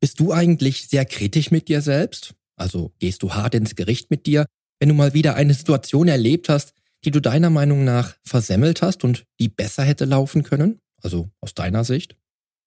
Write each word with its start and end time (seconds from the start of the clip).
Bist 0.00 0.18
du 0.18 0.32
eigentlich 0.32 0.88
sehr 0.88 1.04
kritisch 1.04 1.50
mit 1.50 1.68
dir 1.68 1.82
selbst? 1.82 2.34
Also 2.56 2.92
gehst 2.98 3.22
du 3.22 3.34
hart 3.34 3.54
ins 3.54 3.74
Gericht 3.74 4.10
mit 4.10 4.26
dir, 4.26 4.46
wenn 4.78 4.88
du 4.88 4.94
mal 4.94 5.12
wieder 5.12 5.34
eine 5.34 5.52
Situation 5.52 6.08
erlebt 6.08 6.48
hast, 6.48 6.72
die 7.04 7.10
du 7.10 7.20
deiner 7.20 7.50
Meinung 7.50 7.84
nach 7.84 8.16
versemmelt 8.24 8.80
hast 8.82 9.04
und 9.04 9.24
die 9.38 9.48
besser 9.48 9.84
hätte 9.84 10.06
laufen 10.06 10.42
können? 10.42 10.80
Also 11.02 11.30
aus 11.40 11.54
deiner 11.54 11.84
Sicht? 11.84 12.16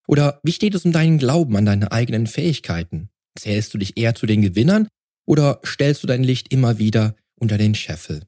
Oder 0.07 0.39
wie 0.43 0.51
steht 0.51 0.75
es 0.75 0.85
um 0.85 0.91
deinen 0.91 1.17
Glauben 1.17 1.55
an 1.55 1.65
deine 1.65 1.91
eigenen 1.91 2.27
Fähigkeiten? 2.27 3.09
Zählst 3.37 3.73
du 3.73 3.79
dich 3.79 3.97
eher 3.97 4.13
zu 4.13 4.27
den 4.27 4.41
Gewinnern 4.41 4.87
oder 5.25 5.59
stellst 5.65 6.03
du 6.03 6.07
dein 6.07 6.23
Licht 6.23 6.51
immer 6.51 6.77
wieder 6.77 7.15
unter 7.35 7.57
den 7.57 7.73
Scheffel? 7.73 8.23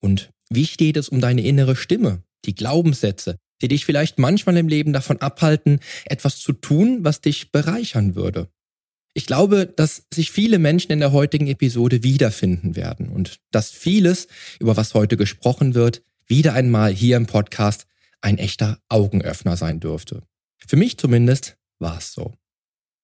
Und 0.00 0.30
wie 0.48 0.66
steht 0.66 0.96
es 0.96 1.08
um 1.08 1.20
deine 1.20 1.42
innere 1.42 1.74
Stimme, 1.74 2.22
die 2.44 2.54
Glaubenssätze, 2.54 3.36
die 3.62 3.68
dich 3.68 3.84
vielleicht 3.84 4.18
manchmal 4.18 4.56
im 4.56 4.68
Leben 4.68 4.92
davon 4.92 5.20
abhalten, 5.20 5.80
etwas 6.04 6.38
zu 6.38 6.52
tun, 6.52 6.98
was 7.02 7.20
dich 7.20 7.52
bereichern 7.52 8.14
würde? 8.14 8.48
Ich 9.14 9.26
glaube, 9.26 9.66
dass 9.66 10.04
sich 10.12 10.30
viele 10.30 10.58
Menschen 10.58 10.92
in 10.92 11.00
der 11.00 11.12
heutigen 11.12 11.48
Episode 11.48 12.02
wiederfinden 12.02 12.76
werden 12.76 13.08
und 13.08 13.40
dass 13.50 13.70
vieles, 13.70 14.28
über 14.60 14.76
was 14.76 14.94
heute 14.94 15.16
gesprochen 15.16 15.74
wird, 15.74 16.02
wieder 16.26 16.52
einmal 16.52 16.92
hier 16.92 17.16
im 17.16 17.26
Podcast 17.26 17.86
ein 18.20 18.38
echter 18.38 18.78
Augenöffner 18.88 19.56
sein 19.56 19.80
dürfte. 19.80 20.22
Für 20.66 20.76
mich 20.76 20.98
zumindest 20.98 21.56
war 21.78 21.98
es 21.98 22.12
so. 22.12 22.34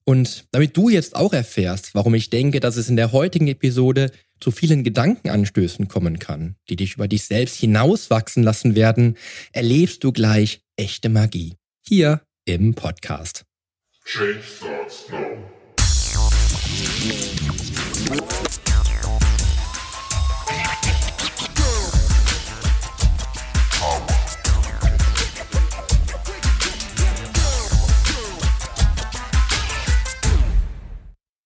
Und 0.04 0.46
damit 0.50 0.76
du 0.76 0.90
jetzt 0.90 1.16
auch 1.16 1.32
erfährst, 1.32 1.94
warum 1.94 2.14
ich 2.14 2.28
denke, 2.28 2.60
dass 2.60 2.76
es 2.76 2.88
in 2.88 2.96
der 2.96 3.12
heutigen 3.12 3.48
Episode 3.48 4.10
zu 4.40 4.50
vielen 4.50 4.84
Gedankenanstößen 4.84 5.88
kommen 5.88 6.18
kann, 6.18 6.56
die 6.68 6.76
dich 6.76 6.94
über 6.94 7.08
dich 7.08 7.24
selbst 7.24 7.56
hinauswachsen 7.56 8.42
lassen 8.42 8.74
werden, 8.74 9.16
erlebst 9.52 10.04
du 10.04 10.12
gleich 10.12 10.62
echte 10.76 11.08
Magie. 11.08 11.56
Hier 11.86 12.22
im 12.44 12.74
Podcast. 12.74 13.44
Change 14.04 14.42
starts 14.42 15.06
now. 15.10 15.44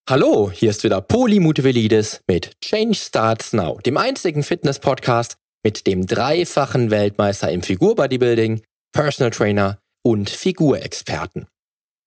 Hallo, 0.09 0.49
hier 0.49 0.71
ist 0.71 0.83
wieder 0.83 1.01
Poli 1.01 1.39
Mutevelidis 1.39 2.21
mit 2.25 2.59
Change 2.61 2.95
Starts 2.95 3.53
Now, 3.53 3.77
dem 3.85 3.95
einzigen 3.95 4.41
Fitness-Podcast 4.41 5.37
mit 5.63 5.85
dem 5.85 6.07
dreifachen 6.07 6.89
Weltmeister 6.89 7.51
im 7.51 7.61
Figur-Bodybuilding, 7.61 8.63
Personal 8.91 9.29
Trainer 9.29 9.77
und 10.03 10.31
Figurexperten. 10.31 11.45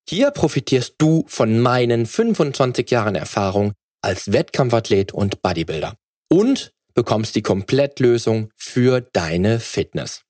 Hier 0.08 0.32
profitierst 0.32 0.96
du 0.98 1.24
von 1.28 1.60
meinen 1.60 2.06
25 2.06 2.90
Jahren 2.90 3.14
Erfahrung 3.14 3.72
als 4.02 4.32
Wettkampfathlet 4.32 5.12
und 5.12 5.40
Bodybuilder 5.40 5.94
und 6.28 6.72
bekommst 6.94 7.36
die 7.36 7.42
Komplettlösung 7.42 8.50
für 8.56 9.00
deine 9.00 9.60
Fitness. 9.60 10.22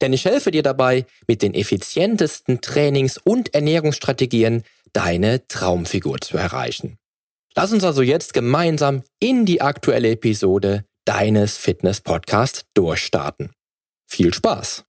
Denn 0.00 0.12
ich 0.12 0.24
helfe 0.24 0.50
dir 0.50 0.64
dabei, 0.64 1.06
mit 1.28 1.42
den 1.42 1.54
effizientesten 1.54 2.60
Trainings- 2.60 3.20
und 3.22 3.54
Ernährungsstrategien 3.54 4.64
deine 4.92 5.46
Traumfigur 5.46 6.20
zu 6.20 6.36
erreichen. 6.36 6.98
Lass 7.54 7.72
uns 7.72 7.84
also 7.84 8.00
jetzt 8.00 8.32
gemeinsam 8.32 9.02
in 9.20 9.44
die 9.44 9.60
aktuelle 9.60 10.10
Episode 10.10 10.84
deines 11.04 11.58
Fitness-Podcasts 11.58 12.64
durchstarten. 12.72 13.50
Viel 14.08 14.32
Spaß! 14.32 14.84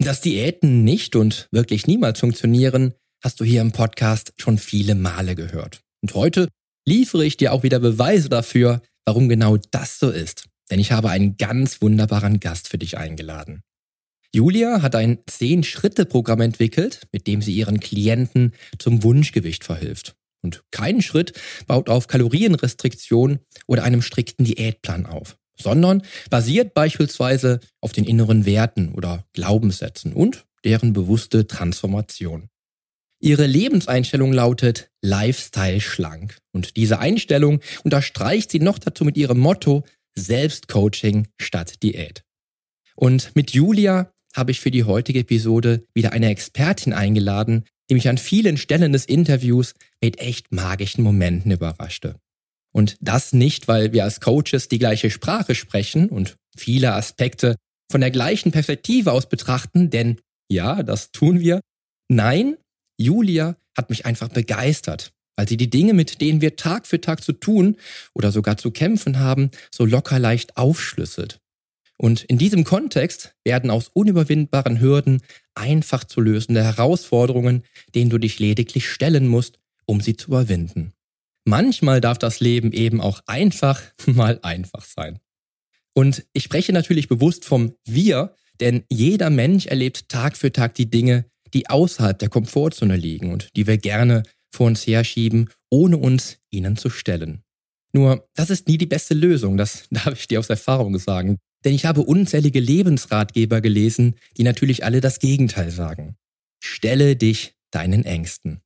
Dass 0.00 0.20
Diäten 0.20 0.82
nicht 0.82 1.14
und 1.14 1.48
wirklich 1.52 1.86
niemals 1.86 2.18
funktionieren, 2.18 2.94
hast 3.22 3.38
du 3.38 3.44
hier 3.44 3.60
im 3.60 3.70
Podcast 3.70 4.32
schon 4.36 4.58
viele 4.58 4.96
Male 4.96 5.36
gehört. 5.36 5.80
Und 6.02 6.14
heute 6.14 6.48
liefere 6.84 7.24
ich 7.24 7.36
dir 7.36 7.52
auch 7.52 7.62
wieder 7.62 7.78
Beweise 7.78 8.28
dafür, 8.28 8.82
warum 9.06 9.28
genau 9.28 9.56
das 9.70 10.00
so 10.00 10.10
ist. 10.10 10.46
Denn 10.70 10.80
ich 10.80 10.90
habe 10.90 11.10
einen 11.10 11.36
ganz 11.36 11.80
wunderbaren 11.80 12.40
Gast 12.40 12.68
für 12.68 12.78
dich 12.78 12.98
eingeladen. 12.98 13.62
Julia 14.34 14.82
hat 14.82 14.96
ein 14.96 15.18
Zehn-Schritte-Programm 15.28 16.40
entwickelt, 16.40 17.02
mit 17.12 17.28
dem 17.28 17.40
sie 17.40 17.52
ihren 17.52 17.78
Klienten 17.78 18.52
zum 18.80 19.04
Wunschgewicht 19.04 19.62
verhilft. 19.62 20.16
Und 20.42 20.64
kein 20.72 21.02
Schritt 21.02 21.32
baut 21.68 21.88
auf 21.88 22.08
Kalorienrestriktion 22.08 23.38
oder 23.68 23.84
einem 23.84 24.02
strikten 24.02 24.44
Diätplan 24.44 25.06
auf, 25.06 25.36
sondern 25.56 26.02
basiert 26.30 26.74
beispielsweise 26.74 27.60
auf 27.80 27.92
den 27.92 28.04
inneren 28.04 28.44
Werten 28.44 28.92
oder 28.92 29.24
Glaubenssätzen 29.34 30.12
und 30.12 30.44
deren 30.64 30.92
bewusste 30.92 31.46
Transformation. 31.46 32.48
Ihre 33.20 33.46
Lebenseinstellung 33.46 34.32
lautet 34.32 34.90
Lifestyle 35.00 35.80
schlank. 35.80 36.38
Und 36.52 36.76
diese 36.76 36.98
Einstellung 36.98 37.60
unterstreicht 37.84 38.50
sie 38.50 38.58
noch 38.58 38.80
dazu 38.80 39.04
mit 39.04 39.16
ihrem 39.16 39.38
Motto 39.38 39.84
Selbstcoaching 40.16 41.28
statt 41.40 41.84
Diät. 41.84 42.24
Und 42.96 43.34
mit 43.34 43.52
Julia 43.52 44.12
habe 44.34 44.50
ich 44.50 44.60
für 44.60 44.70
die 44.70 44.84
heutige 44.84 45.20
Episode 45.20 45.84
wieder 45.94 46.12
eine 46.12 46.28
Expertin 46.28 46.92
eingeladen, 46.92 47.64
die 47.88 47.94
mich 47.94 48.08
an 48.08 48.18
vielen 48.18 48.56
Stellen 48.56 48.92
des 48.92 49.04
Interviews 49.04 49.74
mit 50.02 50.18
echt 50.18 50.52
magischen 50.52 51.04
Momenten 51.04 51.50
überraschte. 51.50 52.16
Und 52.72 52.96
das 53.00 53.32
nicht, 53.32 53.68
weil 53.68 53.92
wir 53.92 54.04
als 54.04 54.20
Coaches 54.20 54.68
die 54.68 54.78
gleiche 54.78 55.10
Sprache 55.10 55.54
sprechen 55.54 56.08
und 56.08 56.36
viele 56.56 56.92
Aspekte 56.92 57.56
von 57.90 58.00
der 58.00 58.10
gleichen 58.10 58.50
Perspektive 58.50 59.12
aus 59.12 59.28
betrachten, 59.28 59.90
denn 59.90 60.18
ja, 60.50 60.82
das 60.82 61.12
tun 61.12 61.40
wir. 61.40 61.60
Nein, 62.08 62.56
Julia 62.98 63.56
hat 63.76 63.90
mich 63.90 64.06
einfach 64.06 64.28
begeistert, 64.28 65.12
weil 65.36 65.48
sie 65.48 65.56
die 65.56 65.70
Dinge, 65.70 65.94
mit 65.94 66.20
denen 66.20 66.40
wir 66.40 66.56
Tag 66.56 66.86
für 66.86 67.00
Tag 67.00 67.22
zu 67.22 67.32
tun 67.32 67.76
oder 68.14 68.32
sogar 68.32 68.56
zu 68.56 68.70
kämpfen 68.70 69.18
haben, 69.18 69.50
so 69.72 69.84
locker 69.84 70.18
leicht 70.18 70.56
aufschlüsselt. 70.56 71.38
Und 71.96 72.24
in 72.24 72.38
diesem 72.38 72.64
Kontext 72.64 73.34
werden 73.44 73.70
aus 73.70 73.88
unüberwindbaren 73.88 74.80
Hürden 74.80 75.22
einfach 75.54 76.04
zu 76.04 76.20
lösende 76.20 76.64
Herausforderungen, 76.64 77.62
denen 77.94 78.10
du 78.10 78.18
dich 78.18 78.38
lediglich 78.38 78.88
stellen 78.88 79.28
musst, 79.28 79.58
um 79.86 80.00
sie 80.00 80.16
zu 80.16 80.28
überwinden. 80.28 80.92
Manchmal 81.44 82.00
darf 82.00 82.18
das 82.18 82.40
Leben 82.40 82.72
eben 82.72 83.00
auch 83.00 83.20
einfach 83.26 83.82
mal 84.06 84.38
einfach 84.42 84.84
sein. 84.84 85.20
Und 85.94 86.26
ich 86.32 86.42
spreche 86.44 86.72
natürlich 86.72 87.08
bewusst 87.08 87.44
vom 87.44 87.76
Wir, 87.84 88.34
denn 88.60 88.84
jeder 88.88 89.30
Mensch 89.30 89.66
erlebt 89.66 90.08
Tag 90.08 90.36
für 90.36 90.52
Tag 90.52 90.74
die 90.74 90.90
Dinge, 90.90 91.26
die 91.52 91.70
außerhalb 91.70 92.18
der 92.18 92.28
Komfortzone 92.28 92.96
liegen 92.96 93.32
und 93.32 93.48
die 93.56 93.66
wir 93.66 93.78
gerne 93.78 94.24
vor 94.52 94.66
uns 94.66 94.86
herschieben, 94.86 95.50
ohne 95.70 95.96
uns 95.96 96.38
ihnen 96.50 96.76
zu 96.76 96.90
stellen. 96.90 97.42
Nur, 97.92 98.28
das 98.34 98.50
ist 98.50 98.66
nie 98.66 98.78
die 98.78 98.86
beste 98.86 99.14
Lösung, 99.14 99.56
das 99.56 99.86
darf 99.90 100.18
ich 100.18 100.26
dir 100.26 100.40
aus 100.40 100.50
Erfahrung 100.50 100.98
sagen. 100.98 101.38
Denn 101.64 101.74
ich 101.74 101.86
habe 101.86 102.02
unzählige 102.02 102.60
Lebensratgeber 102.60 103.60
gelesen, 103.60 104.16
die 104.36 104.42
natürlich 104.42 104.84
alle 104.84 105.00
das 105.00 105.18
Gegenteil 105.18 105.70
sagen. 105.70 106.16
Stelle 106.62 107.16
dich 107.16 107.54
deinen 107.70 108.04
Ängsten. 108.04 108.60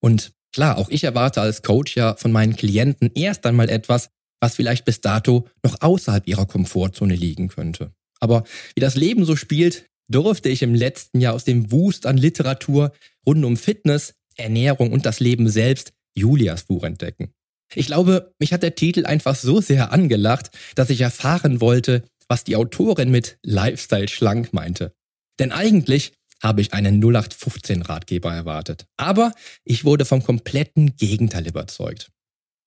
Und 0.00 0.32
klar, 0.52 0.78
auch 0.78 0.88
ich 0.90 1.04
erwarte 1.04 1.40
als 1.40 1.62
Coach 1.62 1.96
ja 1.96 2.14
von 2.16 2.32
meinen 2.32 2.56
Klienten 2.56 3.10
erst 3.14 3.46
einmal 3.46 3.70
etwas, 3.70 4.10
was 4.40 4.54
vielleicht 4.54 4.84
bis 4.84 5.00
dato 5.00 5.48
noch 5.62 5.80
außerhalb 5.80 6.26
ihrer 6.26 6.46
Komfortzone 6.46 7.14
liegen 7.14 7.48
könnte. 7.48 7.92
Aber 8.20 8.44
wie 8.74 8.80
das 8.80 8.94
Leben 8.94 9.24
so 9.24 9.36
spielt, 9.36 9.88
durfte 10.08 10.48
ich 10.48 10.62
im 10.62 10.74
letzten 10.74 11.20
Jahr 11.20 11.34
aus 11.34 11.44
dem 11.44 11.70
Wust 11.72 12.06
an 12.06 12.16
Literatur 12.16 12.92
rund 13.26 13.44
um 13.44 13.56
Fitness, 13.56 14.14
Ernährung 14.36 14.92
und 14.92 15.06
das 15.06 15.20
Leben 15.20 15.48
selbst 15.48 15.92
Julias 16.14 16.64
Buch 16.64 16.84
entdecken. 16.84 17.32
Ich 17.74 17.86
glaube, 17.86 18.32
mich 18.38 18.52
hat 18.52 18.62
der 18.62 18.74
Titel 18.74 19.06
einfach 19.06 19.34
so 19.34 19.60
sehr 19.60 19.92
angelacht, 19.92 20.50
dass 20.76 20.90
ich 20.90 21.00
erfahren 21.00 21.60
wollte, 21.60 22.04
was 22.28 22.44
die 22.44 22.56
Autorin 22.56 23.10
mit 23.10 23.38
Lifestyle 23.42 24.08
schlank 24.08 24.52
meinte. 24.52 24.92
Denn 25.38 25.52
eigentlich 25.52 26.12
habe 26.42 26.60
ich 26.60 26.72
einen 26.72 27.02
0815 27.02 27.82
Ratgeber 27.82 28.32
erwartet. 28.32 28.86
Aber 28.96 29.32
ich 29.64 29.84
wurde 29.84 30.04
vom 30.04 30.22
kompletten 30.22 30.96
Gegenteil 30.96 31.46
überzeugt. 31.46 32.10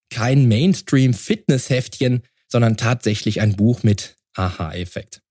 Kein 0.10 0.48
Mainstream-Fitness-Heftchen, 0.48 2.24
sondern 2.48 2.78
tatsächlich 2.78 3.42
ein 3.42 3.56
Buch 3.56 3.84
mit 3.84 4.16
Aha-Effekt. 4.34 5.22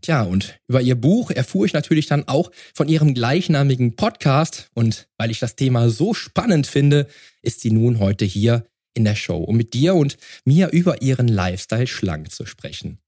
Tja, 0.00 0.22
und 0.22 0.58
über 0.68 0.80
ihr 0.80 0.94
Buch 0.94 1.30
erfuhr 1.30 1.66
ich 1.66 1.72
natürlich 1.72 2.06
dann 2.06 2.28
auch 2.28 2.52
von 2.72 2.88
ihrem 2.88 3.14
gleichnamigen 3.14 3.96
Podcast 3.96 4.70
und 4.74 5.08
weil 5.16 5.30
ich 5.30 5.40
das 5.40 5.56
Thema 5.56 5.88
so 5.88 6.14
spannend 6.14 6.66
finde, 6.66 7.08
ist 7.42 7.60
sie 7.60 7.72
nun 7.72 7.98
heute 7.98 8.24
hier 8.24 8.64
in 8.94 9.04
der 9.04 9.16
Show, 9.16 9.38
um 9.38 9.56
mit 9.56 9.74
dir 9.74 9.94
und 9.96 10.16
mir 10.44 10.68
über 10.68 11.02
ihren 11.02 11.26
Lifestyle 11.26 11.86
schlank 11.86 12.30
zu 12.30 12.46
sprechen. 12.46 12.98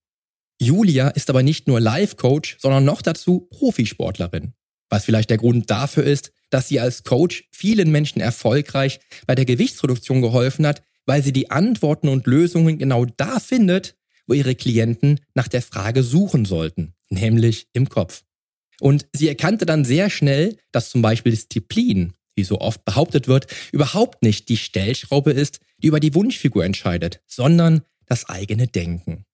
Julia 0.61 1.09
ist 1.09 1.31
aber 1.31 1.43
nicht 1.43 1.67
nur 1.67 1.81
Life-Coach, 1.81 2.59
sondern 2.61 2.85
noch 2.85 3.01
dazu 3.01 3.49
Profisportlerin. 3.51 4.53
Was 4.91 5.07
vielleicht 5.07 5.31
der 5.31 5.39
Grund 5.39 5.71
dafür 5.71 6.05
ist, 6.05 6.33
dass 6.51 6.69
sie 6.69 6.81
als 6.81 7.03
Coach 7.03 7.45
vielen 7.51 7.91
Menschen 7.91 8.21
erfolgreich 8.21 9.01
bei 9.27 9.35
der 9.35 9.47
Gewichtsreduktion 9.47 10.21
geholfen 10.21 10.67
hat, 10.67 10.83
weil 11.07 11.23
sie 11.23 11.33
die 11.33 11.51
Antworten 11.51 12.09
und 12.09 12.27
Lösungen 12.27 12.79
genau 12.79 13.07
da 13.07 13.41
findet, 13.41 13.97
wo 14.27 14.35
ihre 14.35 14.55
Klienten 14.55 15.21
nach 15.35 15.49
der 15.49 15.63
Frage 15.63 16.03
suchen 16.03 16.45
sollten, 16.45 16.95
nämlich 17.09 17.69
im 17.73 17.89
Kopf. 17.89 18.23
Und 18.81 19.07
sie 19.15 19.29
erkannte 19.29 19.65
dann 19.65 19.85
sehr 19.85 20.11
schnell, 20.11 20.59
dass 20.73 20.91
zum 20.91 21.01
Beispiel 21.01 21.33
Disziplin, 21.33 22.13
wie 22.35 22.45
so 22.45 22.61
oft 22.61 22.85
behauptet 22.85 23.29
wird, 23.29 23.47
überhaupt 23.73 24.23
nicht 24.23 24.49
die 24.49 24.57
Stellschraube 24.57 25.33
ist, 25.33 25.61
die 25.79 25.87
über 25.87 26.01
die 26.01 26.15
Wunschfigur 26.15 26.65
entscheidet, 26.65 27.21
sondern 27.27 27.83
das 28.07 28.29
eigene 28.29 28.67
Denken. 28.67 29.25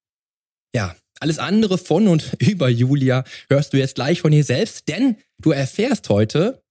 Ja, 0.75 0.95
alles 1.21 1.39
andere 1.39 1.79
von 1.79 2.09
und 2.09 2.35
über 2.41 2.69
Julia 2.69 3.25
hörst 3.49 3.73
du 3.73 3.79
jetzt 3.79 3.95
gleich 3.95 4.21
von 4.21 4.33
ihr 4.33 4.45
selbst, 4.45 4.89
denn 4.89 5.17
du 5.39 5.51
erfährst 5.51 6.09
heute, 6.09 6.63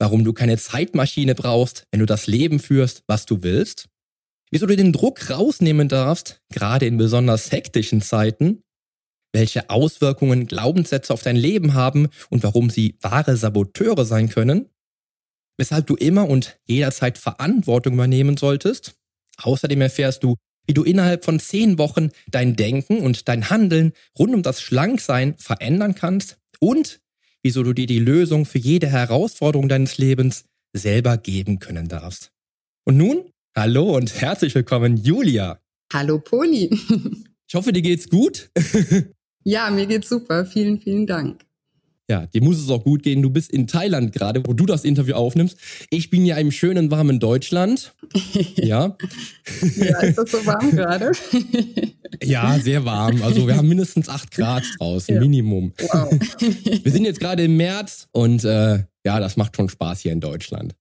warum 0.00 0.24
du 0.24 0.32
keine 0.32 0.58
Zeitmaschine 0.58 1.34
brauchst, 1.34 1.86
wenn 1.90 2.00
du 2.00 2.06
das 2.06 2.26
Leben 2.26 2.60
führst, 2.60 3.02
was 3.06 3.26
du 3.26 3.42
willst, 3.42 3.88
wieso 4.50 4.66
du 4.66 4.76
den 4.76 4.92
Druck 4.92 5.30
rausnehmen 5.30 5.88
darfst, 5.88 6.40
gerade 6.50 6.86
in 6.86 6.96
besonders 6.96 7.50
hektischen 7.50 8.00
Zeiten, 8.00 8.62
welche 9.32 9.70
Auswirkungen 9.70 10.46
Glaubenssätze 10.46 11.12
auf 11.12 11.22
dein 11.22 11.36
Leben 11.36 11.74
haben 11.74 12.08
und 12.30 12.42
warum 12.42 12.70
sie 12.70 12.96
wahre 13.02 13.36
Saboteure 13.36 14.04
sein 14.04 14.28
können, 14.28 14.70
weshalb 15.58 15.86
du 15.86 15.96
immer 15.96 16.28
und 16.28 16.58
jederzeit 16.64 17.18
Verantwortung 17.18 17.94
übernehmen 17.94 18.36
solltest. 18.36 18.94
Außerdem 19.42 19.80
erfährst 19.80 20.24
du, 20.24 20.36
wie 20.68 20.74
du 20.74 20.84
innerhalb 20.84 21.24
von 21.24 21.40
zehn 21.40 21.78
Wochen 21.78 22.10
dein 22.30 22.54
Denken 22.54 23.00
und 23.00 23.26
dein 23.28 23.50
Handeln 23.50 23.92
rund 24.16 24.34
um 24.34 24.42
das 24.42 24.60
Schlanksein 24.60 25.34
verändern 25.38 25.94
kannst 25.94 26.36
und 26.60 27.00
wieso 27.42 27.62
du 27.62 27.72
dir 27.72 27.86
die 27.86 27.98
Lösung 27.98 28.44
für 28.44 28.58
jede 28.58 28.86
Herausforderung 28.86 29.68
deines 29.68 29.98
Lebens 29.98 30.44
selber 30.74 31.16
geben 31.16 31.58
können 31.58 31.88
darfst. 31.88 32.30
Und 32.84 32.98
nun, 32.98 33.24
hallo 33.56 33.96
und 33.96 34.20
herzlich 34.20 34.54
willkommen, 34.54 34.98
Julia. 34.98 35.58
Hallo, 35.92 36.20
Poli. 36.20 36.70
Ich 37.48 37.54
hoffe, 37.54 37.72
dir 37.72 37.82
geht's 37.82 38.08
gut. 38.08 38.50
Ja, 39.44 39.70
mir 39.70 39.86
geht's 39.86 40.10
super. 40.10 40.44
Vielen, 40.44 40.78
vielen 40.78 41.06
Dank. 41.06 41.47
Ja, 42.10 42.26
dir 42.26 42.42
muss 42.42 42.58
es 42.58 42.70
auch 42.70 42.84
gut 42.84 43.02
gehen. 43.02 43.20
Du 43.20 43.28
bist 43.28 43.52
in 43.52 43.66
Thailand 43.66 44.12
gerade, 44.12 44.42
wo 44.46 44.54
du 44.54 44.64
das 44.64 44.84
Interview 44.84 45.14
aufnimmst. 45.14 45.58
Ich 45.90 46.08
bin 46.08 46.24
ja 46.24 46.36
im 46.38 46.50
schönen, 46.50 46.90
warmen 46.90 47.20
Deutschland. 47.20 47.94
Ja. 48.56 48.96
ja, 49.76 50.00
ist 50.00 50.18
das 50.18 50.30
so 50.30 50.44
warm 50.44 50.70
gerade? 50.70 51.12
ja, 52.22 52.58
sehr 52.58 52.84
warm. 52.84 53.22
Also 53.22 53.46
wir 53.46 53.56
haben 53.56 53.68
mindestens 53.68 54.08
acht 54.08 54.30
Grad 54.30 54.64
draußen, 54.78 55.14
ja. 55.14 55.20
Minimum. 55.20 55.72
Wow. 55.78 56.10
wir 56.82 56.92
sind 56.92 57.04
jetzt 57.04 57.20
gerade 57.20 57.44
im 57.44 57.56
März 57.56 58.08
und 58.12 58.44
äh, 58.44 58.84
ja, 59.04 59.20
das 59.20 59.36
macht 59.36 59.56
schon 59.56 59.68
Spaß 59.68 60.00
hier 60.00 60.12
in 60.12 60.20
Deutschland. 60.20 60.74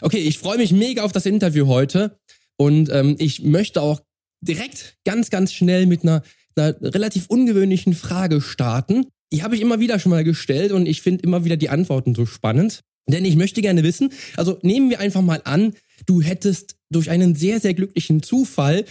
Okay, 0.00 0.18
ich 0.18 0.38
freue 0.38 0.58
mich 0.58 0.72
mega 0.72 1.02
auf 1.02 1.12
das 1.12 1.26
Interview 1.26 1.66
heute 1.66 2.18
und 2.56 2.90
ähm, 2.90 3.16
ich 3.18 3.42
möchte 3.42 3.82
auch 3.82 4.00
direkt 4.40 4.96
ganz, 5.04 5.30
ganz 5.30 5.52
schnell 5.52 5.86
mit 5.86 6.02
einer 6.02 6.22
einer 6.56 6.74
relativ 6.80 7.26
ungewöhnlichen 7.28 7.94
Frage 7.94 8.40
starten. 8.40 9.06
Die 9.36 9.42
habe 9.42 9.54
ich 9.54 9.60
immer 9.60 9.80
wieder 9.80 9.98
schon 9.98 10.12
mal 10.12 10.24
gestellt 10.24 10.72
und 10.72 10.86
ich 10.86 11.02
finde 11.02 11.22
immer 11.22 11.44
wieder 11.44 11.58
die 11.58 11.68
Antworten 11.68 12.14
so 12.14 12.24
spannend. 12.24 12.80
Denn 13.06 13.26
ich 13.26 13.36
möchte 13.36 13.60
gerne 13.60 13.82
wissen, 13.82 14.10
also 14.34 14.58
nehmen 14.62 14.88
wir 14.88 14.98
einfach 14.98 15.20
mal 15.20 15.42
an, 15.44 15.74
du 16.06 16.22
hättest 16.22 16.76
durch 16.88 17.10
einen 17.10 17.34
sehr, 17.34 17.60
sehr 17.60 17.74
glücklichen 17.74 18.22
Zufall 18.22 18.86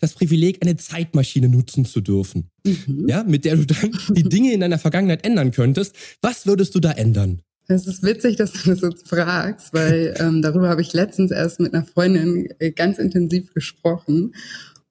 das 0.00 0.14
Privileg, 0.14 0.58
eine 0.62 0.76
Zeitmaschine 0.76 1.48
nutzen 1.48 1.84
zu 1.84 2.00
dürfen. 2.00 2.50
Mhm. 2.66 3.06
Ja, 3.08 3.22
mit 3.22 3.44
der 3.44 3.54
du 3.54 3.66
dann 3.66 3.96
die 4.10 4.24
Dinge 4.24 4.52
in 4.52 4.58
deiner 4.58 4.80
Vergangenheit 4.80 5.24
ändern 5.24 5.52
könntest. 5.52 5.94
Was 6.20 6.44
würdest 6.44 6.74
du 6.74 6.80
da 6.80 6.90
ändern? 6.90 7.42
Es 7.68 7.86
ist 7.86 8.02
witzig, 8.02 8.34
dass 8.34 8.52
du 8.52 8.70
das 8.70 8.80
so 8.80 8.90
fragst, 9.06 9.72
weil 9.72 10.16
ähm, 10.18 10.42
darüber 10.42 10.68
habe 10.68 10.82
ich 10.82 10.92
letztens 10.92 11.30
erst 11.30 11.60
mit 11.60 11.72
einer 11.72 11.86
Freundin 11.86 12.48
äh, 12.58 12.72
ganz 12.72 12.98
intensiv 12.98 13.54
gesprochen. 13.54 14.34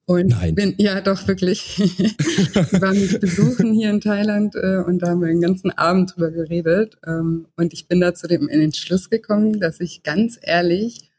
Und 0.06 0.28
Nein. 0.28 0.56
bin, 0.56 0.76
ja 0.78 1.00
doch 1.00 1.28
wirklich, 1.28 1.80
wir 1.80 2.82
waren 2.82 3.00
mich 3.00 3.20
besuchen 3.20 3.72
hier 3.74 3.90
in 3.90 4.02
Thailand 4.02 4.54
äh, 4.56 4.84
und 4.86 5.00
da 5.00 5.10
haben 5.10 5.22
wir 5.22 5.30
den 5.30 5.40
ganzen 5.40 5.72
Abend 5.72 6.14
drüber 6.16 6.32
geredet. 6.32 6.98
Ähm, 7.08 7.48
und 7.56 7.74
ich 7.74 7.88
bin 7.88 8.02
da 8.02 8.14
zu 8.14 8.28
dem 8.28 8.50
in 8.50 8.60
den 8.60 8.74
Schluss 8.74 9.10
gekommen, 9.10 9.62
dass 9.62 9.80
ich 9.80 10.04
ganz 10.04 10.38
ehrlich 10.42 11.10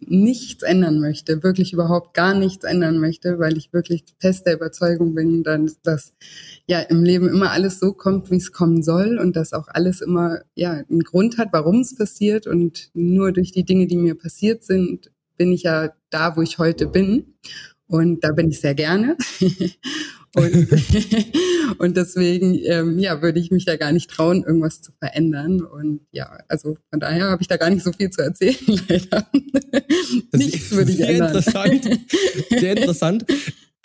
nichts 0.00 0.62
ändern 0.62 1.00
möchte, 1.00 1.42
wirklich 1.42 1.72
überhaupt 1.72 2.14
gar 2.14 2.34
nichts 2.34 2.64
ändern 2.64 2.98
möchte, 2.98 3.38
weil 3.38 3.56
ich 3.56 3.72
wirklich 3.72 4.04
fest 4.18 4.46
der 4.46 4.54
Überzeugung 4.54 5.14
bin, 5.14 5.42
dass, 5.42 5.80
dass 5.80 6.14
ja 6.66 6.80
im 6.80 7.02
Leben 7.02 7.28
immer 7.28 7.50
alles 7.50 7.80
so 7.80 7.92
kommt, 7.92 8.30
wie 8.30 8.36
es 8.36 8.52
kommen 8.52 8.82
soll 8.82 9.18
und 9.18 9.36
dass 9.36 9.54
auch 9.54 9.68
alles 9.68 10.02
immer 10.02 10.40
ja 10.54 10.72
einen 10.72 11.00
Grund 11.00 11.38
hat, 11.38 11.48
warum 11.52 11.80
es 11.80 11.96
passiert 11.96 12.46
und 12.46 12.90
nur 12.92 13.32
durch 13.32 13.52
die 13.52 13.64
Dinge, 13.64 13.86
die 13.86 13.96
mir 13.96 14.14
passiert 14.14 14.62
sind, 14.62 15.10
bin 15.36 15.52
ich 15.52 15.62
ja 15.62 15.92
da, 16.10 16.36
wo 16.36 16.42
ich 16.42 16.58
heute 16.58 16.86
bin. 16.86 17.34
Und 17.88 18.24
da 18.24 18.32
bin 18.32 18.50
ich 18.50 18.60
sehr 18.60 18.74
gerne. 18.74 19.16
und, 20.34 20.68
und 21.78 21.96
deswegen, 21.96 22.58
ähm, 22.64 22.98
ja, 22.98 23.22
würde 23.22 23.40
ich 23.40 23.50
mich 23.50 23.64
da 23.64 23.76
gar 23.76 23.92
nicht 23.92 24.10
trauen, 24.10 24.44
irgendwas 24.44 24.82
zu 24.82 24.92
verändern. 24.98 25.62
Und 25.62 26.00
ja, 26.12 26.38
also 26.48 26.76
von 26.90 27.00
daher 27.00 27.30
habe 27.30 27.42
ich 27.42 27.48
da 27.48 27.56
gar 27.56 27.70
nicht 27.70 27.82
so 27.82 27.92
viel 27.92 28.10
zu 28.10 28.22
erzählen, 28.22 28.56
leider. 28.88 29.26
Nichts 30.32 30.72
würde 30.72 30.90
ich 30.90 30.98
sehr 30.98 31.08
ändern. 31.08 31.28
Interessant. 31.28 32.00
Sehr 32.50 32.76
interessant. 32.76 33.24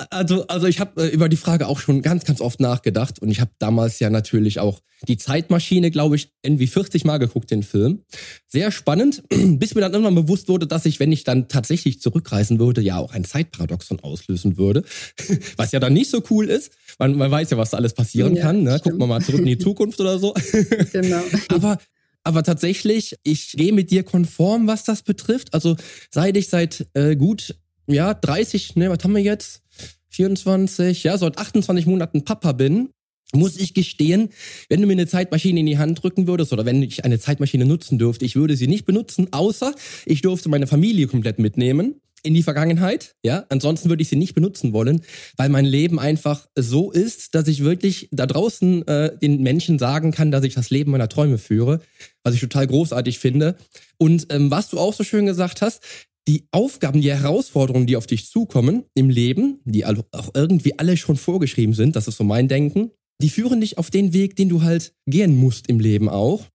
Also, 0.09 0.48
also 0.48 0.68
ich 0.68 0.80
habe 0.80 1.03
äh, 1.03 1.07
über 1.07 1.30
die 1.30 1.38
Frage 1.38 1.68
auch 1.68 1.80
schon 1.80 2.01
ganz, 2.01 2.25
ganz 2.25 2.42
oft 2.42 2.59
nachgedacht 2.59 3.19
und 3.19 3.30
ich 3.30 3.42
habe 3.42 3.51
damals 3.59 4.00
ja 4.00 4.09
natürlich 4.09 4.59
auch 4.59 4.81
die 5.07 5.18
Zeitmaschine, 5.18 5.92
glaube 5.92 6.15
ich, 6.15 6.31
irgendwie 6.44 6.68
40 6.68 7.06
Mal 7.06 7.18
geguckt, 7.18 7.51
den 7.51 7.63
Film. 7.63 8.03
Sehr 8.48 8.71
spannend, 8.71 9.24
bis 9.30 9.75
mir 9.75 9.81
dann 9.81 9.94
irgendwann 9.94 10.15
bewusst 10.15 10.48
wurde, 10.48 10.68
dass 10.68 10.86
ich, 10.86 11.00
wenn 11.00 11.12
ich 11.12 11.24
dann 11.24 11.48
tatsächlich 11.48 12.01
zurückreisen 12.01 12.59
würde, 12.59 12.81
ja 12.81 12.98
auch 12.98 13.13
ein 13.13 13.24
Zeitparadoxon 13.24 14.00
auslösen 14.01 14.57
würde. 14.57 14.83
Was 15.57 15.71
ja 15.71 15.80
dann 15.80 15.94
nicht 15.94 16.09
so 16.09 16.21
cool 16.30 16.50
ist. 16.50 16.71
Man, 17.00 17.15
man 17.15 17.31
weiß 17.31 17.50
ja, 17.50 17.57
was 17.57 17.71
da 17.71 17.77
alles 17.77 17.94
passieren 17.94 18.36
ja, 18.36 18.44
kann. 18.44 18.63
Ne? 18.63 18.80
Gucken 18.80 19.00
wir 19.00 19.07
mal 19.07 19.21
zurück 19.21 19.39
in 19.42 19.48
die 19.48 19.57
Zukunft 19.59 20.00
oder 20.00 20.19
so. 20.19 20.33
Genau. 20.92 21.21
Aber 21.50 21.77
aber 22.24 22.44
tatsächlich, 22.44 23.15
ich 23.24 23.53
gehe 23.53 23.74
mit 23.74 23.89
dir 23.89 24.03
konform, 24.03 24.68
was 24.68 24.83
das 24.83 25.01
betrifft. 25.01 25.53
Also 25.53 25.75
seit 26.12 26.38
ich 26.38 26.50
seit 26.50 26.88
äh, 26.94 27.15
gut 27.15 27.56
ja 27.87 28.13
30, 28.13 28.75
ne, 28.75 28.89
was 28.89 29.03
haben 29.03 29.15
wir 29.15 29.21
jetzt? 29.21 29.61
24, 30.09 31.03
ja, 31.03 31.17
seit 31.17 31.37
28 31.37 31.85
Monaten 31.85 32.25
Papa 32.25 32.51
bin, 32.51 32.89
muss 33.33 33.57
ich 33.57 33.73
gestehen, 33.73 34.29
wenn 34.69 34.81
du 34.81 34.87
mir 34.87 34.93
eine 34.93 35.07
Zeitmaschine 35.07 35.61
in 35.61 35.65
die 35.65 35.77
Hand 35.77 36.03
drücken 36.03 36.27
würdest 36.27 36.51
oder 36.51 36.65
wenn 36.65 36.83
ich 36.83 37.05
eine 37.05 37.19
Zeitmaschine 37.19 37.65
nutzen 37.65 37.97
dürfte, 37.97 38.25
ich 38.25 38.35
würde 38.35 38.55
sie 38.55 38.67
nicht 38.67 38.85
benutzen, 38.85 39.27
außer 39.31 39.73
ich 40.05 40.21
durfte 40.21 40.49
meine 40.49 40.67
Familie 40.67 41.07
komplett 41.07 41.39
mitnehmen 41.39 42.01
in 42.23 42.33
die 42.33 42.43
Vergangenheit, 42.43 43.15
ja, 43.23 43.45
ansonsten 43.49 43.89
würde 43.89 44.03
ich 44.03 44.09
sie 44.09 44.15
nicht 44.15 44.35
benutzen 44.35 44.73
wollen, 44.73 45.01
weil 45.37 45.49
mein 45.49 45.65
Leben 45.65 45.99
einfach 45.99 46.47
so 46.55 46.91
ist, 46.91 47.33
dass 47.33 47.47
ich 47.47 47.63
wirklich 47.63 48.09
da 48.11 48.27
draußen 48.27 48.87
äh, 48.87 49.17
den 49.17 49.41
Menschen 49.41 49.79
sagen 49.79 50.11
kann, 50.11 50.29
dass 50.29 50.43
ich 50.43 50.53
das 50.53 50.69
Leben 50.69 50.91
meiner 50.91 51.09
Träume 51.09 51.37
führe, 51.37 51.81
was 52.23 52.35
ich 52.35 52.41
total 52.41 52.67
großartig 52.67 53.17
finde. 53.17 53.55
Und 53.97 54.27
ähm, 54.31 54.51
was 54.51 54.69
du 54.69 54.77
auch 54.77 54.93
so 54.93 55.03
schön 55.03 55.25
gesagt 55.25 55.61
hast, 55.61 55.81
die 56.27 56.47
Aufgaben, 56.51 57.01
die 57.01 57.11
Herausforderungen, 57.11 57.87
die 57.87 57.97
auf 57.97 58.07
dich 58.07 58.29
zukommen 58.29 58.85
im 58.93 59.09
Leben, 59.09 59.59
die 59.65 59.85
auch 59.85 60.31
irgendwie 60.33 60.77
alle 60.77 60.97
schon 60.97 61.17
vorgeschrieben 61.17 61.73
sind, 61.73 61.95
das 61.95 62.07
ist 62.07 62.17
so 62.17 62.23
mein 62.23 62.47
Denken, 62.47 62.91
die 63.21 63.29
führen 63.29 63.61
dich 63.61 63.77
auf 63.77 63.89
den 63.89 64.13
Weg, 64.13 64.35
den 64.35 64.49
du 64.49 64.61
halt 64.61 64.93
gehen 65.05 65.35
musst 65.37 65.67
im 65.67 65.79
Leben 65.79 66.09
auch. 66.09 66.47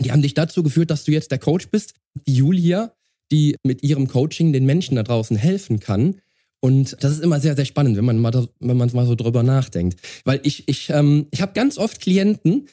Die 0.00 0.12
haben 0.12 0.22
dich 0.22 0.34
dazu 0.34 0.62
geführt, 0.62 0.90
dass 0.90 1.04
du 1.04 1.12
jetzt 1.12 1.30
der 1.30 1.38
Coach 1.38 1.68
bist, 1.68 1.94
die 2.26 2.34
Julia, 2.34 2.92
die 3.30 3.56
mit 3.64 3.82
ihrem 3.82 4.08
Coaching 4.08 4.52
den 4.52 4.64
Menschen 4.64 4.96
da 4.96 5.02
draußen 5.02 5.36
helfen 5.36 5.80
kann. 5.80 6.20
Und 6.60 6.96
das 7.00 7.12
ist 7.12 7.20
immer 7.20 7.40
sehr, 7.40 7.54
sehr 7.54 7.64
spannend, 7.64 7.96
wenn 7.96 8.04
man 8.04 8.18
mal, 8.18 8.48
wenn 8.58 8.76
man 8.76 8.90
mal 8.92 9.06
so 9.06 9.14
drüber 9.14 9.42
nachdenkt. 9.42 10.00
Weil 10.24 10.40
ich, 10.42 10.68
ich, 10.68 10.90
ähm, 10.90 11.26
ich 11.30 11.40
habe 11.40 11.52
ganz 11.52 11.78
oft 11.78 12.00
Klienten, 12.00 12.68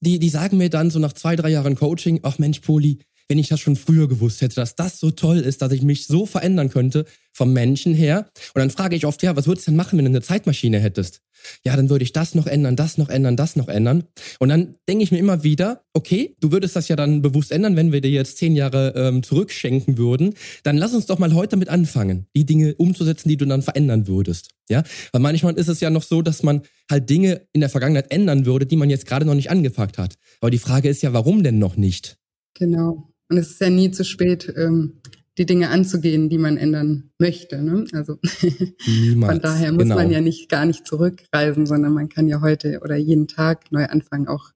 die, 0.00 0.18
die 0.18 0.28
sagen 0.28 0.58
mir 0.58 0.70
dann 0.70 0.90
so 0.90 0.98
nach 0.98 1.12
zwei, 1.12 1.34
drei 1.34 1.50
Jahren 1.50 1.74
Coaching, 1.74 2.20
ach 2.22 2.38
Mensch, 2.38 2.60
Poli, 2.60 2.98
wenn 3.28 3.38
ich 3.38 3.48
das 3.48 3.60
schon 3.60 3.76
früher 3.76 4.08
gewusst 4.08 4.40
hätte, 4.40 4.56
dass 4.56 4.76
das 4.76 5.00
so 5.00 5.10
toll 5.10 5.38
ist, 5.38 5.62
dass 5.62 5.72
ich 5.72 5.82
mich 5.82 6.06
so 6.06 6.26
verändern 6.26 6.70
könnte 6.70 7.04
vom 7.32 7.52
Menschen 7.52 7.94
her. 7.94 8.30
Und 8.54 8.60
dann 8.60 8.70
frage 8.70 8.96
ich 8.96 9.04
oft, 9.04 9.22
ja, 9.22 9.36
was 9.36 9.46
würdest 9.46 9.66
du 9.66 9.70
denn 9.70 9.76
machen, 9.76 9.98
wenn 9.98 10.06
du 10.06 10.10
eine 10.10 10.22
Zeitmaschine 10.22 10.78
hättest? 10.78 11.20
Ja, 11.64 11.76
dann 11.76 11.90
würde 11.90 12.02
ich 12.02 12.12
das 12.12 12.34
noch 12.34 12.46
ändern, 12.46 12.76
das 12.76 12.96
noch 12.96 13.08
ändern, 13.08 13.36
das 13.36 13.56
noch 13.56 13.68
ändern. 13.68 14.04
Und 14.38 14.48
dann 14.48 14.76
denke 14.88 15.04
ich 15.04 15.12
mir 15.12 15.18
immer 15.18 15.42
wieder, 15.42 15.82
okay, 15.92 16.34
du 16.40 16.50
würdest 16.50 16.76
das 16.76 16.88
ja 16.88 16.96
dann 16.96 17.20
bewusst 17.22 17.52
ändern, 17.52 17.76
wenn 17.76 17.92
wir 17.92 18.00
dir 18.00 18.10
jetzt 18.10 18.38
zehn 18.38 18.56
Jahre 18.56 18.94
ähm, 18.96 19.22
zurückschenken 19.22 19.98
würden. 19.98 20.34
Dann 20.62 20.76
lass 20.78 20.94
uns 20.94 21.06
doch 21.06 21.18
mal 21.18 21.34
heute 21.34 21.50
damit 21.50 21.68
anfangen, 21.68 22.26
die 22.34 22.46
Dinge 22.46 22.74
umzusetzen, 22.76 23.28
die 23.28 23.36
du 23.36 23.44
dann 23.44 23.62
verändern 23.62 24.06
würdest. 24.06 24.50
Ja, 24.68 24.82
weil 25.12 25.20
manchmal 25.20 25.54
ist 25.54 25.68
es 25.68 25.80
ja 25.80 25.90
noch 25.90 26.02
so, 26.02 26.22
dass 26.22 26.42
man 26.42 26.62
halt 26.90 27.08
Dinge 27.08 27.42
in 27.52 27.60
der 27.60 27.70
Vergangenheit 27.70 28.10
ändern 28.10 28.46
würde, 28.46 28.66
die 28.66 28.76
man 28.76 28.90
jetzt 28.90 29.06
gerade 29.06 29.26
noch 29.26 29.34
nicht 29.34 29.50
angepackt 29.50 29.98
hat. 29.98 30.14
Aber 30.40 30.50
die 30.50 30.58
Frage 30.58 30.88
ist 30.88 31.02
ja, 31.02 31.12
warum 31.12 31.42
denn 31.44 31.58
noch 31.58 31.76
nicht? 31.76 32.16
Genau. 32.54 33.12
Und 33.28 33.38
es 33.38 33.50
ist 33.50 33.60
ja 33.60 33.70
nie 33.70 33.90
zu 33.90 34.04
spät, 34.04 34.52
ähm, 34.56 35.00
die 35.38 35.46
Dinge 35.46 35.68
anzugehen, 35.68 36.28
die 36.28 36.38
man 36.38 36.56
ändern 36.56 37.10
möchte. 37.18 37.62
Ne? 37.62 37.84
Also 37.92 38.18
Niemals. 38.86 39.32
von 39.32 39.42
daher 39.42 39.72
muss 39.72 39.82
genau. 39.82 39.96
man 39.96 40.10
ja 40.10 40.20
nicht 40.20 40.48
gar 40.48 40.64
nicht 40.64 40.86
zurückreisen, 40.86 41.66
sondern 41.66 41.92
man 41.92 42.08
kann 42.08 42.26
ja 42.28 42.40
heute 42.40 42.80
oder 42.82 42.96
jeden 42.96 43.28
Tag 43.28 43.70
neu 43.70 43.84
anfangen, 43.84 44.28
auch 44.28 44.50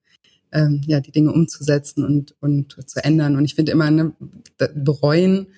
ähm, 0.53 0.81
ja 0.87 1.01
die 1.01 1.13
Dinge 1.13 1.33
umzusetzen 1.33 2.05
und 2.05 2.35
und 2.41 2.77
zu 2.89 3.05
ändern. 3.05 3.37
Und 3.37 3.45
ich 3.45 3.55
finde 3.55 3.73
immer 3.73 3.91
ne, 3.91 4.13
bereuen. 4.75 5.49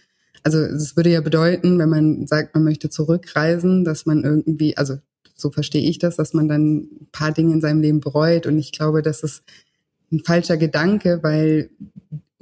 Also 0.43 0.59
es 0.59 0.97
würde 0.97 1.11
ja 1.11 1.21
bedeuten, 1.21 1.79
wenn 1.79 1.89
man 1.89 2.27
sagt, 2.27 2.55
man 2.55 2.65
möchte 2.65 2.91
zurückreisen, 2.91 3.85
dass 3.85 4.07
man 4.07 4.25
irgendwie, 4.25 4.77
also 4.77 4.97
so 5.35 5.51
verstehe 5.51 5.89
ich 5.89 5.99
das, 6.01 6.17
dass 6.17 6.35
man 6.35 6.49
dann 6.49 6.77
ein 6.79 7.09
paar 7.13 7.33
Dinge 7.33 7.53
in 7.53 7.61
seinem 7.61 7.81
Leben 7.81 8.01
bereut. 8.01 8.47
Und 8.47 8.59
ich 8.59 8.73
glaube, 8.73 9.03
dass 9.03 9.23
es 9.23 9.43
ein 10.11 10.21
falscher 10.21 10.57
Gedanke, 10.57 11.21
weil 11.23 11.71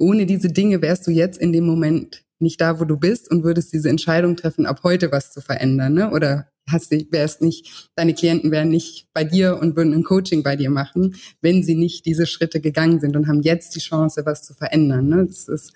ohne 0.01 0.25
diese 0.25 0.49
Dinge 0.49 0.81
wärst 0.81 1.07
du 1.07 1.11
jetzt 1.11 1.39
in 1.39 1.53
dem 1.53 1.65
Moment 1.65 2.23
nicht 2.39 2.59
da, 2.59 2.79
wo 2.79 2.85
du 2.85 2.97
bist 2.97 3.29
und 3.29 3.43
würdest 3.43 3.71
diese 3.71 3.89
Entscheidung 3.89 4.35
treffen, 4.35 4.65
ab 4.65 4.81
heute 4.83 5.11
was 5.11 5.31
zu 5.31 5.41
verändern, 5.41 5.93
ne? 5.93 6.11
Oder 6.11 6.47
hast 6.67 6.91
du, 6.91 7.05
wärst 7.11 7.41
nicht, 7.41 7.89
deine 7.95 8.13
Klienten 8.13 8.51
wären 8.51 8.69
nicht 8.69 9.07
bei 9.13 9.23
dir 9.23 9.59
und 9.61 9.75
würden 9.75 9.93
ein 9.93 10.03
Coaching 10.03 10.41
bei 10.43 10.55
dir 10.55 10.69
machen, 10.69 11.15
wenn 11.41 11.63
sie 11.63 11.75
nicht 11.75 12.05
diese 12.05 12.25
Schritte 12.25 12.59
gegangen 12.59 12.99
sind 12.99 13.15
und 13.15 13.27
haben 13.27 13.41
jetzt 13.41 13.75
die 13.75 13.79
Chance, 13.79 14.23
was 14.25 14.43
zu 14.43 14.53
verändern. 14.53 15.07
Ne? 15.07 15.25
Das 15.27 15.47
ist 15.47 15.73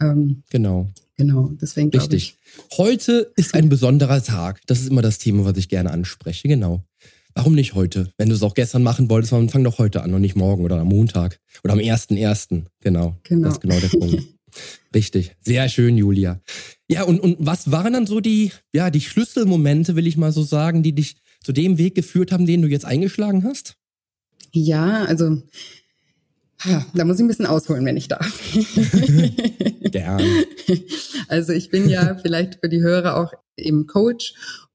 ähm, 0.00 0.42
genau. 0.50 0.88
Genau, 1.16 1.50
deswegen 1.60 1.90
Richtig. 1.90 2.36
Ich, 2.70 2.78
heute 2.78 3.32
ist 3.34 3.54
ein 3.54 3.68
besonderer 3.68 4.22
Tag. 4.22 4.60
Das 4.66 4.78
ist 4.78 4.88
immer 4.88 5.02
das 5.02 5.18
Thema, 5.18 5.44
was 5.44 5.56
ich 5.56 5.68
gerne 5.68 5.90
anspreche. 5.90 6.46
Genau. 6.46 6.84
Warum 7.38 7.54
nicht 7.54 7.74
heute? 7.74 8.10
Wenn 8.18 8.30
du 8.30 8.34
es 8.34 8.42
auch 8.42 8.54
gestern 8.54 8.82
machen 8.82 9.08
wolltest, 9.08 9.32
dann 9.32 9.48
fang 9.48 9.62
doch 9.62 9.78
heute 9.78 10.02
an 10.02 10.12
und 10.12 10.22
nicht 10.22 10.34
morgen 10.34 10.64
oder 10.64 10.80
am 10.80 10.88
Montag 10.88 11.38
oder 11.62 11.74
am 11.74 11.78
1.1. 11.78 12.64
Genau. 12.80 13.14
Genau. 13.22 13.44
Das 13.44 13.54
ist 13.54 13.60
genau 13.60 13.78
der 13.78 13.88
Punkt. 13.90 14.24
Richtig. 14.94 15.36
Sehr 15.40 15.68
schön, 15.68 15.96
Julia. 15.96 16.40
Ja, 16.88 17.04
und, 17.04 17.20
und 17.20 17.36
was 17.38 17.70
waren 17.70 17.92
dann 17.92 18.08
so 18.08 18.18
die, 18.18 18.50
ja, 18.72 18.90
die 18.90 19.00
Schlüsselmomente, 19.00 19.94
will 19.94 20.08
ich 20.08 20.16
mal 20.16 20.32
so 20.32 20.42
sagen, 20.42 20.82
die 20.82 20.96
dich 20.96 21.14
zu 21.44 21.52
dem 21.52 21.78
Weg 21.78 21.94
geführt 21.94 22.32
haben, 22.32 22.44
den 22.44 22.60
du 22.60 22.66
jetzt 22.66 22.84
eingeschlagen 22.84 23.44
hast? 23.44 23.76
Ja, 24.50 25.04
also 25.04 25.40
da 26.92 27.04
muss 27.04 27.18
ich 27.18 27.22
ein 27.24 27.28
bisschen 27.28 27.46
ausholen, 27.46 27.84
wenn 27.84 27.96
ich 27.96 28.08
darf. 28.08 28.36
Gerne. 29.82 30.24
Also 31.30 31.52
ich 31.52 31.68
bin 31.68 31.90
ja 31.90 32.16
vielleicht 32.22 32.58
für 32.60 32.70
die 32.70 32.80
Hörer 32.80 33.16
auch 33.18 33.34
eben 33.58 33.86
Coach 33.86 34.32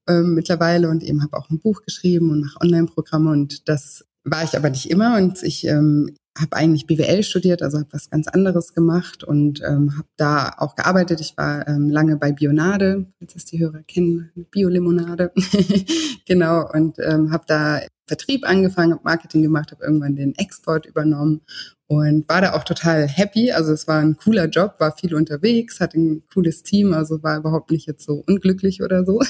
ähm, 0.08 0.34
mittlerweile 0.34 0.88
und 0.88 1.02
eben 1.02 1.22
habe 1.22 1.36
auch 1.36 1.50
ein 1.50 1.60
Buch 1.60 1.82
geschrieben 1.82 2.30
und 2.30 2.40
mache 2.40 2.60
Online-Programme 2.60 3.30
und 3.30 3.68
das 3.68 4.04
war 4.24 4.42
ich 4.42 4.56
aber 4.56 4.70
nicht 4.70 4.90
immer 4.90 5.16
und 5.16 5.42
ich 5.42 5.66
ähm, 5.66 6.16
habe 6.38 6.56
eigentlich 6.56 6.86
BWL 6.86 7.22
studiert, 7.22 7.62
also 7.62 7.78
habe 7.78 7.92
was 7.92 8.10
ganz 8.10 8.26
anderes 8.26 8.74
gemacht 8.74 9.22
und 9.22 9.62
ähm, 9.62 9.96
habe 9.96 10.08
da 10.16 10.54
auch 10.58 10.74
gearbeitet. 10.74 11.20
Ich 11.20 11.36
war 11.36 11.68
ähm, 11.68 11.90
lange 11.90 12.16
bei 12.16 12.32
Bionade, 12.32 13.06
falls 13.18 13.34
das 13.34 13.44
die 13.44 13.60
Hörer 13.60 13.82
kennen, 13.82 14.30
Biolimonade, 14.50 15.32
genau, 16.26 16.68
und 16.72 16.98
ähm, 16.98 17.30
habe 17.30 17.44
da 17.46 17.80
Vertrieb 18.06 18.46
angefangen, 18.48 18.92
habe 18.92 19.04
Marketing 19.04 19.42
gemacht, 19.42 19.70
habe 19.70 19.84
irgendwann 19.84 20.16
den 20.16 20.34
Export 20.34 20.86
übernommen 20.86 21.40
und 21.86 22.28
war 22.28 22.40
da 22.40 22.54
auch 22.54 22.64
total 22.64 23.06
happy. 23.06 23.52
Also 23.52 23.72
es 23.72 23.86
war 23.86 24.00
ein 24.00 24.16
cooler 24.16 24.46
Job, 24.46 24.76
war 24.78 24.96
viel 24.96 25.14
unterwegs, 25.14 25.80
hatte 25.80 25.98
ein 25.98 26.22
cooles 26.32 26.62
Team, 26.62 26.92
also 26.94 27.22
war 27.22 27.38
überhaupt 27.38 27.70
nicht 27.70 27.86
jetzt 27.86 28.04
so 28.04 28.22
unglücklich 28.26 28.82
oder 28.82 29.04
so. 29.04 29.20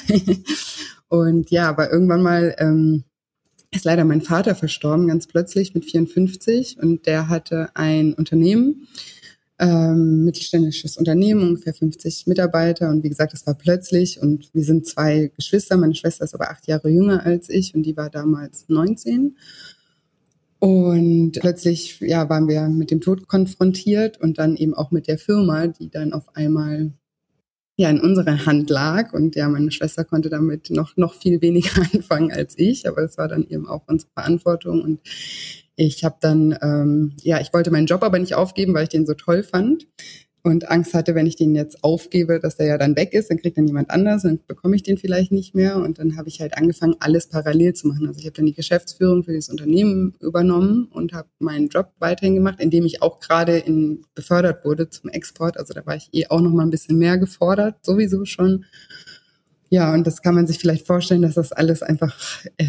und 1.08 1.50
ja, 1.50 1.68
aber 1.68 1.90
irgendwann 1.90 2.22
mal 2.22 2.54
ähm, 2.58 3.04
ist 3.72 3.84
leider 3.84 4.04
mein 4.04 4.22
Vater 4.22 4.54
verstorben, 4.54 5.08
ganz 5.08 5.26
plötzlich 5.26 5.74
mit 5.74 5.84
54. 5.84 6.78
Und 6.80 7.06
der 7.06 7.28
hatte 7.28 7.70
ein 7.74 8.14
Unternehmen, 8.14 8.86
ähm, 9.58 10.24
mittelständisches 10.24 10.96
Unternehmen, 10.96 11.42
ungefähr 11.42 11.74
50 11.74 12.26
Mitarbeiter. 12.26 12.88
Und 12.88 13.02
wie 13.02 13.08
gesagt, 13.08 13.34
es 13.34 13.46
war 13.46 13.54
plötzlich. 13.54 14.20
Und 14.20 14.48
wir 14.54 14.64
sind 14.64 14.86
zwei 14.86 15.32
Geschwister. 15.34 15.76
Meine 15.76 15.94
Schwester 15.94 16.24
ist 16.24 16.34
aber 16.34 16.50
acht 16.50 16.68
Jahre 16.68 16.88
jünger 16.88 17.26
als 17.26 17.48
ich 17.48 17.74
und 17.74 17.82
die 17.82 17.96
war 17.96 18.10
damals 18.10 18.68
19. 18.68 19.36
Und 20.58 21.32
plötzlich 21.40 22.00
ja, 22.00 22.28
waren 22.28 22.48
wir 22.48 22.68
mit 22.68 22.90
dem 22.90 23.00
Tod 23.00 23.28
konfrontiert 23.28 24.20
und 24.20 24.38
dann 24.38 24.56
eben 24.56 24.74
auch 24.74 24.90
mit 24.90 25.08
der 25.08 25.18
Firma, 25.18 25.66
die 25.66 25.90
dann 25.90 26.12
auf 26.12 26.34
einmal 26.36 26.92
ja 27.76 27.90
in 27.90 28.00
unserer 28.00 28.46
Hand 28.46 28.70
lag. 28.70 29.12
Und 29.12 29.36
ja, 29.36 29.48
meine 29.48 29.70
Schwester 29.70 30.04
konnte 30.04 30.30
damit 30.30 30.70
noch, 30.70 30.96
noch 30.96 31.14
viel 31.14 31.42
weniger 31.42 31.82
anfangen 31.92 32.32
als 32.32 32.58
ich, 32.58 32.88
aber 32.88 33.02
es 33.02 33.18
war 33.18 33.28
dann 33.28 33.46
eben 33.46 33.68
auch 33.68 33.82
unsere 33.86 34.10
Verantwortung. 34.12 34.82
Und 34.82 35.00
ich 35.76 36.04
habe 36.04 36.16
dann, 36.20 36.56
ähm, 36.62 37.12
ja, 37.22 37.40
ich 37.40 37.52
wollte 37.52 37.70
meinen 37.70 37.86
Job 37.86 38.02
aber 38.02 38.18
nicht 38.18 38.34
aufgeben, 38.34 38.74
weil 38.74 38.84
ich 38.84 38.90
den 38.90 39.06
so 39.06 39.14
toll 39.14 39.42
fand 39.42 39.86
und 40.44 40.70
Angst 40.70 40.92
hatte, 40.92 41.14
wenn 41.14 41.26
ich 41.26 41.36
den 41.36 41.54
jetzt 41.54 41.82
aufgebe, 41.82 42.38
dass 42.38 42.58
der 42.58 42.66
ja 42.66 42.76
dann 42.76 42.96
weg 42.96 43.14
ist, 43.14 43.30
dann 43.30 43.38
kriegt 43.38 43.56
dann 43.56 43.66
jemand 43.66 43.90
anders, 43.90 44.22
dann 44.22 44.40
bekomme 44.46 44.76
ich 44.76 44.82
den 44.82 44.98
vielleicht 44.98 45.32
nicht 45.32 45.54
mehr. 45.54 45.76
Und 45.76 45.98
dann 45.98 46.18
habe 46.18 46.28
ich 46.28 46.38
halt 46.42 46.58
angefangen, 46.58 46.96
alles 47.00 47.28
parallel 47.28 47.72
zu 47.72 47.88
machen. 47.88 48.06
Also 48.06 48.20
ich 48.20 48.26
habe 48.26 48.36
dann 48.36 48.44
die 48.44 48.52
Geschäftsführung 48.52 49.24
für 49.24 49.32
dieses 49.32 49.48
Unternehmen 49.48 50.14
übernommen 50.20 50.84
und 50.92 51.14
habe 51.14 51.28
meinen 51.38 51.68
Job 51.68 51.92
weiterhin 51.98 52.34
gemacht, 52.34 52.60
indem 52.60 52.84
ich 52.84 53.00
auch 53.00 53.20
gerade 53.20 53.56
in, 53.56 54.04
befördert 54.14 54.66
wurde 54.66 54.90
zum 54.90 55.08
Export. 55.08 55.56
Also 55.56 55.72
da 55.72 55.86
war 55.86 55.96
ich 55.96 56.10
eh 56.12 56.26
auch 56.26 56.42
noch 56.42 56.52
mal 56.52 56.64
ein 56.64 56.70
bisschen 56.70 56.98
mehr 56.98 57.16
gefordert, 57.16 57.76
sowieso 57.82 58.26
schon. 58.26 58.66
Ja, 59.70 59.94
und 59.94 60.06
das 60.06 60.20
kann 60.20 60.34
man 60.34 60.46
sich 60.46 60.58
vielleicht 60.58 60.86
vorstellen, 60.86 61.22
dass 61.22 61.34
das 61.34 61.52
alles 61.52 61.82
einfach 61.82 62.14
äh, 62.58 62.66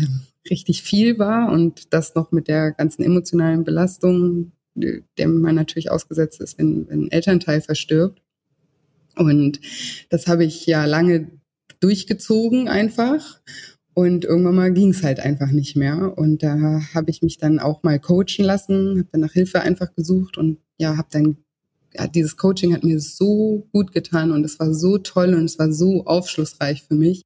richtig 0.49 0.81
viel 0.81 1.19
war 1.19 1.51
und 1.51 1.93
das 1.93 2.15
noch 2.15 2.31
mit 2.31 2.47
der 2.47 2.71
ganzen 2.71 3.03
emotionalen 3.03 3.65
Belastung 3.65 4.53
dem 4.75 5.41
man 5.41 5.55
natürlich 5.55 5.91
ausgesetzt 5.91 6.41
ist, 6.41 6.57
wenn, 6.57 6.87
wenn 6.89 7.05
ein 7.05 7.11
Elternteil 7.11 7.61
verstirbt. 7.61 8.21
Und 9.15 9.59
das 10.09 10.27
habe 10.27 10.43
ich 10.43 10.65
ja 10.65 10.85
lange 10.85 11.31
durchgezogen 11.79 12.67
einfach. 12.67 13.41
Und 13.93 14.25
irgendwann 14.25 14.55
mal 14.55 14.73
ging 14.73 14.89
es 14.89 15.03
halt 15.03 15.21
einfach 15.21 15.51
nicht 15.51 15.77
mehr. 15.77 16.17
Und 16.17 16.43
da 16.43 16.81
habe 16.93 17.09
ich 17.09 17.21
mich 17.21 17.37
dann 17.37 17.59
auch 17.59 17.81
mal 17.83 17.99
coachen 17.99 18.43
lassen, 18.43 18.99
habe 18.99 19.09
dann 19.11 19.21
nach 19.21 19.31
Hilfe 19.31 19.61
einfach 19.61 19.93
gesucht 19.95 20.37
und 20.37 20.59
ja, 20.77 20.97
habe 20.97 21.07
dann, 21.11 21.37
ja, 21.93 22.07
dieses 22.07 22.35
Coaching 22.35 22.73
hat 22.73 22.83
mir 22.83 22.99
so 22.99 23.67
gut 23.71 23.93
getan 23.93 24.31
und 24.31 24.43
es 24.43 24.59
war 24.59 24.73
so 24.73 24.97
toll 24.97 25.33
und 25.33 25.45
es 25.45 25.57
war 25.57 25.71
so 25.71 26.05
aufschlussreich 26.05 26.83
für 26.83 26.95
mich, 26.95 27.21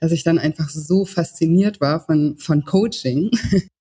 dass 0.00 0.12
ich 0.12 0.24
dann 0.24 0.38
einfach 0.38 0.70
so 0.70 1.04
fasziniert 1.04 1.82
war 1.82 2.00
von, 2.00 2.38
von 2.38 2.64
Coaching, 2.64 3.30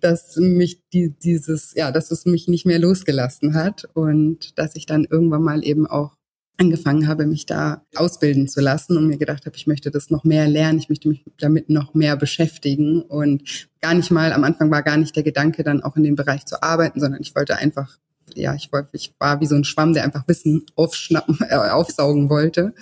dass 0.00 0.36
mich 0.36 0.82
die, 0.92 1.10
dieses, 1.10 1.74
ja, 1.74 1.92
dass 1.92 2.10
es 2.10 2.26
mich 2.26 2.48
nicht 2.48 2.66
mehr 2.66 2.78
losgelassen 2.78 3.54
hat 3.54 3.88
und 3.94 4.58
dass 4.58 4.76
ich 4.76 4.86
dann 4.86 5.04
irgendwann 5.04 5.42
mal 5.42 5.64
eben 5.64 5.86
auch 5.86 6.16
angefangen 6.60 7.08
habe, 7.08 7.26
mich 7.26 7.46
da 7.46 7.82
ausbilden 7.96 8.46
zu 8.46 8.60
lassen 8.60 8.96
und 8.96 9.06
mir 9.06 9.16
gedacht 9.16 9.46
habe, 9.46 9.56
ich 9.56 9.66
möchte 9.66 9.90
das 9.90 10.10
noch 10.10 10.24
mehr 10.24 10.46
lernen, 10.46 10.78
ich 10.78 10.90
möchte 10.90 11.08
mich 11.08 11.24
damit 11.38 11.70
noch 11.70 11.94
mehr 11.94 12.16
beschäftigen 12.16 13.00
und 13.00 13.68
gar 13.80 13.94
nicht 13.94 14.10
mal, 14.10 14.32
am 14.32 14.44
Anfang 14.44 14.70
war 14.70 14.82
gar 14.82 14.98
nicht 14.98 15.16
der 15.16 15.22
Gedanke, 15.22 15.64
dann 15.64 15.82
auch 15.82 15.96
in 15.96 16.02
dem 16.02 16.16
Bereich 16.16 16.44
zu 16.44 16.62
arbeiten, 16.62 17.00
sondern 17.00 17.22
ich 17.22 17.34
wollte 17.34 17.56
einfach, 17.56 17.96
ja, 18.34 18.54
ich 18.54 18.70
wollte, 18.72 18.90
ich 18.92 19.14
war 19.18 19.40
wie 19.40 19.46
so 19.46 19.54
ein 19.54 19.64
Schwamm, 19.64 19.94
der 19.94 20.04
einfach 20.04 20.28
Wissen 20.28 20.66
aufschnappen, 20.76 21.38
äh, 21.48 21.54
aufsaugen 21.54 22.28
wollte. 22.28 22.74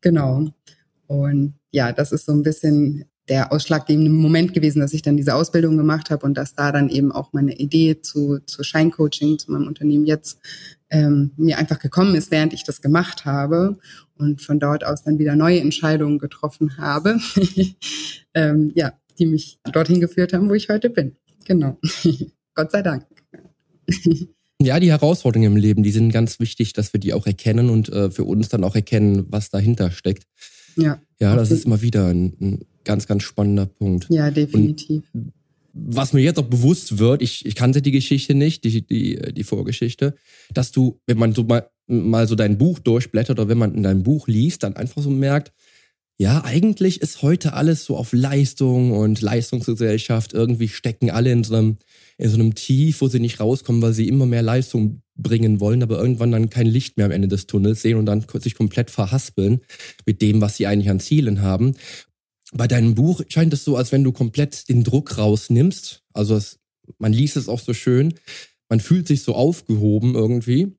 Genau. 0.00 0.48
Und 1.06 1.54
ja, 1.70 1.92
das 1.92 2.12
ist 2.12 2.24
so 2.24 2.32
ein 2.32 2.42
bisschen 2.42 3.04
der 3.28 3.52
ausschlaggebende 3.52 4.10
Moment 4.10 4.54
gewesen, 4.54 4.80
dass 4.80 4.92
ich 4.92 5.02
dann 5.02 5.16
diese 5.16 5.34
Ausbildung 5.34 5.76
gemacht 5.76 6.10
habe 6.10 6.24
und 6.24 6.34
dass 6.34 6.54
da 6.54 6.72
dann 6.72 6.88
eben 6.88 7.12
auch 7.12 7.32
meine 7.32 7.56
Idee 7.56 8.00
zu, 8.00 8.38
zu 8.46 8.62
Scheincoaching, 8.62 9.38
zu 9.38 9.52
meinem 9.52 9.66
Unternehmen 9.66 10.06
jetzt 10.06 10.38
ähm, 10.90 11.32
mir 11.36 11.58
einfach 11.58 11.78
gekommen 11.78 12.14
ist, 12.14 12.30
während 12.30 12.52
ich 12.52 12.64
das 12.64 12.80
gemacht 12.80 13.24
habe 13.24 13.78
und 14.16 14.40
von 14.40 14.58
dort 14.58 14.84
aus 14.84 15.02
dann 15.02 15.18
wieder 15.18 15.36
neue 15.36 15.60
Entscheidungen 15.60 16.18
getroffen 16.18 16.78
habe, 16.78 17.18
ähm, 18.34 18.72
ja, 18.74 18.92
die 19.18 19.26
mich 19.26 19.58
dorthin 19.72 20.00
geführt 20.00 20.32
haben, 20.32 20.48
wo 20.48 20.54
ich 20.54 20.68
heute 20.68 20.90
bin. 20.90 21.16
Genau. 21.44 21.78
Gott 22.54 22.70
sei 22.72 22.82
Dank. 22.82 23.06
Ja, 24.60 24.80
die 24.80 24.90
Herausforderungen 24.90 25.52
im 25.52 25.56
Leben, 25.56 25.82
die 25.82 25.92
sind 25.92 26.10
ganz 26.10 26.40
wichtig, 26.40 26.72
dass 26.72 26.92
wir 26.92 27.00
die 27.00 27.12
auch 27.12 27.26
erkennen 27.26 27.70
und 27.70 27.90
äh, 27.90 28.10
für 28.10 28.24
uns 28.24 28.48
dann 28.48 28.64
auch 28.64 28.74
erkennen, 28.74 29.26
was 29.28 29.50
dahinter 29.50 29.90
steckt. 29.90 30.24
Ja. 30.76 31.00
Ja, 31.20 31.36
das 31.36 31.50
ist 31.50 31.64
immer 31.64 31.80
wieder 31.80 32.08
ein, 32.08 32.36
ein 32.40 32.64
ganz, 32.88 33.06
ganz 33.06 33.22
spannender 33.22 33.66
Punkt. 33.66 34.06
Ja, 34.08 34.30
definitiv. 34.30 35.04
Und 35.12 35.32
was 35.74 36.12
mir 36.12 36.22
jetzt 36.22 36.38
auch 36.38 36.46
bewusst 36.46 36.98
wird, 36.98 37.22
ich, 37.22 37.44
ich 37.44 37.54
kannte 37.54 37.82
die 37.82 37.92
Geschichte 37.92 38.34
nicht, 38.34 38.64
die, 38.64 38.82
die, 38.82 39.32
die 39.32 39.44
Vorgeschichte, 39.44 40.14
dass 40.52 40.72
du, 40.72 40.98
wenn 41.06 41.18
man 41.18 41.34
so 41.34 41.44
mal, 41.44 41.68
mal 41.86 42.26
so 42.26 42.34
dein 42.34 42.58
Buch 42.58 42.78
durchblättert 42.78 43.38
oder 43.38 43.48
wenn 43.48 43.58
man 43.58 43.74
in 43.74 43.82
dein 43.82 44.02
Buch 44.02 44.26
liest, 44.26 44.62
dann 44.62 44.74
einfach 44.74 45.02
so 45.02 45.10
merkt, 45.10 45.52
ja, 46.20 46.42
eigentlich 46.44 47.00
ist 47.00 47.22
heute 47.22 47.52
alles 47.52 47.84
so 47.84 47.96
auf 47.96 48.12
Leistung 48.12 48.90
und 48.90 49.20
Leistungsgesellschaft. 49.20 50.32
Irgendwie 50.32 50.66
stecken 50.66 51.10
alle 51.10 51.30
in 51.30 51.44
so 51.44 51.54
einem, 51.54 51.76
in 52.16 52.28
so 52.28 52.34
einem 52.34 52.56
Tief, 52.56 53.00
wo 53.02 53.06
sie 53.06 53.20
nicht 53.20 53.38
rauskommen, 53.38 53.82
weil 53.82 53.92
sie 53.92 54.08
immer 54.08 54.26
mehr 54.26 54.42
Leistung 54.42 55.02
bringen 55.14 55.60
wollen, 55.60 55.82
aber 55.82 56.00
irgendwann 56.00 56.32
dann 56.32 56.50
kein 56.50 56.66
Licht 56.66 56.96
mehr 56.96 57.06
am 57.06 57.12
Ende 57.12 57.28
des 57.28 57.46
Tunnels 57.46 57.82
sehen 57.82 57.98
und 57.98 58.06
dann 58.06 58.24
sich 58.40 58.56
komplett 58.56 58.90
verhaspeln 58.90 59.60
mit 60.06 60.20
dem, 60.20 60.40
was 60.40 60.56
sie 60.56 60.66
eigentlich 60.66 60.90
an 60.90 61.00
Zielen 61.00 61.42
haben 61.42 61.76
bei 62.52 62.66
deinem 62.66 62.94
Buch 62.94 63.22
scheint 63.28 63.52
es 63.52 63.64
so, 63.64 63.76
als 63.76 63.92
wenn 63.92 64.04
du 64.04 64.12
komplett 64.12 64.68
den 64.68 64.84
Druck 64.84 65.18
rausnimmst. 65.18 66.02
Also 66.12 66.36
es, 66.36 66.58
man 66.98 67.12
liest 67.12 67.36
es 67.36 67.48
auch 67.48 67.60
so 67.60 67.74
schön. 67.74 68.14
Man 68.68 68.80
fühlt 68.80 69.06
sich 69.06 69.22
so 69.22 69.34
aufgehoben 69.34 70.14
irgendwie. 70.14 70.76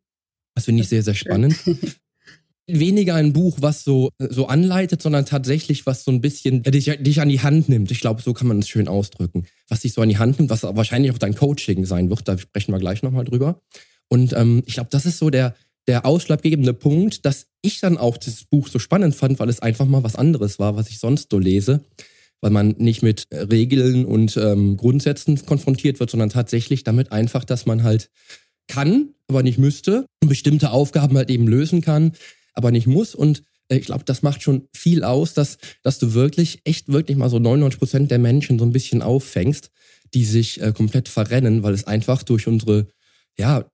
Das 0.56 0.66
finde 0.66 0.84
ich 0.84 0.90
sehr, 0.90 1.04
sehr 1.04 1.16
spannend. 1.16 1.56
Weniger 2.68 3.16
ein 3.16 3.34
Buch, 3.34 3.58
was 3.62 3.84
so, 3.84 4.12
so 4.20 4.46
anleitet, 4.46 5.02
sondern 5.02 5.26
tatsächlich, 5.26 5.88
was 5.88 6.04
so 6.04 6.12
ein 6.12 6.22
bisschen 6.22 6.62
dich, 6.62 6.86
dich 6.86 7.20
an 7.20 7.30
die 7.30 7.42
Hand 7.42 7.68
nimmt. 7.68 7.90
Ich 7.90 8.00
glaube, 8.00 8.22
so 8.22 8.34
kann 8.34 8.48
man 8.48 8.60
es 8.60 8.70
schön 8.70 8.88
ausdrücken. 8.88 9.46
Was 9.70 9.82
dich 9.82 9.94
so 9.94 10.02
an 10.02 10.10
die 10.10 10.20
Hand 10.20 10.38
nimmt, 10.38 10.52
was 10.52 10.64
wahrscheinlich 10.64 11.12
auch 11.12 11.18
dein 11.18 11.34
Coaching 11.34 11.86
sein 11.86 12.10
wird. 12.10 12.28
Da 12.28 12.38
sprechen 12.38 12.72
wir 12.72 12.80
gleich 12.80 13.02
nochmal 13.02 13.26
drüber. 13.26 13.62
Und 14.08 14.34
ähm, 14.34 14.64
ich 14.66 14.76
glaube, 14.76 14.90
das 14.92 15.06
ist 15.08 15.18
so 15.18 15.32
der, 15.32 15.56
der 15.88 16.06
ausschlaggebende 16.06 16.74
Punkt, 16.74 17.26
dass 17.26 17.48
ich 17.62 17.80
dann 17.80 17.98
auch 17.98 18.18
das 18.18 18.46
Buch 18.46 18.68
so 18.68 18.80
spannend 18.80 19.16
fand, 19.16 19.40
weil 19.40 19.50
es 19.50 19.62
einfach 19.62 19.86
mal 19.86 20.04
was 20.04 20.16
anderes 20.16 20.60
war, 20.60 20.76
was 20.76 20.90
ich 20.90 21.00
sonst 21.00 21.32
so 21.32 21.40
lese. 21.40 21.82
weil 22.42 22.52
man 22.52 22.76
nicht 22.78 23.04
mit 23.04 23.28
Regeln 23.34 24.06
und 24.06 24.38
ähm, 24.38 24.78
Grundsätzen 24.78 25.46
konfrontiert 25.46 26.00
wird, 26.00 26.10
sondern 26.10 26.30
tatsächlich 26.30 26.86
damit 26.86 27.12
einfach, 27.12 27.44
dass 27.44 27.66
man 27.66 27.84
halt 27.84 28.10
kann, 28.68 29.10
aber 29.28 29.44
nicht 29.44 29.58
müsste 29.58 30.06
bestimmte 30.26 30.72
Aufgaben 30.72 31.18
halt 31.18 31.30
eben 31.30 31.48
lösen 31.48 31.82
kann, 31.82 32.14
aber 32.54 32.72
nicht 32.72 32.88
muss. 32.88 33.16
Und 33.16 33.44
äh, 33.68 33.78
ich 33.78 33.86
glaube, 33.86 34.06
das 34.06 34.22
macht 34.22 34.42
schon 34.42 34.68
viel 34.74 35.04
aus, 35.04 35.34
dass, 35.34 35.58
dass 35.84 36.00
du 36.00 36.14
wirklich, 36.14 36.62
echt 36.64 36.88
wirklich 36.90 37.18
mal 37.18 37.30
so 37.30 37.40
99 37.40 37.80
Prozent 37.80 38.12
der 38.12 38.20
Menschen 38.20 38.60
so 38.60 38.66
ein 38.66 38.72
bisschen 38.72 39.02
auffängst, 39.02 39.72
die 40.14 40.24
sich 40.26 40.62
äh, 40.62 40.72
komplett 40.72 41.10
verrennen, 41.10 41.64
weil 41.64 41.74
es 41.74 41.86
einfach 41.86 42.24
durch 42.24 42.48
unsere, 42.48 42.88
ja, 43.38 43.66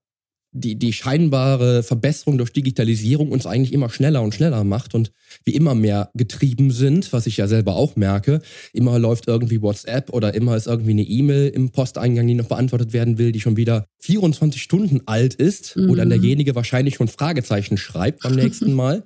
die, 0.56 0.76
die 0.76 0.92
scheinbare 0.92 1.82
Verbesserung 1.82 2.38
durch 2.38 2.52
Digitalisierung 2.52 3.30
uns 3.30 3.46
eigentlich 3.46 3.72
immer 3.72 3.90
schneller 3.90 4.22
und 4.22 4.34
schneller 4.34 4.64
macht 4.64 4.94
und 4.94 5.12
wir 5.44 5.54
immer 5.54 5.74
mehr 5.74 6.10
getrieben 6.14 6.70
sind, 6.70 7.12
was 7.12 7.26
ich 7.26 7.36
ja 7.36 7.46
selber 7.46 7.76
auch 7.76 7.96
merke. 7.96 8.40
Immer 8.72 8.98
läuft 8.98 9.28
irgendwie 9.28 9.62
WhatsApp 9.62 10.10
oder 10.12 10.34
immer 10.34 10.56
ist 10.56 10.66
irgendwie 10.66 10.90
eine 10.90 11.02
E-Mail 11.02 11.48
im 11.48 11.70
Posteingang, 11.70 12.26
die 12.26 12.34
noch 12.34 12.48
beantwortet 12.48 12.92
werden 12.92 13.18
will, 13.18 13.32
die 13.32 13.40
schon 13.40 13.56
wieder 13.56 13.86
24 14.00 14.62
Stunden 14.62 15.02
alt 15.06 15.34
ist 15.34 15.76
mhm. 15.76 15.90
oder 15.90 16.06
derjenige 16.06 16.54
wahrscheinlich 16.54 16.96
schon 16.96 17.08
Fragezeichen 17.08 17.76
schreibt 17.76 18.22
beim 18.22 18.34
nächsten 18.34 18.72
Mal. 18.74 19.04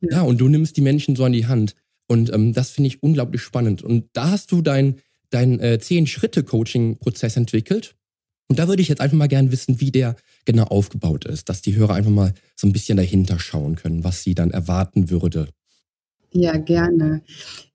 ja. 0.00 0.22
und 0.22 0.38
du 0.38 0.48
nimmst 0.48 0.76
die 0.76 0.82
Menschen 0.82 1.16
so 1.16 1.24
an 1.24 1.32
die 1.32 1.46
Hand. 1.46 1.74
Und 2.08 2.32
ähm, 2.32 2.52
das 2.54 2.70
finde 2.70 2.88
ich 2.88 3.02
unglaublich 3.02 3.42
spannend. 3.42 3.82
Und 3.82 4.06
da 4.14 4.30
hast 4.30 4.50
du 4.50 4.62
dein, 4.62 4.96
dein 5.30 5.60
äh, 5.60 5.78
Zehn-Schritte-Coaching-Prozess 5.78 7.36
entwickelt. 7.36 7.94
Und 8.48 8.58
da 8.58 8.66
würde 8.66 8.80
ich 8.80 8.88
jetzt 8.88 9.00
einfach 9.00 9.16
mal 9.16 9.28
gern 9.28 9.52
wissen, 9.52 9.80
wie 9.80 9.92
der 9.92 10.16
genau 10.48 10.64
aufgebaut 10.64 11.26
ist, 11.26 11.50
dass 11.50 11.60
die 11.60 11.76
Hörer 11.76 11.94
einfach 11.94 12.10
mal 12.10 12.32
so 12.56 12.66
ein 12.66 12.72
bisschen 12.72 12.96
dahinter 12.96 13.38
schauen 13.38 13.76
können, 13.76 14.02
was 14.02 14.22
sie 14.22 14.34
dann 14.34 14.50
erwarten 14.50 15.10
würde. 15.10 15.48
Ja, 16.30 16.56
gerne. 16.56 17.22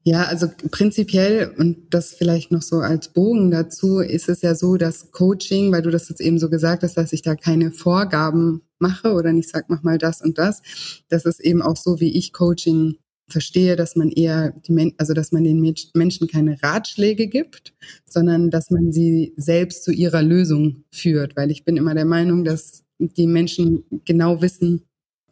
Ja, 0.02 0.24
also 0.24 0.48
prinzipiell, 0.72 1.54
und 1.58 1.94
das 1.94 2.14
vielleicht 2.14 2.52
noch 2.52 2.64
so 2.64 2.78
als 2.78 3.10
Bogen 3.10 3.52
dazu, 3.52 4.00
ist 4.00 4.28
es 4.28 4.42
ja 4.42 4.56
so, 4.56 4.78
dass 4.78 5.12
Coaching, 5.12 5.72
weil 5.72 5.84
du 5.84 5.92
das 5.92 6.10
jetzt 6.10 6.20
eben 6.20 6.40
so 6.40 6.50
gesagt 6.50 6.82
hast, 6.82 6.98
dass 6.98 7.14
ich 7.14 7.22
da 7.22 7.36
keine 7.36 7.72
Vorgaben 7.72 8.64
mache 8.80 9.14
oder 9.14 9.34
nicht 9.34 9.50
sag, 9.50 9.70
mach 9.70 9.84
mal 9.84 10.00
das 10.00 10.22
und 10.22 10.40
das, 10.40 10.64
das 11.10 11.26
ist 11.26 11.42
eben 11.42 11.62
auch 11.62 11.78
so, 11.78 12.00
wie 12.00 12.18
ich 12.18 12.34
Coaching 12.34 12.96
verstehe, 13.34 13.76
dass 13.76 13.98
man 13.98 14.10
eher 14.10 14.52
die 14.52 14.96
also 14.98 15.14
dass 15.14 15.34
man 15.34 15.44
den 15.44 15.60
Menschen 15.94 16.28
keine 16.30 16.62
Ratschläge 16.64 17.28
gibt, 17.28 17.74
sondern 18.06 18.50
dass 18.50 18.72
man 18.72 18.94
sie 18.94 19.34
selbst 19.36 19.84
zu 19.84 19.92
ihrer 19.92 20.22
Lösung 20.22 20.86
führt, 20.92 21.36
weil 21.36 21.52
ich 21.52 21.66
bin 21.66 21.76
immer 21.76 21.94
der 21.94 22.06
Meinung, 22.06 22.46
dass 22.46 22.84
die 23.00 23.28
Menschen 23.28 23.84
genau 24.06 24.42
wissen, 24.42 24.84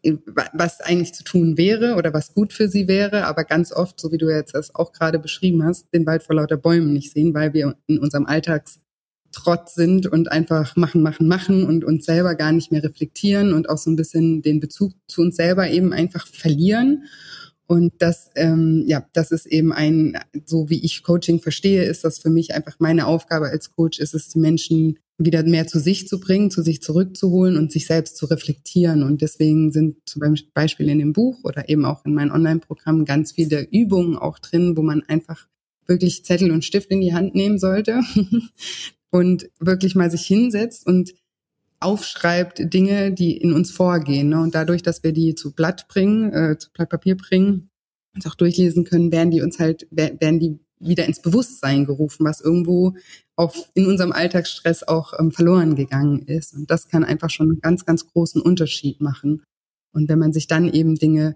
äh, 0.03 0.17
was 0.53 0.81
eigentlich 0.81 1.13
zu 1.13 1.23
tun 1.23 1.57
wäre 1.57 1.95
oder 1.95 2.13
was 2.13 2.33
gut 2.33 2.53
für 2.53 2.67
sie 2.67 2.87
wäre, 2.87 3.25
aber 3.25 3.43
ganz 3.43 3.71
oft, 3.71 3.99
so 3.99 4.11
wie 4.11 4.17
du 4.17 4.29
jetzt 4.29 4.55
das 4.55 4.73
auch 4.75 4.91
gerade 4.93 5.19
beschrieben 5.19 5.63
hast, 5.63 5.93
den 5.93 6.05
Wald 6.05 6.23
vor 6.23 6.35
lauter 6.35 6.57
Bäumen 6.57 6.93
nicht 6.93 7.13
sehen, 7.13 7.33
weil 7.33 7.53
wir 7.53 7.75
in 7.87 7.99
unserem 7.99 8.25
Alltagstrotz 8.25 9.75
sind 9.75 10.07
und 10.07 10.31
einfach 10.31 10.75
machen, 10.75 11.03
machen, 11.03 11.27
machen 11.27 11.65
und 11.65 11.83
uns 11.83 12.05
selber 12.05 12.35
gar 12.35 12.51
nicht 12.51 12.71
mehr 12.71 12.83
reflektieren 12.83 13.53
und 13.53 13.69
auch 13.69 13.77
so 13.77 13.91
ein 13.91 13.95
bisschen 13.95 14.41
den 14.41 14.59
Bezug 14.59 14.93
zu 15.07 15.21
uns 15.21 15.35
selber 15.35 15.69
eben 15.69 15.93
einfach 15.93 16.27
verlieren. 16.27 17.03
Und 17.71 17.93
das, 17.99 18.31
ähm, 18.35 18.83
ja, 18.85 19.07
das 19.13 19.31
ist 19.31 19.45
eben 19.45 19.71
ein, 19.71 20.19
so 20.43 20.69
wie 20.69 20.83
ich 20.83 21.03
Coaching 21.03 21.39
verstehe, 21.39 21.85
ist 21.85 22.03
das 22.03 22.19
für 22.19 22.29
mich 22.29 22.53
einfach 22.53 22.75
meine 22.79 23.07
Aufgabe 23.07 23.47
als 23.47 23.71
Coach, 23.71 23.99
ist 23.99 24.13
es, 24.13 24.27
die 24.27 24.39
Menschen 24.39 24.99
wieder 25.17 25.41
mehr 25.43 25.67
zu 25.67 25.79
sich 25.79 26.05
zu 26.05 26.19
bringen, 26.19 26.51
zu 26.51 26.63
sich 26.63 26.81
zurückzuholen 26.81 27.55
und 27.55 27.71
sich 27.71 27.87
selbst 27.87 28.17
zu 28.17 28.25
reflektieren. 28.25 29.03
Und 29.03 29.21
deswegen 29.21 29.71
sind 29.71 29.95
zum 30.05 30.21
Beispiel 30.53 30.89
in 30.89 30.99
dem 30.99 31.13
Buch 31.13 31.45
oder 31.45 31.69
eben 31.69 31.85
auch 31.85 32.03
in 32.03 32.13
meinen 32.13 32.31
Online-Programmen 32.31 33.05
ganz 33.05 33.31
viele 33.31 33.65
Übungen 33.71 34.17
auch 34.17 34.39
drin, 34.39 34.75
wo 34.75 34.81
man 34.81 35.03
einfach 35.03 35.47
wirklich 35.87 36.25
Zettel 36.25 36.51
und 36.51 36.65
Stift 36.65 36.91
in 36.91 36.99
die 36.99 37.13
Hand 37.13 37.35
nehmen 37.35 37.57
sollte 37.57 38.01
und 39.11 39.49
wirklich 39.61 39.95
mal 39.95 40.11
sich 40.11 40.25
hinsetzt 40.25 40.85
und 40.85 41.13
aufschreibt 41.81 42.73
Dinge, 42.73 43.11
die 43.11 43.37
in 43.37 43.53
uns 43.53 43.71
vorgehen. 43.71 44.29
Ne? 44.29 44.41
Und 44.41 44.55
dadurch, 44.55 44.83
dass 44.83 45.03
wir 45.03 45.11
die 45.11 45.35
zu 45.35 45.53
Blatt 45.53 45.87
bringen, 45.87 46.31
äh, 46.31 46.57
zu 46.57 46.71
Blatt 46.71 46.89
Papier 46.89 47.17
bringen, 47.17 47.69
uns 48.15 48.25
auch 48.25 48.35
durchlesen 48.35 48.83
können, 48.83 49.11
werden 49.11 49.31
die 49.31 49.41
uns 49.41 49.59
halt, 49.59 49.87
werden 49.91 50.39
die 50.39 50.59
wieder 50.79 51.05
ins 51.05 51.21
Bewusstsein 51.21 51.85
gerufen, 51.85 52.25
was 52.25 52.41
irgendwo 52.41 52.93
auch 53.35 53.55
in 53.73 53.85
unserem 53.85 54.11
Alltagsstress 54.11 54.83
auch 54.83 55.13
ähm, 55.19 55.31
verloren 55.31 55.75
gegangen 55.75 56.23
ist. 56.23 56.53
Und 56.53 56.69
das 56.69 56.87
kann 56.87 57.03
einfach 57.03 57.29
schon 57.29 57.49
einen 57.49 57.61
ganz, 57.61 57.85
ganz 57.85 58.07
großen 58.07 58.41
Unterschied 58.41 59.01
machen. 59.01 59.43
Und 59.93 60.09
wenn 60.09 60.19
man 60.19 60.33
sich 60.33 60.47
dann 60.47 60.71
eben 60.71 60.95
Dinge 60.95 61.35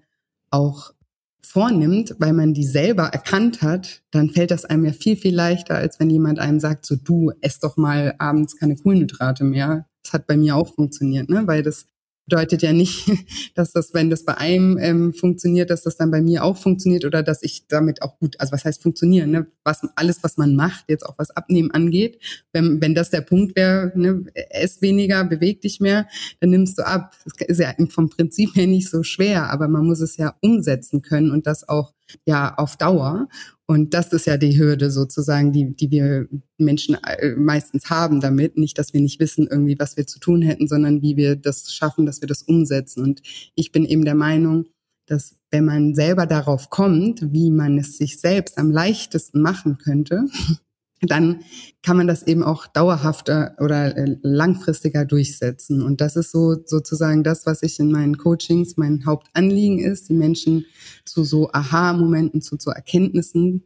auch 0.50 0.94
vornimmt, 1.42 2.16
weil 2.20 2.34
man 2.34 2.54
die 2.54 2.66
selber 2.66 3.04
erkannt 3.04 3.62
hat, 3.62 4.02
dann 4.12 4.30
fällt 4.30 4.52
das 4.52 4.66
einem 4.66 4.86
ja 4.86 4.94
viel, 4.94 5.16
viel 5.16 5.36
leichter, 5.36 5.76
als 5.76 6.00
wenn 6.00 6.10
jemand 6.10 6.40
einem 6.40 6.60
sagt, 6.60 6.86
so 6.86 6.96
du, 6.96 7.32
ess 7.42 7.60
doch 7.60 7.78
mal 7.78 8.16
abends 8.18 8.58
keine 8.58 8.76
Kohlenhydrate 8.76 9.44
mehr. 9.44 9.88
Das 10.06 10.14
hat 10.14 10.28
bei 10.28 10.38
mir 10.38 10.56
auch 10.56 10.74
funktioniert, 10.74 11.30
ne? 11.30 11.48
weil 11.48 11.64
das 11.64 11.88
bedeutet 12.28 12.62
ja 12.62 12.74
nicht, 12.74 13.06
dass 13.56 13.72
das, 13.72 13.94
wenn 13.94 14.10
das 14.10 14.24
bei 14.24 14.38
einem 14.38 14.78
ähm, 14.80 15.14
funktioniert, 15.14 15.70
dass 15.70 15.84
das 15.84 15.98
dann 15.98 16.12
bei 16.12 16.22
mir 16.22 16.44
auch 16.44 16.58
funktioniert 16.58 17.06
oder 17.06 17.24
dass 17.24 17.44
ich 17.44 17.68
damit 17.68 18.02
auch 18.02 18.20
gut, 18.20 18.40
also 18.40 18.52
was 18.52 18.66
heißt 18.66 18.84
funktionieren, 18.84 19.32
ne? 19.32 19.48
was 19.64 19.82
alles, 19.96 20.24
was 20.24 20.38
man 20.38 20.56
macht, 20.56 20.86
jetzt 20.90 21.06
auch 21.06 21.18
was 21.18 21.32
Abnehmen 21.32 21.72
angeht, 21.72 22.20
wenn, 22.54 22.82
wenn 22.82 22.96
das 22.96 23.10
der 23.10 23.22
Punkt 23.22 23.56
wäre, 23.56 23.92
ne, 23.96 24.26
ess 24.34 24.82
weniger, 24.82 25.24
beweg 25.24 25.62
dich 25.62 25.80
mehr, 25.80 26.08
dann 26.40 26.50
nimmst 26.52 26.78
du 26.78 26.86
ab. 26.86 27.16
Das 27.24 27.48
ist 27.48 27.60
ja 27.60 27.74
vom 27.90 28.10
Prinzip 28.10 28.56
her 28.56 28.68
nicht 28.68 28.90
so 28.90 29.04
schwer, 29.04 29.50
aber 29.50 29.68
man 29.68 29.86
muss 29.86 30.02
es 30.02 30.18
ja 30.18 30.36
umsetzen 30.42 31.02
können 31.02 31.32
und 31.32 31.48
das 31.48 31.68
auch 31.68 31.94
ja 32.26 32.56
auf 32.56 32.78
Dauer. 32.78 33.28
Und 33.68 33.96
das 33.96 34.14
ist 34.14 34.28
ja 34.28 34.38
die 34.38 34.60
Hürde 34.60 34.92
sozusagen, 34.92 35.52
die, 35.52 35.76
die 35.76 35.90
wir 35.90 36.28
Menschen 36.58 36.96
äh, 37.04 37.36
meistens 37.36 37.90
haben 37.90 38.22
damit. 38.22 38.58
Nicht, 38.58 38.78
dass 38.78 38.94
wir 38.94 39.02
nicht 39.02 39.20
wissen 39.20 39.48
irgendwie, 39.50 39.78
was 39.80 39.98
wir 39.98 40.06
zu 40.06 40.20
tun 40.20 40.44
hätten, 40.44 40.68
sondern 40.68 41.02
wie 41.02 41.18
wir 41.18 41.36
das 41.36 41.74
schaffen, 41.74 42.06
dass 42.06 42.22
wir 42.22 42.28
das 42.28 42.44
umsetzen. 42.44 43.02
Und 43.04 43.22
ich 43.56 43.72
bin 43.72 43.86
eben 43.86 44.06
der 44.06 44.16
Meinung, 44.16 44.68
dass 45.08 45.36
wenn 45.50 45.66
man 45.66 45.96
selber 45.96 46.26
darauf 46.26 46.70
kommt, 46.70 47.34
wie 47.34 47.50
man 47.50 47.78
es 47.78 47.98
sich 47.98 48.20
selbst 48.20 48.58
am 48.58 48.72
leichtesten 48.72 49.42
machen 49.42 49.78
könnte, 49.78 50.26
dann 51.02 51.42
kann 51.84 51.98
man 51.98 52.08
das 52.08 52.24
eben 52.24 52.44
auch 52.44 52.68
dauerhafter 52.68 53.56
oder 53.60 53.98
äh, 53.98 54.18
langfristiger 54.22 55.06
durchsetzen. 55.06 55.82
Und 55.82 56.02
das 56.02 56.16
ist 56.16 56.32
so 56.32 56.56
sozusagen 56.66 57.24
das, 57.24 57.46
was 57.46 57.64
ich 57.64 57.80
in 57.80 57.92
meinen 57.92 58.18
Coachings 58.18 58.78
mein 58.78 59.06
Hauptanliegen 59.06 59.80
ist, 59.80 60.10
die 60.10 60.14
Menschen 60.14 60.66
zu 61.04 61.24
so 61.24 61.52
Aha-Momenten, 61.52 62.42
zu 62.42 62.58
so 62.60 62.72
Erkenntnissen 62.72 63.64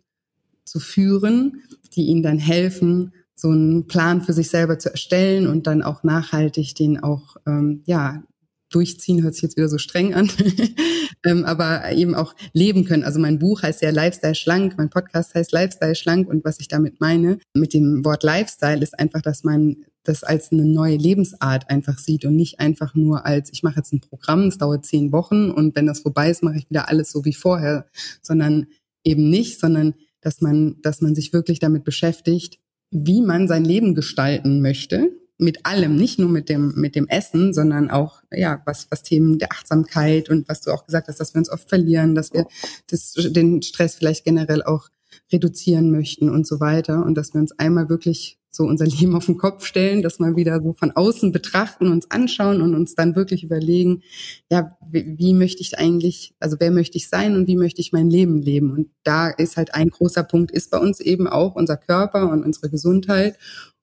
zu 0.66 0.80
führen, 0.80 1.64
die 1.96 2.08
ihnen 2.08 2.24
dann 2.24 2.40
helfen, 2.40 3.14
so 3.36 3.50
einen 3.50 3.88
Plan 3.88 4.22
für 4.22 4.34
sich 4.34 4.50
selber 4.50 4.80
zu 4.80 4.92
erstellen 4.92 5.48
und 5.48 5.66
dann 5.66 5.82
auch 5.82 6.04
nachhaltig 6.04 6.76
den 6.76 7.02
auch 7.02 7.38
ähm, 7.48 7.84
ja 7.86 8.24
durchziehen 8.70 9.24
hört 9.24 9.34
sich 9.34 9.44
jetzt 9.44 9.58
wieder 9.58 9.70
so 9.70 9.78
streng 9.78 10.14
an, 10.14 10.30
ähm, 11.26 11.46
aber 11.46 11.92
eben 11.92 12.16
auch 12.16 12.36
leben 12.54 12.86
können. 12.86 13.04
Also 13.04 13.20
mein 13.20 13.40
Buch 13.40 13.64
heißt 13.64 13.82
ja 13.82 13.90
Lifestyle 13.90 14.36
schlank, 14.36 14.76
mein 14.78 14.90
Podcast 14.90 15.36
heißt 15.36 15.52
Lifestyle 15.52 15.96
schlank 15.96 16.30
und 16.30 16.46
was 16.46 16.60
ich 16.60 16.68
damit 16.68 17.00
meine 17.00 17.40
mit 17.54 17.74
dem 17.74 18.06
Wort 18.06 18.24
Lifestyle 18.24 18.82
ist 18.82 18.98
einfach, 18.98 19.22
dass 19.22 19.44
man 19.44 19.78
das 20.04 20.24
als 20.24 20.52
eine 20.52 20.66
neue 20.66 20.96
Lebensart 20.96 21.70
einfach 21.70 22.00
sieht 22.00 22.26
und 22.26 22.36
nicht 22.36 22.60
einfach 22.60 22.96
nur 22.96 23.26
als, 23.26 23.52
ich 23.52 23.64
mache 23.64 23.78
jetzt 23.78 23.94
ein 23.94 24.02
Programm, 24.02 24.48
es 24.48 24.58
dauert 24.58 24.86
zehn 24.86 25.12
Wochen 25.12 25.52
und 25.52 25.76
wenn 25.76 25.86
das 25.86 26.00
vorbei 26.00 26.30
ist, 26.30 26.44
mache 26.44 26.58
ich 26.58 26.70
wieder 26.70 26.90
alles 26.90 27.12
so 27.12 27.26
wie 27.26 27.34
vorher, 27.34 27.86
sondern 28.22 28.68
eben 29.04 29.30
nicht, 29.30 29.60
sondern 29.60 29.96
dass 30.22 30.42
man, 30.42 30.78
dass 30.82 31.02
man 31.02 31.16
sich 31.16 31.34
wirklich 31.34 31.60
damit 31.60 31.84
beschäftigt, 31.84 32.60
wie 32.92 33.22
man 33.22 33.48
sein 33.48 33.66
Leben 33.66 33.94
gestalten 33.94 34.62
möchte 34.62 35.12
mit 35.40 35.66
allem, 35.66 35.96
nicht 35.96 36.20
nur 36.20 36.30
mit 36.30 36.50
dem, 36.50 36.74
mit 36.76 36.96
dem 36.96 37.08
Essen, 37.08 37.54
sondern 37.54 37.90
auch, 37.90 38.22
ja, 38.32 38.62
was, 38.66 38.88
was 38.92 39.04
Themen 39.04 39.40
der 39.40 39.52
Achtsamkeit 39.52 40.30
und 40.30 40.48
was 40.50 40.62
du 40.62 40.72
auch 40.72 40.86
gesagt 40.86 41.08
hast, 41.08 41.20
dass 41.20 41.34
wir 41.34 41.40
uns 41.40 41.50
oft 41.50 41.70
verlieren, 41.70 42.14
dass 42.14 42.34
wir 42.34 42.46
das, 42.88 43.14
den 43.14 43.62
Stress 43.62 43.96
vielleicht 43.96 44.26
generell 44.26 44.62
auch 44.64 44.90
reduzieren 45.32 45.92
möchten 45.92 46.30
und 46.30 46.46
so 46.46 46.60
weiter 46.60 47.06
und 47.06 47.16
dass 47.16 47.34
wir 47.34 47.42
uns 47.42 47.58
einmal 47.58 47.90
wirklich 47.90 48.38
so 48.50 48.64
unser 48.64 48.86
Leben 49.00 49.16
auf 49.16 49.28
den 49.28 49.38
Kopf 49.38 49.66
stellen, 49.66 50.02
dass 50.02 50.20
wir 50.20 50.36
wieder 50.36 50.62
so 50.62 50.74
von 50.74 50.92
außen 50.92 51.32
betrachten, 51.32 51.88
uns 51.88 52.12
anschauen 52.12 52.62
und 52.62 52.76
uns 52.76 52.96
dann 52.96 53.16
wirklich 53.16 53.44
überlegen, 53.44 54.04
ja, 54.52 54.78
wie, 54.92 55.18
wie 55.18 55.34
möchte 55.34 55.62
ich 55.62 55.78
eigentlich, 55.80 56.34
also 56.40 56.58
wer 56.60 56.72
möchte 56.72 56.98
ich 56.98 57.08
sein 57.08 57.36
und 57.36 57.48
wie 57.48 57.58
möchte 57.58 57.80
ich 57.80 57.94
mein 57.94 58.10
Leben 58.10 58.42
leben? 58.42 58.72
Und 58.72 58.90
da 59.04 59.30
ist 59.30 59.56
halt 59.56 59.74
ein 59.74 59.90
großer 59.90 60.24
Punkt, 60.24 60.52
ist 60.52 60.72
bei 60.72 60.80
uns 60.80 61.00
eben 61.00 61.28
auch 61.28 61.56
unser 61.56 61.78
Körper 61.78 62.30
und 62.32 62.44
unsere 62.44 62.70
Gesundheit. 62.70 63.38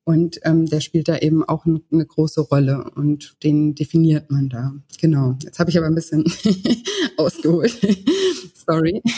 Und 0.08 0.38
ähm, 0.44 0.66
der 0.66 0.80
spielt 0.80 1.08
da 1.08 1.18
eben 1.18 1.42
auch 1.42 1.66
eine, 1.66 2.06
große 2.06 2.42
Rolle 2.42 2.92
und 2.94 3.34
den 3.42 3.74
definiert 3.74 4.30
man 4.30 4.48
da. 4.48 4.72
Genau. 5.00 5.34
Jetzt 5.42 5.58
habe 5.58 5.68
ich 5.68 5.76
aber 5.76 5.88
ein 5.88 5.96
bisschen 5.96 6.24
ausgeholt. 7.16 7.76
Sorry. 8.68 9.00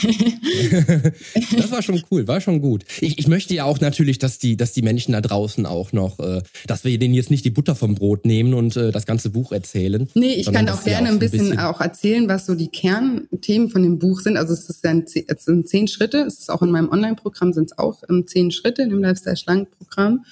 das 1.57 1.71
war 1.71 1.83
schon 1.83 2.03
cool, 2.11 2.27
war 2.27 2.41
schon 2.41 2.61
gut. 2.61 2.85
Ich, 3.01 3.19
ich 3.19 3.29
möchte 3.29 3.55
ja 3.55 3.65
auch 3.65 3.81
natürlich, 3.81 4.19
dass 4.19 4.39
die, 4.39 4.57
dass 4.57 4.73
die 4.73 4.83
Menschen 4.83 5.13
da 5.13 5.21
draußen 5.21 5.65
auch 5.67 5.93
noch, 5.93 6.19
äh, 6.21 6.43
dass 6.67 6.85
wir 6.85 6.99
denen 6.99 7.15
jetzt 7.15 7.31
nicht 7.31 7.45
die 7.45 7.51
Butter 7.51 7.75
vom 7.75 7.95
Brot 7.95 8.27
nehmen 8.27 8.53
und 8.55 8.77
äh, 8.77 8.91
das 8.91 9.07
ganze 9.07 9.31
Buch 9.31 9.53
erzählen. 9.53 10.09
Nee, 10.15 10.35
ich 10.35 10.53
kann 10.53 10.69
auch 10.69 10.85
gerne 10.85 11.09
auch 11.09 11.13
ein, 11.13 11.19
bisschen 11.19 11.39
bisschen 11.41 11.59
auch 11.61 11.81
erzählen, 11.81 12.29
was 12.29 12.47
so 12.47 12.55
die 12.55 12.69
Kernthemen 12.69 13.71
von 13.71 13.83
dem 13.83 13.99
Buch 13.99 14.21
sind. 14.21 14.37
Also 14.37 14.53
es 14.53 14.69
ist 14.69 14.85
ein, 14.87 15.05
es 15.05 15.45
sind 15.45 15.69
zehn 15.69 15.89
Schritte. 15.89 16.19
Es 16.21 16.39
ist 16.41 16.51
auch 16.51 16.63
in 16.63 16.71
meinem 16.71 16.91
Online-Programm 16.91 17.53
sind 17.53 17.73
es 17.73 17.79
auch 17.79 18.03
ähm, 18.09 18.27
zehn 18.27 18.51
Schritte 18.51 18.83
in 18.83 18.91
dem 18.91 19.03
Lifestyle-Schlank-Programm. 19.03 20.25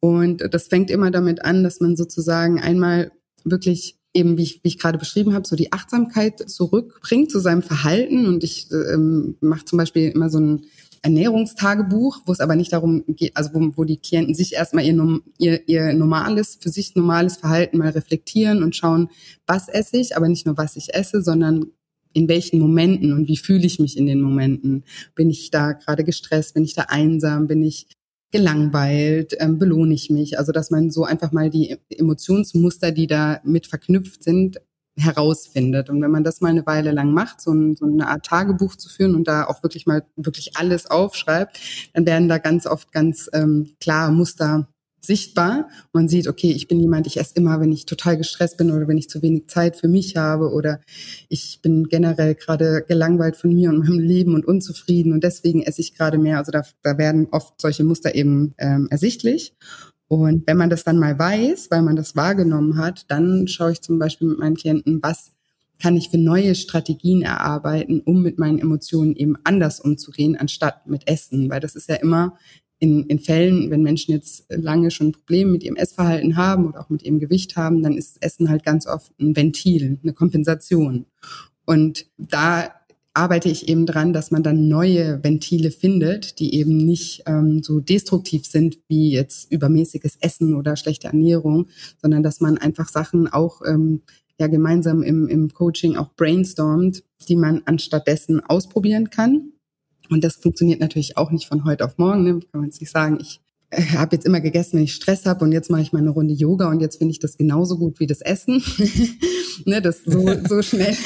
Und 0.00 0.42
das 0.52 0.68
fängt 0.68 0.90
immer 0.90 1.10
damit 1.10 1.44
an, 1.44 1.62
dass 1.64 1.80
man 1.80 1.96
sozusagen 1.96 2.60
einmal 2.60 3.12
wirklich 3.44 3.98
eben, 4.14 4.38
wie 4.38 4.42
ich, 4.42 4.60
wie 4.62 4.68
ich 4.68 4.78
gerade 4.78 4.98
beschrieben 4.98 5.34
habe, 5.34 5.46
so 5.46 5.56
die 5.56 5.72
Achtsamkeit 5.72 6.48
zurückbringt 6.48 7.30
zu 7.30 7.38
seinem 7.38 7.62
Verhalten. 7.62 8.26
Und 8.26 8.44
ich 8.44 8.68
ähm, 8.72 9.36
mache 9.40 9.64
zum 9.64 9.78
Beispiel 9.78 10.10
immer 10.10 10.30
so 10.30 10.38
ein 10.38 10.64
Ernährungstagebuch, 11.02 12.22
wo 12.26 12.32
es 12.32 12.40
aber 12.40 12.56
nicht 12.56 12.72
darum 12.72 13.04
geht, 13.06 13.36
also 13.36 13.50
wo, 13.52 13.70
wo 13.76 13.84
die 13.84 13.98
Klienten 13.98 14.34
sich 14.34 14.54
erstmal 14.54 14.84
ihr, 14.84 15.20
ihr, 15.38 15.68
ihr 15.68 15.92
normales, 15.92 16.58
für 16.60 16.70
sich 16.70 16.96
normales 16.96 17.36
Verhalten 17.36 17.78
mal 17.78 17.90
reflektieren 17.90 18.62
und 18.62 18.74
schauen, 18.74 19.10
was 19.46 19.68
esse 19.68 19.98
ich, 19.98 20.16
aber 20.16 20.28
nicht 20.28 20.46
nur 20.46 20.56
was 20.56 20.76
ich 20.76 20.94
esse, 20.94 21.22
sondern 21.22 21.66
in 22.12 22.28
welchen 22.28 22.58
Momenten 22.58 23.12
und 23.12 23.28
wie 23.28 23.36
fühle 23.36 23.66
ich 23.66 23.78
mich 23.78 23.96
in 23.96 24.06
den 24.06 24.22
Momenten? 24.22 24.84
Bin 25.14 25.28
ich 25.30 25.50
da 25.50 25.72
gerade 25.72 26.02
gestresst? 26.02 26.54
Bin 26.54 26.64
ich 26.64 26.74
da 26.74 26.86
einsam? 26.88 27.46
Bin 27.46 27.62
ich 27.62 27.86
gelangweilt, 28.36 29.34
ähm, 29.38 29.58
belohne 29.58 29.94
ich 29.94 30.10
mich. 30.10 30.38
Also 30.38 30.52
dass 30.52 30.70
man 30.70 30.90
so 30.90 31.04
einfach 31.04 31.32
mal 31.32 31.48
die 31.48 31.78
Emotionsmuster, 31.88 32.92
die 32.92 33.06
da 33.06 33.40
mit 33.44 33.66
verknüpft 33.66 34.22
sind, 34.22 34.58
herausfindet. 34.98 35.90
Und 35.90 36.02
wenn 36.02 36.10
man 36.10 36.24
das 36.24 36.40
mal 36.40 36.48
eine 36.48 36.66
Weile 36.66 36.90
lang 36.90 37.12
macht, 37.12 37.40
so, 37.40 37.52
ein, 37.52 37.76
so 37.76 37.86
eine 37.86 38.08
Art 38.08 38.26
Tagebuch 38.26 38.76
zu 38.76 38.88
führen 38.88 39.14
und 39.14 39.28
da 39.28 39.44
auch 39.44 39.62
wirklich 39.62 39.86
mal 39.86 40.04
wirklich 40.16 40.56
alles 40.56 40.90
aufschreibt, 40.90 41.60
dann 41.94 42.06
werden 42.06 42.28
da 42.28 42.38
ganz 42.38 42.66
oft 42.66 42.92
ganz 42.92 43.28
ähm, 43.32 43.74
klare 43.80 44.12
Muster 44.12 44.68
sichtbar. 45.06 45.68
Man 45.92 46.08
sieht, 46.08 46.28
okay, 46.28 46.50
ich 46.50 46.68
bin 46.68 46.80
jemand, 46.80 47.06
ich 47.06 47.18
esse 47.18 47.34
immer, 47.34 47.60
wenn 47.60 47.72
ich 47.72 47.86
total 47.86 48.16
gestresst 48.16 48.56
bin 48.56 48.70
oder 48.70 48.88
wenn 48.88 48.98
ich 48.98 49.08
zu 49.08 49.22
wenig 49.22 49.48
Zeit 49.48 49.76
für 49.76 49.88
mich 49.88 50.16
habe 50.16 50.50
oder 50.50 50.80
ich 51.28 51.60
bin 51.62 51.88
generell 51.88 52.34
gerade 52.34 52.84
gelangweilt 52.86 53.36
von 53.36 53.54
mir 53.54 53.70
und 53.70 53.78
meinem 53.78 53.98
Leben 53.98 54.34
und 54.34 54.46
unzufrieden 54.46 55.12
und 55.12 55.24
deswegen 55.24 55.62
esse 55.62 55.80
ich 55.80 55.94
gerade 55.94 56.18
mehr. 56.18 56.38
Also 56.38 56.52
da, 56.52 56.62
da 56.82 56.98
werden 56.98 57.28
oft 57.30 57.60
solche 57.60 57.84
Muster 57.84 58.14
eben 58.14 58.54
ähm, 58.58 58.88
ersichtlich. 58.90 59.54
Und 60.08 60.46
wenn 60.46 60.56
man 60.56 60.70
das 60.70 60.84
dann 60.84 60.98
mal 60.98 61.18
weiß, 61.18 61.70
weil 61.70 61.82
man 61.82 61.96
das 61.96 62.14
wahrgenommen 62.14 62.78
hat, 62.78 63.06
dann 63.08 63.48
schaue 63.48 63.72
ich 63.72 63.80
zum 63.80 63.98
Beispiel 63.98 64.28
mit 64.28 64.38
meinen 64.38 64.56
Klienten, 64.56 65.00
was 65.02 65.32
kann 65.80 65.96
ich 65.96 66.10
für 66.10 66.18
neue 66.18 66.54
Strategien 66.54 67.22
erarbeiten, 67.22 68.00
um 68.00 68.22
mit 68.22 68.38
meinen 68.38 68.58
Emotionen 68.58 69.14
eben 69.14 69.36
anders 69.44 69.80
umzugehen, 69.80 70.36
anstatt 70.36 70.86
mit 70.86 71.08
Essen. 71.08 71.50
Weil 71.50 71.60
das 71.60 71.74
ist 71.76 71.88
ja 71.88 71.96
immer 71.96 72.36
in, 72.78 73.04
in 73.04 73.18
Fällen, 73.18 73.70
wenn 73.70 73.82
Menschen 73.82 74.12
jetzt 74.12 74.44
lange 74.48 74.90
schon 74.90 75.12
Probleme 75.12 75.52
mit 75.52 75.62
ihrem 75.62 75.76
Essverhalten 75.76 76.36
haben 76.36 76.66
oder 76.66 76.80
auch 76.80 76.90
mit 76.90 77.02
ihrem 77.02 77.18
Gewicht 77.18 77.56
haben, 77.56 77.82
dann 77.82 77.96
ist 77.96 78.22
Essen 78.22 78.50
halt 78.50 78.64
ganz 78.64 78.86
oft 78.86 79.12
ein 79.18 79.34
Ventil, 79.34 79.98
eine 80.02 80.12
Kompensation. 80.12 81.06
Und 81.64 82.06
da 82.18 82.70
arbeite 83.14 83.48
ich 83.48 83.68
eben 83.68 83.86
dran, 83.86 84.12
dass 84.12 84.30
man 84.30 84.42
dann 84.42 84.68
neue 84.68 85.24
Ventile 85.24 85.70
findet, 85.70 86.38
die 86.38 86.54
eben 86.54 86.76
nicht 86.76 87.22
ähm, 87.26 87.62
so 87.62 87.80
destruktiv 87.80 88.44
sind 88.44 88.78
wie 88.88 89.10
jetzt 89.10 89.50
übermäßiges 89.50 90.18
Essen 90.20 90.54
oder 90.54 90.76
schlechte 90.76 91.08
Ernährung, 91.08 91.68
sondern 92.00 92.22
dass 92.22 92.40
man 92.40 92.58
einfach 92.58 92.88
Sachen 92.88 93.26
auch 93.26 93.62
ähm, 93.66 94.02
ja 94.38 94.48
gemeinsam 94.48 95.02
im, 95.02 95.28
im 95.28 95.54
Coaching 95.54 95.96
auch 95.96 96.14
brainstormt, 96.14 97.04
die 97.26 97.36
man 97.36 97.62
anstattdessen 97.64 98.40
ausprobieren 98.40 99.08
kann 99.08 99.52
und 100.10 100.24
das 100.24 100.36
funktioniert 100.36 100.80
natürlich 100.80 101.16
auch 101.16 101.30
nicht 101.30 101.46
von 101.46 101.64
heute 101.64 101.84
auf 101.84 101.98
morgen. 101.98 102.24
Ne? 102.24 102.40
Kann 102.52 102.60
man 102.60 102.64
jetzt 102.64 102.80
nicht 102.80 102.90
sagen, 102.90 103.18
ich 103.20 103.40
äh, 103.70 103.82
habe 103.96 104.14
jetzt 104.14 104.26
immer 104.26 104.40
gegessen, 104.40 104.76
wenn 104.76 104.84
ich 104.84 104.94
Stress 104.94 105.26
habe 105.26 105.44
und 105.44 105.52
jetzt 105.52 105.70
mache 105.70 105.82
ich 105.82 105.92
mal 105.92 105.98
eine 105.98 106.10
Runde 106.10 106.34
Yoga 106.34 106.70
und 106.70 106.80
jetzt 106.80 106.98
finde 106.98 107.12
ich 107.12 107.18
das 107.18 107.36
genauso 107.36 107.78
gut 107.78 107.98
wie 107.98 108.06
das 108.06 108.20
Essen. 108.20 108.62
ne, 109.64 109.82
das 109.82 110.04
so, 110.04 110.24
so 110.48 110.62
schnell, 110.62 110.96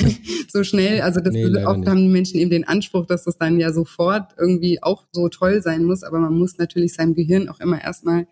so 0.52 0.62
schnell. 0.62 1.00
Also 1.00 1.20
das 1.20 1.32
nee, 1.32 1.46
oft 1.64 1.86
haben 1.86 2.02
die 2.02 2.08
Menschen 2.08 2.38
eben 2.38 2.50
den 2.50 2.68
Anspruch, 2.68 3.06
dass 3.06 3.24
das 3.24 3.38
dann 3.38 3.58
ja 3.58 3.72
sofort 3.72 4.34
irgendwie 4.38 4.82
auch 4.82 5.06
so 5.12 5.28
toll 5.28 5.62
sein 5.62 5.84
muss. 5.84 6.02
Aber 6.02 6.18
man 6.20 6.34
muss 6.34 6.58
natürlich 6.58 6.94
seinem 6.94 7.14
Gehirn 7.14 7.48
auch 7.48 7.60
immer 7.60 7.82
erstmal 7.82 8.26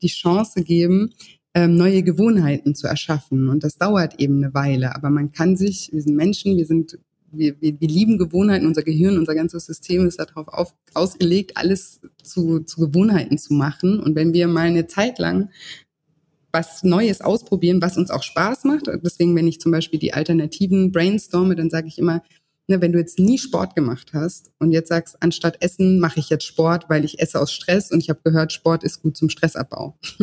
die 0.00 0.08
Chance 0.08 0.62
geben, 0.62 1.10
ähm, 1.54 1.76
neue 1.76 2.02
Gewohnheiten 2.02 2.74
zu 2.74 2.86
erschaffen. 2.86 3.48
Und 3.48 3.64
das 3.64 3.78
dauert 3.78 4.20
eben 4.20 4.42
eine 4.42 4.54
Weile. 4.54 4.94
Aber 4.94 5.10
man 5.10 5.32
kann 5.32 5.56
sich, 5.56 5.90
wir 5.92 6.02
sind 6.02 6.14
Menschen, 6.14 6.56
wir 6.56 6.66
sind 6.66 6.98
wir, 7.32 7.60
wir, 7.60 7.80
wir 7.80 7.88
lieben 7.88 8.18
Gewohnheiten, 8.18 8.66
unser 8.66 8.82
Gehirn, 8.82 9.18
unser 9.18 9.34
ganzes 9.34 9.66
System 9.66 10.06
ist 10.06 10.18
darauf 10.18 10.48
auf, 10.48 10.74
ausgelegt, 10.94 11.56
alles 11.56 12.00
zu, 12.22 12.60
zu 12.60 12.80
Gewohnheiten 12.80 13.38
zu 13.38 13.54
machen. 13.54 14.00
Und 14.00 14.14
wenn 14.14 14.32
wir 14.32 14.48
mal 14.48 14.66
eine 14.66 14.86
Zeit 14.86 15.18
lang 15.18 15.50
was 16.52 16.84
Neues 16.84 17.22
ausprobieren, 17.22 17.80
was 17.80 17.96
uns 17.96 18.10
auch 18.10 18.22
Spaß 18.22 18.64
macht, 18.64 18.86
deswegen, 19.02 19.34
wenn 19.34 19.48
ich 19.48 19.58
zum 19.58 19.72
Beispiel 19.72 19.98
die 19.98 20.12
Alternativen 20.12 20.92
brainstorme, 20.92 21.56
dann 21.56 21.70
sage 21.70 21.88
ich 21.88 21.98
immer, 21.98 22.22
ne, 22.72 22.80
wenn 22.80 22.92
du 22.92 22.98
jetzt 22.98 23.18
nie 23.18 23.38
Sport 23.38 23.76
gemacht 23.76 24.12
hast 24.12 24.50
und 24.58 24.72
jetzt 24.72 24.88
sagst, 24.88 25.16
anstatt 25.20 25.62
Essen 25.62 26.00
mache 26.00 26.20
ich 26.20 26.30
jetzt 26.30 26.44
Sport, 26.44 26.86
weil 26.88 27.04
ich 27.04 27.20
esse 27.20 27.38
aus 27.38 27.52
Stress 27.52 27.90
und 27.90 28.00
ich 28.00 28.08
habe 28.08 28.20
gehört, 28.24 28.52
Sport 28.52 28.82
ist 28.82 29.02
gut 29.02 29.16
zum 29.16 29.28
Stressabbau. 29.28 29.98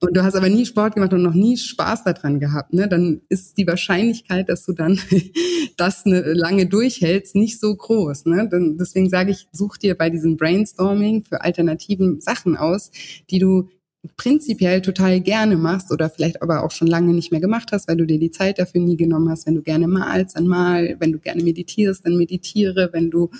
und 0.00 0.16
du 0.16 0.22
hast 0.22 0.34
aber 0.34 0.48
nie 0.48 0.66
Sport 0.66 0.94
gemacht 0.94 1.12
und 1.12 1.22
noch 1.22 1.34
nie 1.34 1.56
Spaß 1.56 2.04
daran 2.04 2.40
gehabt, 2.40 2.72
ne, 2.72 2.88
dann 2.88 3.22
ist 3.28 3.56
die 3.56 3.66
Wahrscheinlichkeit, 3.66 4.48
dass 4.48 4.64
du 4.64 4.72
dann 4.72 5.00
das 5.76 6.04
eine 6.04 6.20
lange 6.34 6.66
durchhältst, 6.66 7.34
nicht 7.34 7.60
so 7.60 7.74
groß. 7.74 8.26
Ne? 8.26 8.48
Deswegen 8.78 9.08
sage 9.08 9.30
ich, 9.30 9.48
such 9.52 9.76
dir 9.76 9.96
bei 9.96 10.10
diesem 10.10 10.36
Brainstorming 10.36 11.24
für 11.24 11.42
alternativen 11.42 12.20
Sachen 12.20 12.56
aus, 12.56 12.90
die 13.30 13.38
du 13.38 13.68
prinzipiell 14.16 14.80
total 14.80 15.20
gerne 15.20 15.56
machst 15.56 15.92
oder 15.92 16.08
vielleicht 16.08 16.42
aber 16.42 16.64
auch 16.64 16.70
schon 16.70 16.88
lange 16.88 17.12
nicht 17.12 17.30
mehr 17.30 17.40
gemacht 17.40 17.70
hast, 17.72 17.88
weil 17.88 17.96
du 17.96 18.06
dir 18.06 18.18
die 18.18 18.30
Zeit 18.30 18.58
dafür 18.58 18.80
nie 18.80 18.96
genommen 18.96 19.28
hast. 19.28 19.46
Wenn 19.46 19.54
du 19.54 19.62
gerne 19.62 19.88
malst, 19.88 20.36
dann 20.36 20.46
mal. 20.46 20.96
Wenn 20.98 21.12
du 21.12 21.18
gerne 21.18 21.42
meditierst, 21.42 22.06
dann 22.06 22.16
meditiere. 22.16 22.90
Wenn 22.92 23.10
du 23.10 23.30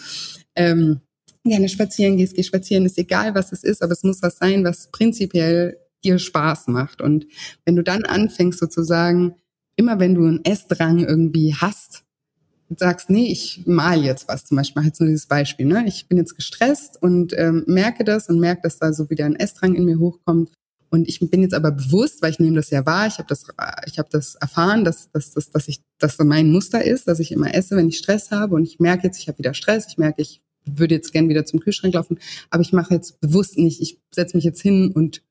ähm, 0.55 1.01
gerne 1.45 1.69
spazieren 1.69 2.17
gehst, 2.17 2.35
geh 2.35 2.43
spazieren. 2.43 2.85
Ist 2.85 2.99
egal, 2.99 3.35
was 3.35 3.53
es 3.53 3.65
ist, 3.65 3.83
aber 3.83 3.93
es 3.93 4.03
muss 4.03 4.23
was 4.23 4.37
sein, 4.39 4.65
was 4.65 4.91
prinzipiell 4.91 5.79
dir 6.05 6.19
Spaß 6.19 6.69
macht. 6.69 7.01
Und 7.01 7.27
wenn 7.65 7.77
du 7.77 7.83
dann 7.83 8.05
anfängst 8.05 8.59
sozusagen, 8.59 9.37
immer 9.77 9.99
wenn 9.99 10.15
du 10.15 10.27
einen 10.27 10.45
Essdrang 10.45 10.99
irgendwie 10.99 11.55
hast, 11.55 12.05
sagst, 12.79 13.11
nee, 13.11 13.27
ich 13.31 13.65
mal 13.67 14.03
jetzt 14.03 14.29
was, 14.29 14.45
zum 14.45 14.57
Beispiel 14.57 14.83
halt 14.83 14.97
so 14.97 15.05
dieses 15.05 15.27
Beispiel, 15.27 15.67
ne? 15.67 15.85
Ich 15.87 16.09
bin 16.09 16.19
jetzt 16.19 16.37
gestresst 16.37 17.03
und 17.03 17.37
ähm, 17.37 17.65
merke 17.67 18.05
das 18.05 18.29
und 18.29 18.39
merke, 18.39 18.63
dass 18.63 18.79
da 18.79 18.93
so 18.93 19.11
wieder 19.11 19.25
ein 19.27 19.37
Essdrang 19.37 19.75
in 19.75 19.85
mir 19.85 19.99
hochkommt. 19.99 20.51
Und 20.91 21.09
ich 21.09 21.21
bin 21.21 21.43
jetzt 21.43 21.55
aber 21.55 21.71
bewusst, 21.71 22.21
weil 22.21 22.33
ich 22.33 22.41
nehme 22.41 22.57
das 22.57 22.71
ja 22.71 22.85
wahr, 22.85 23.07
ich 23.07 23.19
habe 23.19 23.29
das, 23.29 23.45
ich 23.87 23.99
habe 23.99 24.09
das 24.11 24.35
erfahren, 24.35 24.85
dass, 24.85 25.11
dass, 25.13 25.33
dass, 25.33 25.51
dass 25.51 25.69
ich, 25.69 25.81
dass 25.99 26.17
so 26.17 26.25
mein 26.25 26.51
Muster 26.51 26.85
ist, 26.85 27.07
dass 27.07 27.21
ich 27.21 27.31
immer 27.33 27.55
esse, 27.55 27.77
wenn 27.77 27.89
ich 27.89 27.99
Stress 27.99 28.31
habe. 28.33 28.57
Und 28.57 28.65
ich 28.65 28.81
merke 28.81 29.07
jetzt, 29.07 29.19
ich 29.19 29.29
habe 29.29 29.39
wieder 29.39 29.55
Stress, 29.55 29.87
ich 29.89 29.99
merke, 29.99 30.21
ich 30.23 30.43
würde 30.65 30.97
jetzt 30.97 31.13
gern 31.13 31.29
wieder 31.29 31.45
zum 31.45 31.61
Kühlschrank 31.61 31.95
laufen, 31.95 32.19
aber 32.51 32.63
ich 32.63 32.73
mache 32.73 32.95
jetzt 32.95 33.21
bewusst 33.21 33.57
nicht, 33.57 33.81
ich 33.81 34.01
setze 34.11 34.37
mich 34.37 34.45
jetzt 34.45 34.61
hin 34.61 34.93
und 34.93 35.23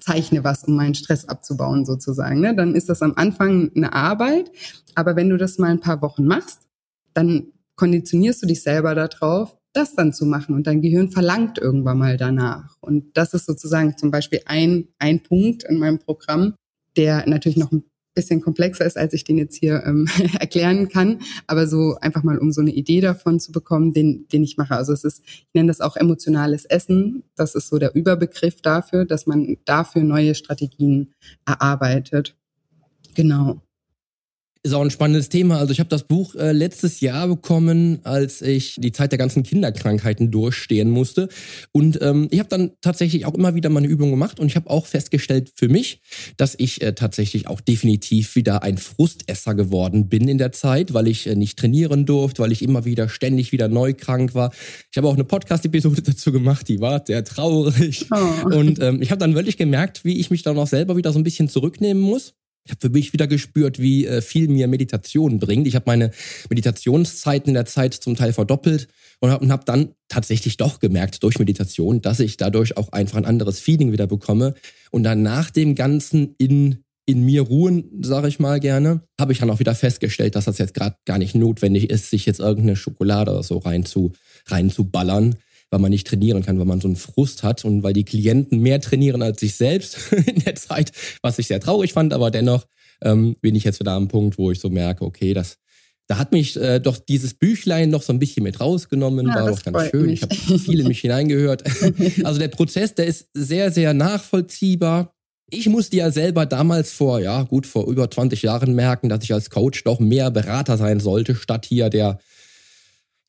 zeichne 0.00 0.44
was, 0.44 0.64
um 0.64 0.76
meinen 0.76 0.94
Stress 0.94 1.26
abzubauen 1.26 1.86
sozusagen. 1.86 2.40
Ne? 2.40 2.54
Dann 2.54 2.74
ist 2.74 2.88
das 2.88 3.00
am 3.00 3.14
Anfang 3.16 3.70
eine 3.74 3.92
Arbeit, 3.92 4.50
aber 4.94 5.16
wenn 5.16 5.30
du 5.30 5.38
das 5.38 5.58
mal 5.58 5.70
ein 5.70 5.80
paar 5.80 6.02
Wochen 6.02 6.26
machst, 6.26 6.60
dann 7.14 7.52
konditionierst 7.76 8.42
du 8.42 8.46
dich 8.46 8.62
selber 8.62 8.94
darauf, 8.94 9.56
das 9.72 9.94
dann 9.94 10.12
zu 10.12 10.24
machen 10.24 10.54
und 10.54 10.66
dein 10.66 10.80
Gehirn 10.80 11.10
verlangt 11.10 11.58
irgendwann 11.58 11.98
mal 11.98 12.16
danach. 12.16 12.76
Und 12.80 13.16
das 13.16 13.34
ist 13.34 13.46
sozusagen 13.46 13.96
zum 13.96 14.10
Beispiel 14.10 14.40
ein, 14.46 14.88
ein 14.98 15.22
Punkt 15.22 15.64
in 15.64 15.78
meinem 15.78 15.98
Programm, 15.98 16.54
der 16.96 17.28
natürlich 17.28 17.58
noch 17.58 17.72
ein 17.72 17.84
bisschen 18.14 18.40
komplexer 18.40 18.84
ist, 18.84 18.96
als 18.96 19.12
ich 19.12 19.24
den 19.24 19.38
jetzt 19.38 19.56
hier 19.56 19.82
ähm, 19.84 20.06
erklären 20.38 20.88
kann, 20.88 21.18
aber 21.48 21.66
so 21.66 21.96
einfach 22.00 22.22
mal, 22.22 22.38
um 22.38 22.52
so 22.52 22.60
eine 22.60 22.70
Idee 22.70 23.00
davon 23.00 23.40
zu 23.40 23.50
bekommen, 23.50 23.92
den, 23.92 24.28
den 24.28 24.44
ich 24.44 24.56
mache. 24.56 24.76
Also 24.76 24.92
es 24.92 25.02
ist, 25.02 25.22
ich 25.24 25.48
nenne 25.52 25.66
das 25.66 25.80
auch 25.80 25.96
emotionales 25.96 26.64
Essen. 26.64 27.24
Das 27.34 27.56
ist 27.56 27.68
so 27.68 27.78
der 27.78 27.96
Überbegriff 27.96 28.62
dafür, 28.62 29.04
dass 29.04 29.26
man 29.26 29.56
dafür 29.64 30.04
neue 30.04 30.36
Strategien 30.36 31.12
erarbeitet. 31.44 32.36
Genau 33.16 33.63
ist 34.64 34.72
auch 34.72 34.80
ein 34.80 34.90
spannendes 34.90 35.28
Thema. 35.28 35.58
Also 35.58 35.72
ich 35.72 35.78
habe 35.78 35.90
das 35.90 36.04
Buch 36.04 36.34
äh, 36.36 36.52
letztes 36.52 37.00
Jahr 37.00 37.28
bekommen, 37.28 38.00
als 38.02 38.40
ich 38.40 38.76
die 38.78 38.92
Zeit 38.92 39.12
der 39.12 39.18
ganzen 39.18 39.42
Kinderkrankheiten 39.42 40.30
durchstehen 40.30 40.88
musste. 40.88 41.28
Und 41.70 42.00
ähm, 42.00 42.28
ich 42.30 42.38
habe 42.38 42.48
dann 42.48 42.70
tatsächlich 42.80 43.26
auch 43.26 43.34
immer 43.34 43.54
wieder 43.54 43.68
meine 43.68 43.86
Übung 43.86 44.10
gemacht 44.10 44.40
und 44.40 44.46
ich 44.46 44.56
habe 44.56 44.70
auch 44.70 44.86
festgestellt 44.86 45.52
für 45.54 45.68
mich, 45.68 46.00
dass 46.38 46.54
ich 46.56 46.80
äh, 46.80 46.94
tatsächlich 46.94 47.46
auch 47.46 47.60
definitiv 47.60 48.36
wieder 48.36 48.62
ein 48.62 48.78
Frustesser 48.78 49.54
geworden 49.54 50.08
bin 50.08 50.28
in 50.28 50.38
der 50.38 50.52
Zeit, 50.52 50.94
weil 50.94 51.08
ich 51.08 51.26
äh, 51.26 51.34
nicht 51.34 51.58
trainieren 51.58 52.06
durfte, 52.06 52.42
weil 52.42 52.52
ich 52.52 52.62
immer 52.62 52.86
wieder 52.86 53.10
ständig 53.10 53.52
wieder 53.52 53.68
neu 53.68 53.92
krank 53.92 54.34
war. 54.34 54.50
Ich 54.90 54.96
habe 54.96 55.08
auch 55.08 55.14
eine 55.14 55.24
Podcast-Episode 55.24 56.00
dazu 56.06 56.32
gemacht, 56.32 56.68
die 56.68 56.80
war 56.80 57.02
sehr 57.06 57.22
traurig. 57.22 58.06
Oh. 58.10 58.56
Und 58.56 58.80
ähm, 58.80 59.02
ich 59.02 59.10
habe 59.10 59.18
dann 59.18 59.34
wirklich 59.34 59.58
gemerkt, 59.58 60.06
wie 60.06 60.18
ich 60.18 60.30
mich 60.30 60.42
dann 60.42 60.56
auch 60.56 60.68
selber 60.68 60.96
wieder 60.96 61.12
so 61.12 61.18
ein 61.18 61.24
bisschen 61.24 61.50
zurücknehmen 61.50 62.02
muss 62.02 62.32
Ich 62.64 62.70
habe 62.70 62.80
für 62.80 62.88
mich 62.88 63.12
wieder 63.12 63.26
gespürt, 63.26 63.78
wie 63.78 64.06
äh, 64.06 64.22
viel 64.22 64.48
mir 64.48 64.68
Meditation 64.68 65.38
bringt. 65.38 65.66
Ich 65.66 65.74
habe 65.74 65.84
meine 65.86 66.10
Meditationszeiten 66.48 67.48
in 67.48 67.54
der 67.54 67.66
Zeit 67.66 67.92
zum 67.92 68.16
Teil 68.16 68.32
verdoppelt 68.32 68.88
und 69.20 69.30
habe 69.30 69.46
hab 69.48 69.66
dann 69.66 69.94
tatsächlich 70.08 70.56
doch 70.56 70.80
gemerkt 70.80 71.22
durch 71.22 71.38
Meditation, 71.38 72.00
dass 72.00 72.20
ich 72.20 72.38
dadurch 72.38 72.76
auch 72.78 72.90
einfach 72.92 73.18
ein 73.18 73.26
anderes 73.26 73.60
Feeling 73.60 73.92
wieder 73.92 74.06
bekomme. 74.06 74.54
Und 74.90 75.02
dann 75.02 75.22
nach 75.22 75.50
dem 75.50 75.74
Ganzen 75.74 76.34
in 76.38 76.84
in 77.06 77.22
mir 77.22 77.42
ruhen, 77.42 78.02
sage 78.02 78.28
ich 78.28 78.38
mal 78.38 78.60
gerne, 78.60 79.02
habe 79.20 79.32
ich 79.32 79.38
dann 79.38 79.50
auch 79.50 79.58
wieder 79.58 79.74
festgestellt, 79.74 80.36
dass 80.36 80.46
das 80.46 80.58
jetzt 80.58 80.74
gerade 80.74 80.96
gar 81.04 81.18
nicht 81.18 81.34
notwendig 81.34 81.90
ist, 81.90 82.08
sich 82.08 82.24
jetzt 82.24 82.40
irgendeine 82.40 82.76
Schokolade 82.76 83.30
oder 83.30 83.42
so 83.42 83.58
rein 83.58 83.84
zu, 83.84 84.12
rein 84.46 84.70
zu 84.70 84.84
weil 85.74 85.80
man 85.80 85.90
nicht 85.90 86.06
trainieren 86.06 86.44
kann, 86.44 86.56
weil 86.60 86.66
man 86.66 86.80
so 86.80 86.86
einen 86.86 86.94
Frust 86.94 87.42
hat 87.42 87.64
und 87.64 87.82
weil 87.82 87.94
die 87.94 88.04
Klienten 88.04 88.60
mehr 88.60 88.80
trainieren 88.80 89.22
als 89.22 89.40
sich 89.40 89.56
selbst 89.56 90.12
in 90.12 90.38
der 90.44 90.54
Zeit, 90.54 90.92
was 91.20 91.40
ich 91.40 91.48
sehr 91.48 91.58
traurig 91.58 91.92
fand, 91.92 92.12
aber 92.12 92.30
dennoch 92.30 92.64
ähm, 93.02 93.34
bin 93.40 93.56
ich 93.56 93.64
jetzt 93.64 93.80
wieder 93.80 93.90
am 93.90 94.06
Punkt, 94.06 94.38
wo 94.38 94.52
ich 94.52 94.60
so 94.60 94.70
merke, 94.70 95.04
okay, 95.04 95.34
das, 95.34 95.58
da 96.06 96.16
hat 96.16 96.30
mich 96.30 96.56
äh, 96.56 96.78
doch 96.78 96.96
dieses 96.96 97.34
Büchlein 97.34 97.90
noch 97.90 98.02
so 98.02 98.12
ein 98.12 98.20
bisschen 98.20 98.44
mit 98.44 98.60
rausgenommen, 98.60 99.26
ja, 99.26 99.34
war 99.34 99.50
doch 99.50 99.62
ganz 99.64 99.90
schön. 99.90 100.06
Mich. 100.06 100.22
Ich 100.22 100.48
habe 100.48 100.58
viel 100.60 100.78
in 100.78 100.86
mich 100.86 101.00
hineingehört. 101.00 101.64
Also 102.22 102.38
der 102.38 102.48
Prozess, 102.48 102.94
der 102.94 103.06
ist 103.06 103.30
sehr, 103.34 103.72
sehr 103.72 103.94
nachvollziehbar. 103.94 105.12
Ich 105.50 105.68
musste 105.68 105.96
ja 105.96 106.12
selber 106.12 106.46
damals 106.46 106.92
vor, 106.92 107.18
ja, 107.18 107.42
gut, 107.42 107.66
vor 107.66 107.88
über 107.88 108.08
20 108.08 108.42
Jahren 108.42 108.76
merken, 108.76 109.08
dass 109.08 109.24
ich 109.24 109.34
als 109.34 109.50
Coach 109.50 109.82
doch 109.82 109.98
mehr 109.98 110.30
Berater 110.30 110.76
sein 110.76 111.00
sollte, 111.00 111.34
statt 111.34 111.66
hier 111.66 111.90
der, 111.90 112.20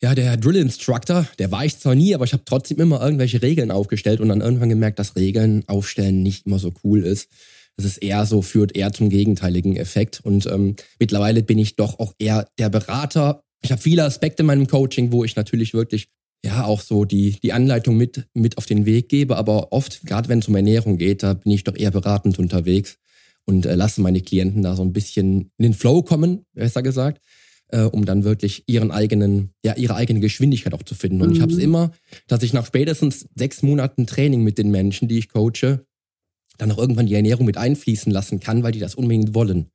ja, 0.05 0.13
der 0.13 0.37
Drill 0.37 0.57
Instructor. 0.57 1.27
Der 1.39 1.49
war 1.49 1.65
ich 1.65 1.79
zwar 1.79 1.95
nie, 1.95 2.13
aber 2.13 2.25
ich 2.25 2.33
habe 2.33 2.43
trotzdem 2.45 2.79
immer 2.79 3.01
irgendwelche 3.01 3.41
Regeln 3.41 3.71
aufgestellt 3.71 4.19
und 4.19 4.29
dann 4.29 4.39
irgendwann 4.39 4.69
gemerkt, 4.69 4.99
dass 4.99 5.15
Regeln 5.15 5.63
aufstellen 5.65 6.21
nicht 6.21 6.45
immer 6.45 6.59
so 6.59 6.71
cool 6.83 7.03
ist. 7.03 7.27
Es 7.75 7.85
ist 7.85 7.97
eher 7.97 8.27
so, 8.27 8.43
führt 8.43 8.77
eher 8.77 8.93
zum 8.93 9.09
gegenteiligen 9.09 9.75
Effekt. 9.75 10.21
Und 10.23 10.45
ähm, 10.45 10.75
mittlerweile 10.99 11.41
bin 11.41 11.57
ich 11.57 11.75
doch 11.75 11.97
auch 11.97 12.13
eher 12.19 12.47
der 12.59 12.69
Berater. 12.69 13.41
Ich 13.63 13.71
habe 13.71 13.81
viele 13.81 14.03
Aspekte 14.03 14.43
in 14.43 14.45
meinem 14.45 14.67
Coaching, 14.67 15.11
wo 15.11 15.23
ich 15.23 15.35
natürlich 15.35 15.73
wirklich 15.73 16.07
ja 16.45 16.65
auch 16.65 16.81
so 16.81 17.05
die, 17.05 17.39
die 17.41 17.53
Anleitung 17.53 17.97
mit, 17.97 18.27
mit 18.35 18.59
auf 18.59 18.67
den 18.67 18.85
Weg 18.85 19.09
gebe. 19.09 19.37
Aber 19.37 19.73
oft, 19.73 20.05
gerade 20.05 20.29
wenn 20.29 20.37
es 20.37 20.47
um 20.47 20.55
Ernährung 20.55 20.99
geht, 20.99 21.23
da 21.23 21.33
bin 21.33 21.51
ich 21.51 21.63
doch 21.63 21.75
eher 21.75 21.89
beratend 21.89 22.37
unterwegs 22.37 22.99
und 23.45 23.65
äh, 23.65 23.73
lasse 23.73 24.01
meine 24.01 24.21
Klienten 24.21 24.61
da 24.61 24.75
so 24.75 24.83
ein 24.83 24.93
bisschen 24.93 25.49
in 25.57 25.63
den 25.63 25.73
Flow 25.73 26.03
kommen, 26.03 26.45
besser 26.53 26.83
gesagt, 26.83 27.21
äh, 27.69 27.81
um 27.81 28.05
dann 28.05 28.23
wirklich 28.23 28.63
ihren 28.67 28.91
eigenen, 28.91 29.51
ja, 29.63 29.75
ihre 29.75 29.95
eigene 29.95 30.19
Geschwindigkeit 30.19 30.73
auch 30.73 30.83
zu 30.83 30.95
finden. 30.95 31.21
Und 31.21 31.29
mhm. 31.29 31.35
ich 31.35 31.41
habe 31.41 31.51
es 31.51 31.57
immer, 31.57 31.91
dass 32.27 32.43
ich 32.43 32.53
nach 32.53 32.65
spätestens 32.65 33.27
sechs 33.35 33.61
Monaten 33.61 34.07
Training 34.07 34.43
mit 34.43 34.57
den 34.57 34.71
Menschen, 34.71 35.07
die 35.07 35.17
ich 35.17 35.29
coache, 35.29 35.85
dann 36.57 36.71
auch 36.71 36.77
irgendwann 36.77 37.07
die 37.07 37.15
Ernährung 37.15 37.45
mit 37.45 37.57
einfließen 37.57 38.11
lassen 38.11 38.39
kann, 38.39 38.63
weil 38.63 38.71
die 38.71 38.79
das 38.79 38.95
unbedingt 38.95 39.33
wollen. 39.33 39.67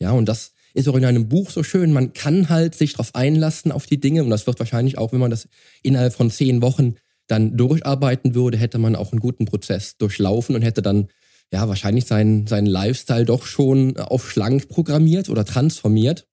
Ja, 0.00 0.12
und 0.12 0.28
das 0.28 0.52
ist 0.74 0.88
auch 0.88 0.94
in 0.94 1.04
einem 1.04 1.28
Buch 1.28 1.50
so 1.50 1.62
schön. 1.62 1.92
Man 1.92 2.12
kann 2.12 2.48
halt 2.48 2.74
sich 2.74 2.92
darauf 2.92 3.14
einlassen, 3.14 3.72
auf 3.72 3.86
die 3.86 3.98
Dinge. 3.98 4.22
Und 4.22 4.30
das 4.30 4.46
wird 4.46 4.58
wahrscheinlich 4.60 4.98
auch, 4.98 5.12
wenn 5.12 5.20
man 5.20 5.30
das 5.30 5.48
innerhalb 5.82 6.12
von 6.12 6.30
zehn 6.30 6.62
Wochen 6.62 6.94
dann 7.26 7.56
durcharbeiten 7.56 8.34
würde, 8.34 8.56
hätte 8.56 8.78
man 8.78 8.94
auch 8.94 9.12
einen 9.12 9.20
guten 9.20 9.44
Prozess 9.44 9.96
durchlaufen 9.96 10.54
und 10.54 10.62
hätte 10.62 10.82
dann 10.82 11.08
ja 11.52 11.68
wahrscheinlich 11.68 12.04
seinen, 12.04 12.46
seinen 12.46 12.66
Lifestyle 12.66 13.24
doch 13.24 13.44
schon 13.44 13.96
auf 13.96 14.30
schlank 14.30 14.68
programmiert 14.68 15.28
oder 15.28 15.44
transformiert. 15.44 16.27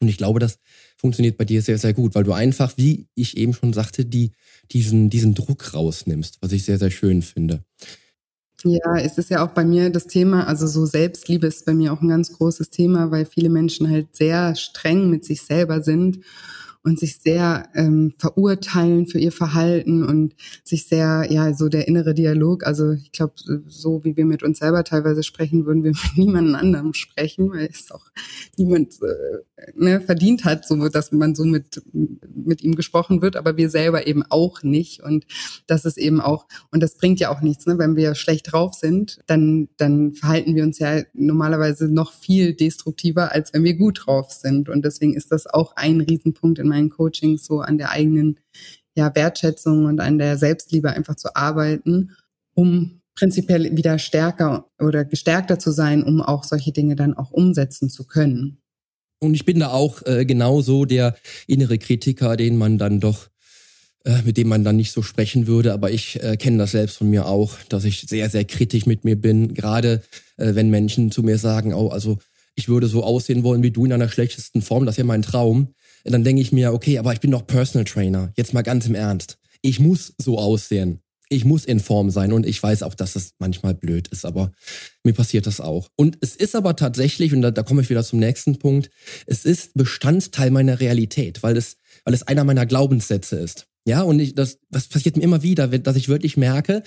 Und 0.00 0.08
ich 0.08 0.16
glaube, 0.16 0.40
das 0.40 0.58
funktioniert 0.96 1.36
bei 1.36 1.44
dir 1.44 1.62
sehr, 1.62 1.78
sehr 1.78 1.92
gut, 1.92 2.14
weil 2.14 2.24
du 2.24 2.32
einfach, 2.32 2.72
wie 2.76 3.06
ich 3.14 3.36
eben 3.36 3.52
schon 3.52 3.72
sagte, 3.72 4.04
die, 4.04 4.32
diesen, 4.72 5.10
diesen 5.10 5.34
Druck 5.34 5.74
rausnimmst, 5.74 6.38
was 6.40 6.52
ich 6.52 6.64
sehr, 6.64 6.78
sehr 6.78 6.90
schön 6.90 7.22
finde. 7.22 7.62
Ja, 8.64 8.96
es 8.98 9.16
ist 9.16 9.30
ja 9.30 9.44
auch 9.44 9.52
bei 9.52 9.64
mir 9.64 9.90
das 9.90 10.06
Thema, 10.06 10.46
also 10.46 10.66
so 10.66 10.84
Selbstliebe 10.84 11.46
ist 11.46 11.64
bei 11.64 11.72
mir 11.72 11.92
auch 11.92 12.02
ein 12.02 12.08
ganz 12.08 12.32
großes 12.32 12.70
Thema, 12.70 13.10
weil 13.10 13.24
viele 13.24 13.48
Menschen 13.48 13.88
halt 13.88 14.14
sehr 14.14 14.54
streng 14.54 15.08
mit 15.08 15.24
sich 15.24 15.42
selber 15.42 15.82
sind 15.82 16.20
und 16.82 16.98
sich 16.98 17.18
sehr 17.18 17.68
ähm, 17.74 18.14
verurteilen 18.16 19.06
für 19.06 19.18
ihr 19.18 19.32
Verhalten 19.32 20.02
und 20.02 20.34
sich 20.64 20.86
sehr, 20.86 21.26
ja, 21.28 21.52
so 21.52 21.68
der 21.68 21.86
innere 21.88 22.14
Dialog. 22.14 22.66
Also 22.66 22.92
ich 22.92 23.12
glaube, 23.12 23.34
so 23.68 24.02
wie 24.04 24.16
wir 24.16 24.24
mit 24.24 24.42
uns 24.42 24.60
selber 24.60 24.82
teilweise 24.82 25.22
sprechen, 25.22 25.66
würden 25.66 25.84
wir 25.84 25.90
mit 26.14 26.16
niemandem 26.16 26.54
anderem 26.54 26.94
sprechen, 26.94 27.50
weil 27.50 27.68
es 27.70 27.90
auch 27.90 28.06
niemand 28.56 28.94
äh, 29.02 29.70
ne, 29.74 30.00
verdient 30.00 30.44
hat, 30.46 30.66
so 30.66 30.88
dass 30.88 31.12
man 31.12 31.34
so 31.34 31.44
mit, 31.44 31.82
mit 31.92 32.62
ihm 32.62 32.74
gesprochen 32.76 33.20
wird, 33.20 33.36
aber 33.36 33.58
wir 33.58 33.68
selber 33.68 34.06
eben 34.06 34.24
auch 34.30 34.62
nicht. 34.62 35.02
Und 35.02 35.26
das 35.66 35.84
ist 35.84 35.98
eben 35.98 36.20
auch, 36.20 36.46
und 36.70 36.82
das 36.82 36.96
bringt 36.96 37.20
ja 37.20 37.30
auch 37.30 37.42
nichts, 37.42 37.66
ne? 37.66 37.78
wenn 37.78 37.96
wir 37.96 38.14
schlecht 38.14 38.52
drauf 38.52 38.72
sind, 38.72 39.20
dann, 39.26 39.68
dann 39.76 40.14
verhalten 40.14 40.54
wir 40.54 40.64
uns 40.64 40.78
ja 40.78 41.02
normalerweise 41.12 41.92
noch 41.92 42.12
viel 42.14 42.54
destruktiver, 42.54 43.32
als 43.32 43.52
wenn 43.52 43.64
wir 43.64 43.74
gut 43.74 44.06
drauf 44.06 44.32
sind. 44.32 44.70
Und 44.70 44.84
deswegen 44.84 45.14
ist 45.14 45.30
das 45.30 45.46
auch 45.46 45.76
ein 45.76 46.00
Riesenpunkt 46.00 46.58
in 46.58 46.69
meinen 46.70 46.90
Coachings 46.90 47.44
so 47.44 47.60
an 47.60 47.76
der 47.76 47.90
eigenen 47.90 48.38
ja, 48.94 49.14
Wertschätzung 49.14 49.84
und 49.84 50.00
an 50.00 50.18
der 50.18 50.36
Selbstliebe 50.36 50.90
einfach 50.90 51.16
zu 51.16 51.36
arbeiten, 51.36 52.16
um 52.54 53.00
prinzipiell 53.14 53.76
wieder 53.76 53.98
stärker 53.98 54.70
oder 54.78 55.04
gestärkter 55.04 55.58
zu 55.58 55.70
sein, 55.72 56.02
um 56.02 56.22
auch 56.22 56.44
solche 56.44 56.72
Dinge 56.72 56.96
dann 56.96 57.14
auch 57.14 57.30
umsetzen 57.30 57.90
zu 57.90 58.06
können. 58.06 58.62
Und 59.18 59.34
ich 59.34 59.44
bin 59.44 59.60
da 59.60 59.68
auch 59.68 60.04
äh, 60.06 60.24
genauso 60.24 60.86
der 60.86 61.14
innere 61.46 61.78
Kritiker, 61.78 62.36
den 62.36 62.56
man 62.56 62.78
dann 62.78 63.00
doch, 63.00 63.28
äh, 64.04 64.22
mit 64.22 64.38
dem 64.38 64.48
man 64.48 64.64
dann 64.64 64.76
nicht 64.76 64.92
so 64.92 65.02
sprechen 65.02 65.46
würde. 65.46 65.74
Aber 65.74 65.90
ich 65.90 66.22
äh, 66.22 66.38
kenne 66.38 66.56
das 66.56 66.70
selbst 66.70 66.96
von 66.96 67.10
mir 67.10 67.26
auch, 67.26 67.58
dass 67.68 67.84
ich 67.84 68.00
sehr, 68.00 68.30
sehr 68.30 68.46
kritisch 68.46 68.86
mit 68.86 69.04
mir 69.04 69.16
bin. 69.16 69.52
Gerade 69.52 70.02
äh, 70.38 70.54
wenn 70.54 70.70
Menschen 70.70 71.10
zu 71.10 71.22
mir 71.22 71.36
sagen, 71.36 71.74
oh, 71.74 71.88
also 71.88 72.18
ich 72.54 72.68
würde 72.68 72.86
so 72.86 73.04
aussehen 73.04 73.42
wollen 73.42 73.62
wie 73.62 73.70
du 73.70 73.84
in 73.84 73.92
einer 73.92 74.08
schlechtesten 74.08 74.62
Form, 74.62 74.86
das 74.86 74.94
ist 74.94 74.98
ja 74.98 75.04
mein 75.04 75.22
Traum 75.22 75.74
dann 76.04 76.24
denke 76.24 76.42
ich 76.42 76.52
mir, 76.52 76.72
okay, 76.72 76.98
aber 76.98 77.12
ich 77.12 77.20
bin 77.20 77.30
doch 77.30 77.46
Personal 77.46 77.84
Trainer. 77.84 78.32
Jetzt 78.36 78.54
mal 78.54 78.62
ganz 78.62 78.86
im 78.86 78.94
Ernst. 78.94 79.38
Ich 79.62 79.80
muss 79.80 80.14
so 80.18 80.38
aussehen. 80.38 81.00
Ich 81.32 81.44
muss 81.44 81.64
in 81.64 81.78
Form 81.78 82.10
sein 82.10 82.32
und 82.32 82.44
ich 82.44 82.60
weiß 82.60 82.82
auch, 82.82 82.94
dass 82.94 83.12
das 83.12 83.34
manchmal 83.38 83.74
blöd 83.74 84.08
ist, 84.08 84.24
aber 84.24 84.50
mir 85.04 85.12
passiert 85.12 85.46
das 85.46 85.60
auch. 85.60 85.88
Und 85.94 86.18
es 86.22 86.34
ist 86.34 86.56
aber 86.56 86.74
tatsächlich, 86.74 87.32
und 87.32 87.42
da, 87.42 87.52
da 87.52 87.62
komme 87.62 87.82
ich 87.82 87.90
wieder 87.90 88.02
zum 88.02 88.18
nächsten 88.18 88.58
Punkt, 88.58 88.90
es 89.26 89.44
ist 89.44 89.74
Bestandteil 89.74 90.50
meiner 90.50 90.80
Realität, 90.80 91.44
weil 91.44 91.56
es, 91.56 91.76
weil 92.04 92.14
es 92.14 92.24
einer 92.24 92.42
meiner 92.42 92.66
Glaubenssätze 92.66 93.36
ist. 93.36 93.68
Ja, 93.86 94.02
und 94.02 94.18
ich, 94.18 94.34
das, 94.34 94.58
das 94.70 94.88
passiert 94.88 95.16
mir 95.16 95.22
immer 95.22 95.44
wieder, 95.44 95.68
dass 95.68 95.94
ich 95.94 96.08
wirklich 96.08 96.36
merke, 96.36 96.82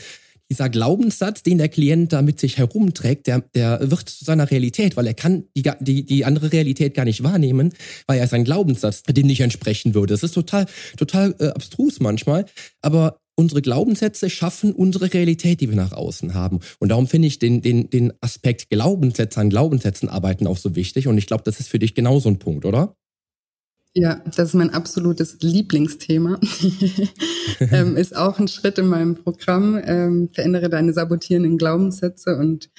dieser 0.53 0.69
Glaubenssatz, 0.69 1.41
den 1.41 1.57
der 1.57 1.67
Klient 1.67 2.13
da 2.13 2.21
mit 2.21 2.39
sich 2.39 2.59
herumträgt, 2.59 3.25
der, 3.25 3.41
der 3.55 3.89
wird 3.89 4.07
zu 4.07 4.23
seiner 4.23 4.51
Realität, 4.51 4.95
weil 4.95 5.07
er 5.07 5.15
kann 5.15 5.45
die, 5.57 5.63
die, 5.79 6.05
die 6.05 6.25
andere 6.25 6.51
Realität 6.51 6.93
gar 6.93 7.05
nicht 7.05 7.23
wahrnehmen, 7.23 7.73
weil 8.05 8.19
er 8.19 8.27
sein 8.27 8.43
Glaubenssatz 8.43 9.01
dem 9.01 9.25
nicht 9.25 9.41
entsprechen 9.41 9.95
würde. 9.95 10.13
Das 10.13 10.21
ist 10.21 10.33
total, 10.33 10.67
total 10.95 11.33
äh, 11.39 11.47
abstrus 11.47 11.99
manchmal, 11.99 12.45
aber 12.81 13.17
unsere 13.35 13.63
Glaubenssätze 13.63 14.29
schaffen 14.29 14.73
unsere 14.73 15.11
Realität, 15.11 15.59
die 15.59 15.69
wir 15.69 15.75
nach 15.75 15.91
außen 15.91 16.35
haben. 16.35 16.59
Und 16.79 16.89
darum 16.89 17.07
finde 17.07 17.27
ich 17.27 17.39
den, 17.39 17.61
den, 17.61 17.89
den 17.89 18.13
Aspekt 18.21 18.69
Glaubenssätze 18.69 19.39
an 19.39 19.49
Glaubenssätzen 19.49 20.07
arbeiten 20.07 20.45
auch 20.45 20.57
so 20.57 20.75
wichtig. 20.75 21.07
Und 21.07 21.17
ich 21.17 21.25
glaube, 21.25 21.43
das 21.43 21.59
ist 21.59 21.69
für 21.69 21.79
dich 21.79 21.95
genauso 21.95 22.29
ein 22.29 22.37
Punkt, 22.37 22.63
oder? 22.63 22.95
Ja, 23.95 24.15
das 24.25 24.49
ist 24.49 24.53
mein 24.55 24.71
absolutes 24.71 25.37
Lieblingsthema. 25.41 26.39
ähm, 27.59 27.95
ist 27.95 28.15
auch 28.15 28.39
ein 28.39 28.47
Schritt 28.47 28.79
in 28.79 28.87
meinem 28.87 29.15
Programm. 29.15 29.79
Ähm, 29.83 30.29
verändere 30.33 30.69
deine 30.69 30.93
sabotierenden 30.93 31.59
Glaubenssätze 31.59 32.35
und 32.37 32.71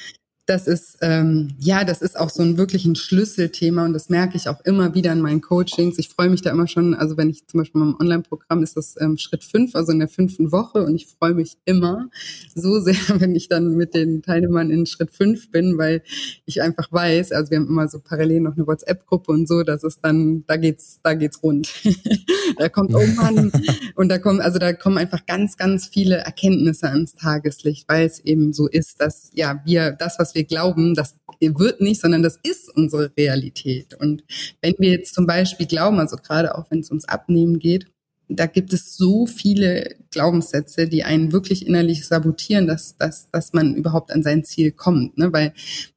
das 0.46 0.66
ist, 0.66 0.98
ähm, 1.00 1.54
ja, 1.58 1.84
das 1.84 2.02
ist 2.02 2.18
auch 2.18 2.28
so 2.28 2.42
ein 2.42 2.58
wirklich 2.58 2.84
ein 2.84 2.96
Schlüsselthema 2.96 3.84
und 3.84 3.94
das 3.94 4.10
merke 4.10 4.36
ich 4.36 4.48
auch 4.48 4.60
immer 4.64 4.94
wieder 4.94 5.12
in 5.12 5.20
meinen 5.20 5.40
Coachings. 5.40 5.98
Ich 5.98 6.10
freue 6.10 6.28
mich 6.28 6.42
da 6.42 6.50
immer 6.50 6.68
schon, 6.68 6.94
also 6.94 7.16
wenn 7.16 7.30
ich 7.30 7.46
zum 7.46 7.60
Beispiel 7.60 7.80
in 7.80 7.88
meinem 7.88 7.96
Online-Programm 7.98 8.62
ist 8.62 8.76
das 8.76 8.94
ähm, 9.00 9.16
Schritt 9.16 9.42
fünf, 9.42 9.74
also 9.74 9.92
in 9.92 10.00
der 10.00 10.08
fünften 10.08 10.52
Woche 10.52 10.82
und 10.82 10.94
ich 10.96 11.06
freue 11.06 11.32
mich 11.32 11.56
immer 11.64 12.10
so 12.54 12.78
sehr, 12.80 12.94
wenn 13.20 13.34
ich 13.34 13.48
dann 13.48 13.74
mit 13.74 13.94
den 13.94 14.20
Teilnehmern 14.20 14.70
in 14.70 14.84
Schritt 14.84 15.12
fünf 15.12 15.50
bin, 15.50 15.78
weil 15.78 16.02
ich 16.44 16.60
einfach 16.60 16.92
weiß, 16.92 17.32
also 17.32 17.50
wir 17.50 17.58
haben 17.58 17.68
immer 17.68 17.88
so 17.88 17.98
parallel 18.00 18.40
noch 18.40 18.56
eine 18.56 18.66
WhatsApp-Gruppe 18.66 19.32
und 19.32 19.48
so, 19.48 19.62
dass 19.62 19.82
es 19.82 20.00
dann, 20.00 20.44
da 20.46 20.56
geht's, 20.56 21.00
da 21.02 21.14
geht's 21.14 21.42
rund. 21.42 21.72
da 22.58 22.68
kommt, 22.68 22.90
Mann, 23.16 23.50
und 23.94 24.08
da 24.10 24.18
kommen, 24.18 24.40
also 24.40 24.58
da 24.58 24.74
kommen 24.74 24.98
einfach 24.98 25.24
ganz, 25.24 25.56
ganz 25.56 25.86
viele 25.86 26.16
Erkenntnisse 26.16 26.88
ans 26.88 27.14
Tageslicht, 27.14 27.88
weil 27.88 28.06
es 28.06 28.20
eben 28.20 28.52
so 28.52 28.68
ist, 28.68 29.00
dass, 29.00 29.30
ja, 29.32 29.62
wir, 29.64 29.92
das, 29.92 30.18
was 30.18 30.33
wir 30.34 30.44
glauben, 30.44 30.94
das 30.94 31.16
wird 31.40 31.80
nicht, 31.80 32.00
sondern 32.00 32.22
das 32.22 32.38
ist 32.42 32.74
unsere 32.74 33.12
Realität. 33.16 33.94
Und 33.94 34.24
wenn 34.62 34.74
wir 34.78 34.90
jetzt 34.90 35.14
zum 35.14 35.26
Beispiel 35.26 35.66
glauben, 35.66 35.98
also 35.98 36.16
gerade 36.16 36.56
auch 36.56 36.70
wenn 36.70 36.80
es 36.80 36.90
ums 36.90 37.04
Abnehmen 37.04 37.58
geht, 37.58 37.86
da 38.28 38.46
gibt 38.46 38.72
es 38.72 38.96
so 38.96 39.26
viele 39.26 39.96
Glaubenssätze, 40.10 40.88
die 40.88 41.04
einen 41.04 41.32
wirklich 41.32 41.66
innerlich 41.66 42.06
sabotieren, 42.06 42.66
dass, 42.66 42.96
dass, 42.96 43.30
dass 43.30 43.52
man 43.52 43.74
überhaupt 43.74 44.10
an 44.12 44.22
sein 44.22 44.44
Ziel 44.44 44.72
kommt. 44.72 45.18
Ne? 45.18 45.32
Weil 45.32 45.52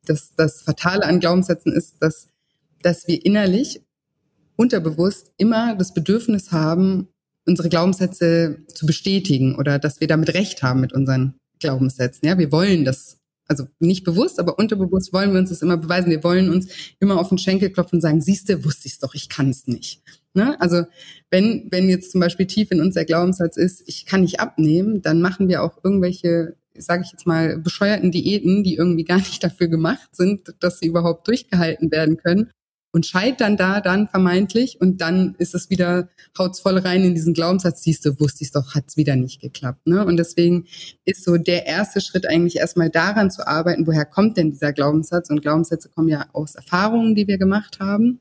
das, 0.06 0.34
das 0.36 0.62
Fatale 0.62 1.06
an 1.06 1.20
Glaubenssätzen 1.20 1.72
ist, 1.72 1.96
dass, 2.02 2.28
dass 2.82 3.08
wir 3.08 3.26
innerlich 3.26 3.82
unterbewusst 4.58 5.32
immer 5.38 5.76
das 5.76 5.94
Bedürfnis 5.94 6.52
haben, 6.52 7.08
unsere 7.46 7.70
Glaubenssätze 7.70 8.58
zu 8.68 8.86
bestätigen 8.86 9.56
oder 9.56 9.80
dass 9.80 10.02
wir 10.02 10.08
damit 10.08 10.34
recht 10.34 10.64
haben 10.64 10.82
mit 10.82 10.92
unseren 10.92 11.36
Glaubenssätzen. 11.60 12.28
Ja, 12.28 12.38
wir 12.38 12.52
wollen 12.52 12.84
das 12.84 13.20
also 13.48 13.68
nicht 13.80 14.04
bewusst, 14.04 14.40
aber 14.40 14.60
unterbewusst 14.60 15.14
wollen 15.14 15.32
wir 15.32 15.40
uns 15.40 15.50
das 15.50 15.62
immer 15.62 15.78
beweisen. 15.78 16.10
Wir 16.10 16.24
wollen 16.24 16.50
uns 16.50 16.68
immer 17.00 17.20
auf 17.20 17.30
den 17.30 17.38
Schenkel 17.38 17.70
klopfen 17.70 17.98
und 17.98 18.02
sagen, 18.02 18.22
siehste, 18.22 18.66
wusste 18.66 18.88
ich's 18.88 19.00
doch, 19.00 19.14
ich 19.14 19.30
kann 19.30 19.50
es 19.50 19.68
nicht. 19.68 20.02
Ne? 20.34 20.60
Also 20.60 20.84
wenn, 21.32 21.68
wenn 21.72 21.90
jetzt 21.90 22.12
zum 22.12 22.22
Beispiel 22.22 22.48
tief 22.48 22.72
in 22.72 22.82
uns 22.82 22.96
der 22.96 23.06
Glaubenssatz 23.06 23.58
ist, 23.58 23.84
ich 23.88 24.06
kann 24.06 24.22
nicht 24.22 24.40
abnehmen, 24.40 25.02
dann 25.02 25.22
machen 25.22 25.48
wir 25.48 25.64
auch 25.64 25.84
irgendwelche, 25.84 26.56
sage 26.78 27.04
ich 27.06 27.12
jetzt 27.12 27.26
mal, 27.26 27.58
bescheuerten 27.58 28.12
Diäten, 28.12 28.64
die 28.64 28.76
irgendwie 28.76 29.06
gar 29.06 29.18
nicht 29.18 29.44
dafür 29.44 29.68
gemacht 29.68 30.16
sind, 30.16 30.54
dass 30.60 30.80
sie 30.80 30.88
überhaupt 30.88 31.28
durchgehalten 31.28 31.92
werden 31.92 32.18
können 32.18 32.52
und 32.98 33.06
scheitern 33.06 33.58
da 33.58 33.80
dann 33.80 34.08
vermeintlich 34.08 34.82
und 34.82 35.02
dann 35.02 35.36
ist 35.38 35.54
es 35.54 35.70
wieder, 35.70 36.10
haut's 36.36 36.62
voll 36.62 36.80
rein 36.80 37.04
in 37.04 37.14
diesen 37.14 37.36
Glaubenssatz, 37.36 37.84
siehst 37.84 38.04
du, 38.04 38.20
wusste 38.20 38.44
ich 38.44 38.52
doch, 38.52 38.74
hat's 38.74 38.98
wieder 38.98 39.16
nicht 39.16 39.40
geklappt. 39.40 39.86
Ne? 39.86 40.04
Und 40.04 40.18
deswegen 40.18 40.66
ist 41.06 41.24
so 41.24 41.38
der 41.38 41.68
erste 41.68 42.02
Schritt 42.02 42.28
eigentlich 42.28 42.56
erstmal 42.56 42.90
daran 42.90 43.30
zu 43.30 43.46
arbeiten, 43.46 43.86
woher 43.86 44.04
kommt 44.04 44.36
denn 44.36 44.50
dieser 44.50 44.74
Glaubenssatz? 44.74 45.30
Und 45.30 45.44
Glaubenssätze 45.44 45.90
kommen 45.90 46.08
ja 46.08 46.26
aus 46.34 46.56
Erfahrungen, 46.56 47.14
die 47.14 47.28
wir 47.28 47.38
gemacht 47.38 47.80
haben. 47.80 48.20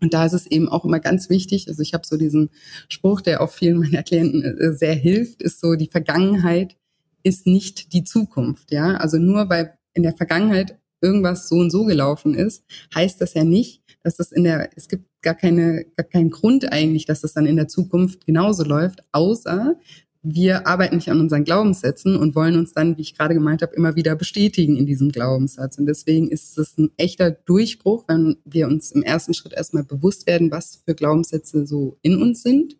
Und 0.00 0.12
da 0.14 0.26
ist 0.26 0.32
es 0.32 0.48
eben 0.48 0.68
auch 0.68 0.84
immer 0.84 0.98
ganz 0.98 1.30
wichtig, 1.30 1.68
also 1.68 1.80
ich 1.80 1.94
habe 1.94 2.04
so 2.04 2.16
diesen 2.16 2.50
Spruch, 2.88 3.20
der 3.20 3.40
auch 3.40 3.52
vielen 3.52 3.78
meiner 3.78 4.02
Klienten 4.02 4.42
äh, 4.42 4.72
sehr 4.72 4.94
hilft, 4.94 5.42
ist 5.42 5.60
so, 5.60 5.76
die 5.76 5.90
Vergangenheit 5.90 6.76
ist 7.22 7.46
nicht 7.46 7.92
die 7.92 8.02
Zukunft. 8.02 8.72
Ja, 8.72 8.96
Also 8.96 9.18
nur 9.18 9.48
weil 9.48 9.78
in 9.94 10.02
der 10.02 10.16
Vergangenheit 10.16 10.76
irgendwas 11.00 11.48
so 11.48 11.56
und 11.56 11.70
so 11.70 11.84
gelaufen 11.84 12.34
ist, 12.34 12.64
heißt 12.94 13.20
das 13.20 13.34
ja 13.34 13.44
nicht, 13.44 13.82
dass 14.02 14.16
das 14.16 14.32
in 14.32 14.44
der, 14.44 14.70
es 14.76 14.88
gibt 14.88 15.04
gar 15.22 15.34
keine, 15.34 15.84
gar 15.96 16.04
keinen 16.04 16.30
Grund 16.30 16.72
eigentlich, 16.72 17.04
dass 17.06 17.20
das 17.20 17.32
dann 17.32 17.46
in 17.46 17.56
der 17.56 17.68
Zukunft 17.68 18.26
genauso 18.26 18.64
läuft, 18.64 19.02
außer 19.12 19.76
wir 20.22 20.66
arbeiten 20.66 20.96
nicht 20.96 21.10
an 21.10 21.20
unseren 21.20 21.44
Glaubenssätzen 21.44 22.16
und 22.16 22.34
wollen 22.34 22.56
uns 22.56 22.72
dann, 22.72 22.96
wie 22.96 23.02
ich 23.02 23.16
gerade 23.16 23.34
gemeint 23.34 23.62
habe, 23.62 23.74
immer 23.74 23.94
wieder 23.94 24.16
bestätigen 24.16 24.76
in 24.76 24.84
diesem 24.84 25.10
Glaubenssatz. 25.10 25.78
Und 25.78 25.86
deswegen 25.86 26.28
ist 26.28 26.58
es 26.58 26.76
ein 26.76 26.90
echter 26.96 27.30
Durchbruch, 27.30 28.04
wenn 28.08 28.36
wir 28.44 28.66
uns 28.66 28.90
im 28.90 29.02
ersten 29.02 29.32
Schritt 29.32 29.52
erstmal 29.52 29.84
bewusst 29.84 30.26
werden, 30.26 30.50
was 30.50 30.82
für 30.84 30.94
Glaubenssätze 30.94 31.66
so 31.66 31.98
in 32.02 32.20
uns 32.20 32.42
sind. 32.42 32.76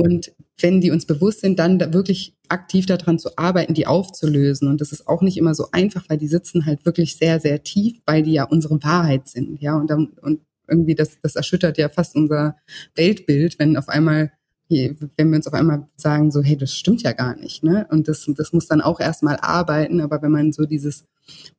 Und 0.00 0.32
wenn 0.58 0.80
die 0.80 0.90
uns 0.90 1.04
bewusst 1.04 1.40
sind, 1.40 1.58
dann 1.58 1.78
da 1.78 1.92
wirklich 1.92 2.34
aktiv 2.48 2.86
daran 2.86 3.18
zu 3.18 3.36
arbeiten, 3.36 3.74
die 3.74 3.86
aufzulösen. 3.86 4.66
Und 4.68 4.80
das 4.80 4.92
ist 4.92 5.06
auch 5.06 5.20
nicht 5.20 5.36
immer 5.36 5.54
so 5.54 5.68
einfach, 5.72 6.08
weil 6.08 6.16
die 6.16 6.26
sitzen 6.26 6.64
halt 6.64 6.86
wirklich 6.86 7.16
sehr, 7.16 7.38
sehr 7.38 7.62
tief, 7.62 8.00
weil 8.06 8.22
die 8.22 8.32
ja 8.32 8.44
unsere 8.44 8.82
Wahrheit 8.82 9.28
sind. 9.28 9.60
Ja, 9.60 9.76
und, 9.76 9.90
dann, 9.90 10.08
und 10.22 10.40
irgendwie 10.66 10.94
das, 10.94 11.18
das 11.22 11.36
erschüttert 11.36 11.76
ja 11.76 11.90
fast 11.90 12.16
unser 12.16 12.56
Weltbild, 12.94 13.58
wenn 13.58 13.76
auf 13.76 13.88
einmal 13.88 14.32
wenn 14.70 15.30
wir 15.30 15.36
uns 15.36 15.48
auf 15.48 15.54
einmal 15.54 15.88
sagen, 15.96 16.30
so, 16.30 16.42
hey, 16.42 16.56
das 16.56 16.72
stimmt 16.76 17.02
ja 17.02 17.10
gar 17.10 17.34
nicht, 17.34 17.64
ne? 17.64 17.88
Und 17.90 18.06
das, 18.06 18.30
das 18.36 18.52
muss 18.52 18.68
dann 18.68 18.80
auch 18.80 19.00
erstmal 19.00 19.36
arbeiten, 19.40 20.00
aber 20.00 20.22
wenn 20.22 20.30
man 20.30 20.52
so 20.52 20.64
dieses 20.64 21.06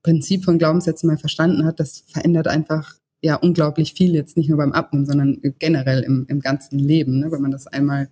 Prinzip 0.01 0.45
von 0.45 0.57
Glaubenssätzen 0.57 1.07
mal 1.07 1.17
verstanden 1.17 1.65
hat, 1.65 1.81
das 1.81 2.05
verändert 2.07 2.47
einfach 2.47 2.95
ja 3.21 3.35
unglaublich 3.35 3.93
viel, 3.93 4.13
jetzt 4.13 4.37
nicht 4.37 4.49
nur 4.49 4.57
beim 4.57 4.73
Abnehmen, 4.73 5.05
sondern 5.05 5.39
generell 5.59 6.01
im, 6.01 6.25
im 6.27 6.39
ganzen 6.39 6.79
Leben, 6.79 7.19
ne? 7.19 7.31
wenn 7.31 7.41
man 7.41 7.51
das 7.51 7.67
einmal 7.67 8.09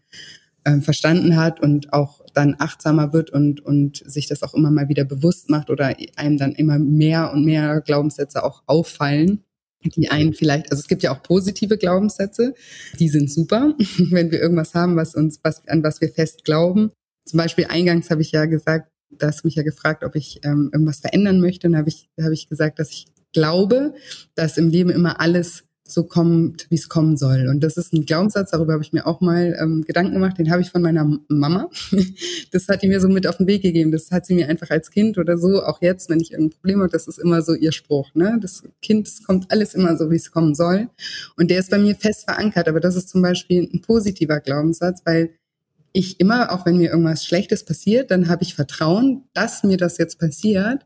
äh, 0.64 0.80
verstanden 0.82 1.36
hat 1.36 1.60
und 1.60 1.94
auch 1.94 2.22
dann 2.34 2.56
achtsamer 2.60 3.12
wird 3.12 3.32
und, 3.32 3.60
und 3.66 4.04
sich 4.06 4.28
das 4.28 4.44
auch 4.44 4.54
immer 4.54 4.72
mal 4.72 4.90
wieder 4.90 5.06
bewusst 5.06 5.50
macht 5.50 5.70
oder 5.70 5.96
einem 6.16 6.38
dann 6.38 6.54
immer 6.54 6.78
mehr 6.78 7.32
und 7.34 7.44
mehr 7.44 7.82
Glaubenssätze 7.82 8.44
auch 8.44 8.64
auffallen, 8.68 9.44
die 9.84 10.12
einen 10.12 10.34
vielleicht, 10.34 10.72
also 10.72 10.82
es 10.82 10.88
gibt 10.88 11.04
ja 11.04 11.12
auch 11.12 11.24
positive 11.24 11.78
Glaubenssätze, 11.78 12.54
die 13.00 13.10
sind 13.10 13.32
super, 13.32 13.74
wenn 14.12 14.32
wir 14.32 14.40
irgendwas 14.40 14.76
haben, 14.76 14.96
was 14.96 15.16
uns, 15.16 15.40
was, 15.44 15.68
an 15.68 15.84
was 15.84 16.02
wir 16.02 16.10
fest 16.10 16.44
glauben. 16.44 16.92
Zum 17.26 17.38
Beispiel 17.38 17.66
eingangs 17.70 18.10
habe 18.10 18.22
ich 18.22 18.32
ja 18.32 18.46
gesagt, 18.46 18.92
da 19.12 19.28
hast 19.28 19.44
du 19.44 19.48
mich 19.48 19.56
ja 19.56 19.64
gefragt, 19.64 20.04
ob 20.04 20.16
ich 20.16 20.42
ähm, 20.44 20.70
irgendwas 20.72 21.00
verändern 21.00 21.40
möchte. 21.40 21.68
Und 21.68 21.74
da 21.74 21.80
habe 21.80 21.90
ich, 21.90 22.10
hab 22.22 22.32
ich 22.32 22.48
gesagt, 22.48 22.80
dass 22.80 22.92
ich 22.92 23.08
glaube, 23.34 23.94
dass 24.36 24.58
im 24.58 24.70
Leben 24.70 24.90
immer 24.90 25.20
alles 25.20 25.64
so 25.92 26.04
kommt, 26.04 26.68
wie 26.70 26.76
es 26.76 26.90
kommen 26.90 27.18
soll. 27.18 27.48
Und 27.48 27.62
das 27.62 27.78
ist 27.78 27.94
ein 27.94 28.06
Glaubenssatz, 28.06 28.52
darüber 28.52 28.74
habe 28.74 28.84
ich 28.84 28.94
mir 28.94 29.08
auch 29.08 29.22
mal 29.22 29.58
ähm, 29.60 29.84
Gedanken 29.86 30.14
gemacht, 30.14 30.38
den 30.38 30.52
habe 30.52 30.62
ich 30.62 30.70
von 30.70 30.82
meiner 30.82 31.20
Mama. 31.28 31.70
das 32.52 32.68
hat 32.68 32.84
die 32.84 32.88
mir 32.88 33.02
so 33.02 33.10
mit 33.10 33.28
auf 33.28 33.38
den 33.38 33.48
Weg 33.48 33.62
gegeben. 33.62 33.92
Das 33.92 34.12
hat 34.12 34.26
sie 34.26 34.36
mir 34.36 34.48
einfach 34.48 34.70
als 34.70 34.92
Kind 34.92 35.18
oder 35.18 35.38
so, 35.38 35.64
auch 35.64 35.82
jetzt, 35.82 36.10
wenn 36.10 36.20
ich 36.20 36.32
irgendein 36.32 36.58
Problem 36.58 36.80
habe, 36.80 36.92
das 36.92 37.08
ist 37.08 37.18
immer 37.18 37.42
so 37.42 37.54
ihr 37.54 37.72
Spruch. 37.72 38.14
Ne? 38.14 38.38
Das 38.42 38.64
Kind, 38.82 39.08
es 39.08 39.24
kommt 39.24 39.52
alles 39.52 39.74
immer 39.74 39.98
so, 39.98 40.12
wie 40.12 40.16
es 40.16 40.32
kommen 40.32 40.56
soll. 40.56 40.90
Und 41.38 41.50
der 41.50 41.60
ist 41.60 41.72
bei 41.72 41.80
mir 41.80 41.96
fest 41.96 42.26
verankert. 42.26 42.68
Aber 42.68 42.80
das 42.80 42.96
ist 42.96 43.10
zum 43.10 43.22
Beispiel 43.22 43.70
ein 43.74 43.82
positiver 43.82 44.40
Glaubenssatz, 44.40 45.02
weil 45.06 45.32
ich 45.92 46.20
immer, 46.20 46.52
auch 46.52 46.66
wenn 46.68 46.78
mir 46.78 46.92
irgendwas 46.92 47.26
Schlechtes 47.26 47.66
passiert, 47.66 48.12
dann 48.12 48.28
habe 48.28 48.44
ich 48.44 48.54
Vertrauen, 48.54 49.24
dass 49.34 49.64
mir 49.64 49.78
das 49.78 49.98
jetzt 49.98 50.20
passiert 50.20 50.86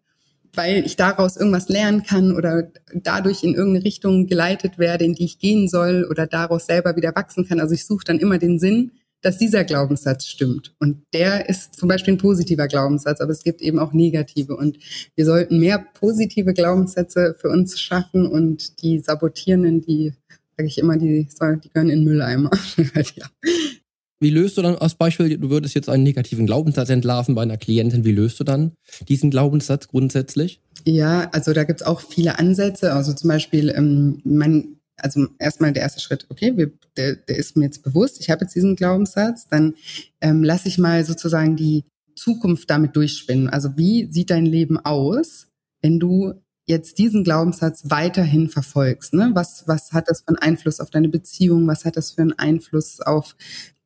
weil 0.56 0.86
ich 0.86 0.96
daraus 0.96 1.38
irgendwas 1.38 1.70
lernen 1.70 2.04
kann 2.04 2.36
oder 2.36 2.72
dadurch 2.94 3.44
in 3.44 3.56
irgendeine 3.56 3.86
Richtung 3.86 4.28
geleitet 4.28 4.78
werde, 4.78 5.06
in 5.06 5.16
die 5.16 5.26
ich 5.26 5.40
gehen 5.40 5.68
soll 5.68 6.08
oder 6.10 6.28
daraus 6.28 6.66
selber 6.66 6.96
wieder 6.96 7.16
wachsen 7.16 7.48
kann. 7.48 7.60
Also 7.60 7.74
ich 7.74 7.86
suche 7.86 8.06
dann 8.06 8.20
immer 8.20 8.38
den 8.38 8.60
Sinn, 8.60 8.92
dass 9.24 9.38
dieser 9.38 9.64
Glaubenssatz 9.64 10.26
stimmt. 10.28 10.76
Und 10.80 11.02
der 11.14 11.50
ist 11.50 11.76
zum 11.76 11.90
Beispiel 11.90 12.14
ein 12.14 12.20
positiver 12.20 12.68
Glaubenssatz, 12.68 13.22
aber 13.22 13.32
es 13.32 13.44
gibt 13.44 13.62
eben 13.62 13.80
auch 13.80 13.94
negative. 13.94 14.56
Und 14.56 14.78
wir 15.16 15.26
sollten 15.26 15.60
mehr 15.60 15.84
positive 15.94 16.54
Glaubenssätze 16.54 17.36
für 17.40 17.50
uns 17.50 17.80
schaffen 17.80 18.28
und 18.28 18.82
die 18.84 19.00
sabotierenden, 19.00 19.82
die, 19.82 20.14
sage 20.58 20.68
ich 20.68 20.78
immer, 20.78 20.98
die, 20.98 21.28
die 21.64 21.70
gehören 21.70 21.90
in 21.90 22.04
Mülleimer. 22.04 22.52
Wie 24.24 24.30
löst 24.30 24.58
du 24.58 24.62
dann 24.62 24.76
als 24.76 24.96
Beispiel, 24.96 25.38
du 25.38 25.50
würdest 25.50 25.76
jetzt 25.76 25.90
einen 25.90 26.04
negativen 26.04 26.46
Glaubenssatz 26.46 26.90
entlarven 26.90 27.36
bei 27.36 27.42
einer 27.42 27.58
Klientin, 27.58 28.06
wie 28.06 28.14
löst 28.14 28.40
du 28.40 28.46
dann 28.46 28.72
diesen 29.10 29.32
Glaubenssatz 29.32 29.90
grundsätzlich? 29.90 30.62
Ja, 30.86 31.30
also 31.34 31.52
da 31.52 31.66
gibt's 31.66 31.84
auch 31.84 32.00
viele 32.00 32.40
Ansätze. 32.40 32.94
Also 32.94 33.12
zum 33.12 33.28
Beispiel, 33.28 33.68
ähm, 33.76 34.22
man, 34.24 34.78
also 34.96 35.28
erstmal 35.40 35.74
der 35.74 35.84
erste 35.84 36.00
Schritt, 36.00 36.26
okay, 36.30 36.54
wir, 36.56 36.72
der, 36.96 37.18
der 37.18 37.36
ist 37.38 37.58
mir 37.58 37.66
jetzt 37.66 37.84
bewusst, 37.84 38.22
ich 38.22 38.30
habe 38.30 38.46
jetzt 38.46 38.56
diesen 38.56 38.78
Glaubenssatz, 38.78 39.46
dann 39.50 39.74
ähm, 40.22 40.42
lasse 40.42 40.70
ich 40.70 40.78
mal 40.78 41.04
sozusagen 41.04 41.58
die 41.58 41.84
Zukunft 42.16 42.70
damit 42.70 42.96
durchspinnen. 42.96 43.50
Also 43.50 43.76
wie 43.76 44.10
sieht 44.10 44.30
dein 44.30 44.46
Leben 44.46 44.78
aus, 44.78 45.48
wenn 45.82 46.00
du 46.00 46.34
jetzt 46.66 46.98
diesen 46.98 47.26
Glaubenssatz 47.26 47.90
weiterhin 47.90 48.48
verfolgst? 48.48 49.14
Ne? 49.14 49.32
Was, 49.34 49.68
was 49.68 49.92
hat 49.92 50.10
das 50.10 50.22
für 50.22 50.30
einen 50.30 50.38
Einfluss 50.38 50.80
auf 50.80 50.92
deine 50.92 51.10
Beziehung? 51.10 51.68
Was 51.68 51.84
hat 51.84 51.98
das 51.98 52.12
für 52.12 52.22
einen 52.22 52.40
Einfluss 52.40 53.02
auf 53.02 53.36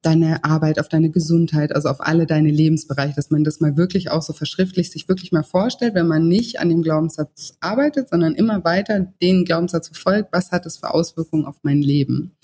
deine 0.08 0.44
Arbeit, 0.46 0.80
auf 0.80 0.88
deine 0.88 1.10
Gesundheit, 1.10 1.76
also 1.76 1.90
auf 1.90 2.00
alle 2.00 2.26
deine 2.26 2.50
Lebensbereiche, 2.50 3.16
dass 3.16 3.30
man 3.30 3.44
das 3.44 3.60
mal 3.60 3.76
wirklich 3.76 4.10
auch 4.10 4.22
so 4.22 4.32
verschriftlich 4.32 4.90
sich 4.90 5.10
wirklich 5.10 5.34
mal 5.34 5.44
vorstellt, 5.44 5.96
wenn 5.96 6.08
man 6.08 6.28
nicht 6.30 6.60
an 6.60 6.70
dem 6.70 6.82
Glaubenssatz 6.82 7.58
arbeitet, 7.60 8.10
sondern 8.10 8.34
immer 8.34 8.64
weiter 8.64 9.12
den 9.22 9.44
Glaubenssatz 9.44 9.90
verfolgt, 9.90 10.30
was 10.32 10.52
hat 10.52 10.66
es 10.66 10.78
für 10.78 10.94
Auswirkungen 10.94 11.46
auf 11.46 11.58
mein 11.64 11.82
Leben? 11.82 12.38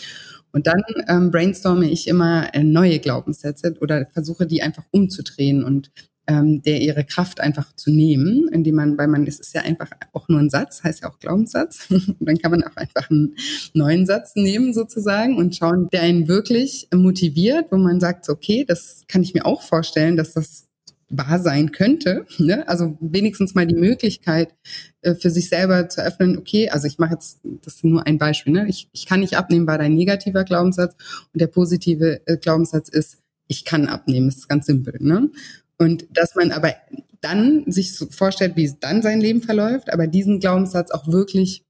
Und 0.51 0.67
dann 0.67 0.83
ähm, 1.07 1.31
brainstorme 1.31 1.89
ich 1.89 2.07
immer 2.07 2.53
äh, 2.53 2.63
neue 2.63 2.99
Glaubenssätze 2.99 3.75
oder 3.79 4.05
versuche 4.07 4.45
die 4.45 4.61
einfach 4.61 4.83
umzudrehen 4.91 5.63
und 5.63 5.91
ähm, 6.27 6.61
der 6.61 6.81
ihre 6.81 7.03
Kraft 7.03 7.41
einfach 7.41 7.75
zu 7.75 7.91
nehmen, 7.91 8.47
indem 8.51 8.75
man, 8.75 8.97
weil 8.97 9.07
man, 9.07 9.27
es 9.27 9.39
ist 9.39 9.53
ja 9.53 9.61
einfach 9.61 9.89
auch 10.13 10.29
nur 10.29 10.39
ein 10.39 10.49
Satz, 10.49 10.83
heißt 10.83 11.03
ja 11.03 11.09
auch 11.09 11.19
Glaubenssatz. 11.19 11.87
und 11.89 12.17
dann 12.19 12.37
kann 12.37 12.51
man 12.51 12.63
auch 12.63 12.75
einfach 12.75 13.09
einen 13.09 13.35
neuen 13.73 14.05
Satz 14.05 14.35
nehmen 14.35 14.73
sozusagen 14.73 15.37
und 15.37 15.55
schauen, 15.55 15.89
der 15.91 16.03
einen 16.03 16.27
wirklich 16.27 16.87
motiviert, 16.93 17.67
wo 17.71 17.77
man 17.77 17.99
sagt, 17.99 18.29
okay, 18.29 18.65
das 18.65 19.03
kann 19.07 19.23
ich 19.23 19.33
mir 19.33 19.45
auch 19.45 19.61
vorstellen, 19.61 20.15
dass 20.15 20.33
das 20.33 20.67
wahr 21.09 21.39
sein 21.39 21.71
könnte. 21.71 22.25
Ne? 22.37 22.67
Also 22.67 22.97
wenigstens 22.99 23.53
mal 23.53 23.67
die 23.67 23.75
Möglichkeit 23.75 24.53
äh, 25.01 25.15
für 25.15 25.29
sich 25.29 25.49
selber 25.49 25.89
zu 25.89 26.01
öffnen, 26.01 26.37
okay, 26.37 26.69
also 26.69 26.87
ich 26.87 26.97
mache 26.97 27.13
jetzt, 27.13 27.41
das 27.43 27.75
ist 27.75 27.83
nur 27.83 28.05
ein 28.07 28.17
Beispiel, 28.17 28.53
ne? 28.53 28.67
ich, 28.67 28.89
ich 28.93 29.05
kann 29.05 29.19
nicht 29.19 29.37
abnehmen, 29.37 29.67
war 29.67 29.77
dein 29.77 29.93
negativer 29.93 30.43
Glaubenssatz 30.43 30.95
und 31.33 31.41
der 31.41 31.47
positive 31.47 32.21
äh, 32.25 32.37
Glaubenssatz 32.37 32.89
ist, 32.89 33.17
ich 33.47 33.65
kann 33.65 33.87
abnehmen, 33.87 34.27
das 34.27 34.37
ist 34.37 34.49
ganz 34.49 34.65
simpel. 34.65 34.95
Ne? 34.99 35.29
Und 35.77 36.05
dass 36.11 36.35
man 36.35 36.51
aber 36.51 36.73
dann 37.21 37.71
sich 37.71 37.95
so 37.95 38.07
vorstellt, 38.09 38.55
wie 38.55 38.65
es 38.65 38.79
dann 38.79 39.01
sein 39.01 39.21
Leben 39.21 39.41
verläuft, 39.41 39.91
aber 39.91 40.07
diesen 40.07 40.39
Glaubenssatz 40.39 40.91
auch 40.91 41.07
wirklich, 41.07 41.63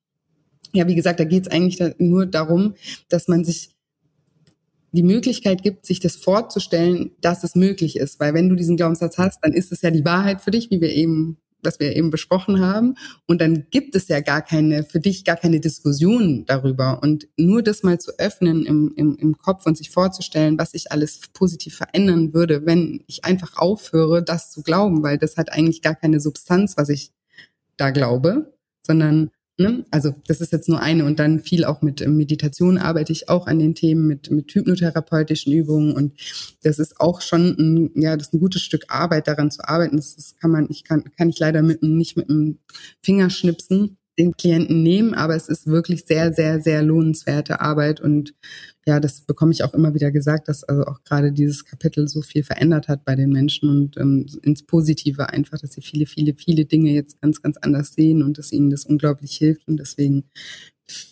ja, 0.74 0.88
wie 0.88 0.96
gesagt, 0.96 1.20
da 1.20 1.26
geht 1.26 1.48
es 1.48 1.52
eigentlich 1.52 1.80
nur 2.00 2.26
darum, 2.26 2.76
dass 3.10 3.28
man 3.28 3.46
sich 3.46 3.74
die 4.92 5.04
Möglichkeit 5.04 5.64
gibt, 5.64 5.86
sich 5.86 6.00
das 6.00 6.16
vorzustellen, 6.16 7.12
dass 7.22 7.44
es 7.44 7.56
möglich 7.56 7.98
ist. 7.98 8.20
Weil 8.20 8.34
wenn 8.34 8.50
du 8.50 8.56
diesen 8.56 8.78
Glaubenssatz 8.78 9.18
hast, 9.18 9.40
dann 9.42 9.54
ist 9.54 9.72
es 9.72 9.82
ja 9.82 9.92
die 9.92 10.06
Wahrheit 10.06 10.42
für 10.42 10.52
dich, 10.52 10.70
wie 10.70 10.82
wir 10.82 10.94
eben 10.94 11.38
was 11.64 11.80
wir 11.80 11.96
eben 11.96 12.10
besprochen 12.10 12.60
haben. 12.60 12.96
Und 13.28 13.42
dann 13.42 13.66
gibt 13.72 13.96
es 13.96 14.08
ja 14.08 14.20
gar 14.20 14.42
keine, 14.42 14.84
für 14.84 15.00
dich 15.00 15.26
gar 15.26 15.36
keine 15.36 15.60
Diskussion 15.60 16.46
darüber. 16.46 17.02
Und 17.02 17.28
nur 17.38 17.62
das 17.64 17.84
mal 17.84 18.00
zu 18.00 18.12
öffnen 18.18 18.66
im, 18.66 18.94
im, 18.96 19.16
im 19.18 19.38
Kopf 19.38 19.66
und 19.66 19.78
sich 19.78 19.90
vorzustellen, 19.90 20.58
was 20.58 20.72
sich 20.72 20.92
alles 20.92 21.20
positiv 21.34 21.76
verändern 21.76 22.34
würde, 22.34 22.66
wenn 22.66 23.04
ich 23.08 23.26
einfach 23.26 23.58
aufhöre, 23.58 24.24
das 24.24 24.52
zu 24.52 24.64
glauben, 24.64 25.04
weil 25.04 25.18
das 25.18 25.38
hat 25.38 25.52
eigentlich 25.52 25.82
gar 25.82 25.96
keine 25.96 26.20
Substanz, 26.20 26.78
was 26.78 26.90
ich 26.90 27.12
da 27.78 27.90
glaube, 27.90 28.54
sondern 28.86 29.32
Ne? 29.58 29.86
Also 29.92 30.16
das 30.28 30.42
ist 30.42 30.52
jetzt 30.52 30.68
nur 30.68 30.80
eine 30.80 31.06
und 31.06 31.20
dann 31.20 31.40
viel 31.40 31.64
auch 31.64 31.84
mit 31.84 32.06
Meditation 32.08 32.80
arbeite 32.80 33.12
ich 33.12 33.30
auch 33.30 33.46
an 33.46 33.60
den 33.60 33.76
Themen 33.76 34.08
mit, 34.08 34.32
mit 34.32 34.52
hypnotherapeutischen 34.52 35.54
Übungen 35.54 35.94
und 35.94 36.14
das 36.64 36.80
ist 36.80 37.00
auch 37.00 37.22
schon 37.22 37.56
ein, 37.60 37.92
ja, 37.94 38.18
das 38.18 38.28
ist 38.28 38.34
ein 38.34 38.40
gutes 38.40 38.64
Stück 38.64 38.86
Arbeit 38.88 39.28
daran 39.28 39.52
zu 39.52 39.64
arbeiten. 39.68 39.98
Das, 39.98 40.16
das 40.16 40.36
kann 40.38 40.50
man, 40.50 40.68
ich 40.72 40.84
kann, 40.84 41.04
kann 41.18 41.30
ich 41.30 41.38
leider 41.38 41.62
mit, 41.62 41.84
nicht 41.84 42.18
mit 42.18 42.32
einem 42.32 42.58
Fingerschnipsen 43.04 43.98
den 44.18 44.34
Klienten 44.38 44.84
nehmen, 44.84 45.14
aber 45.14 45.36
es 45.36 45.50
ist 45.50 45.68
wirklich 45.68 46.06
sehr, 46.06 46.34
sehr, 46.34 46.62
sehr 46.62 46.84
lohnenswerte 46.84 47.62
Arbeit 47.62 48.00
und 48.00 48.34
ja, 48.86 49.00
das 49.00 49.22
bekomme 49.22 49.54
ich 49.54 49.64
auch 49.64 49.74
immer 49.74 49.94
wieder 49.94 50.12
gesagt, 50.12 50.50
dass 50.50 50.64
also 50.64 50.84
auch 50.86 51.04
gerade 51.04 51.32
dieses 51.32 51.66
Kapitel 51.66 52.08
so 52.08 52.22
viel 52.22 52.44
verändert 52.44 52.90
hat 52.90 53.06
bei 53.06 53.16
den 53.16 53.30
Menschen 53.30 53.70
und 53.70 53.98
ähm, 53.98 54.26
ins 54.44 54.64
Positive 54.64 55.30
einfach, 55.30 55.58
dass 55.60 55.72
sie 55.72 55.82
viele, 55.82 56.06
viele, 56.06 56.34
viele 56.36 56.66
Dinge 56.66 56.92
jetzt 56.92 57.22
ganz, 57.22 57.42
ganz 57.42 57.58
anders 57.58 57.94
sehen 57.94 58.22
und 58.22 58.38
dass 58.38 58.52
ihnen 58.52 58.70
das 58.70 58.86
unglaublich 58.86 59.36
hilft 59.38 59.68
und 59.68 59.78
deswegen 59.78 60.26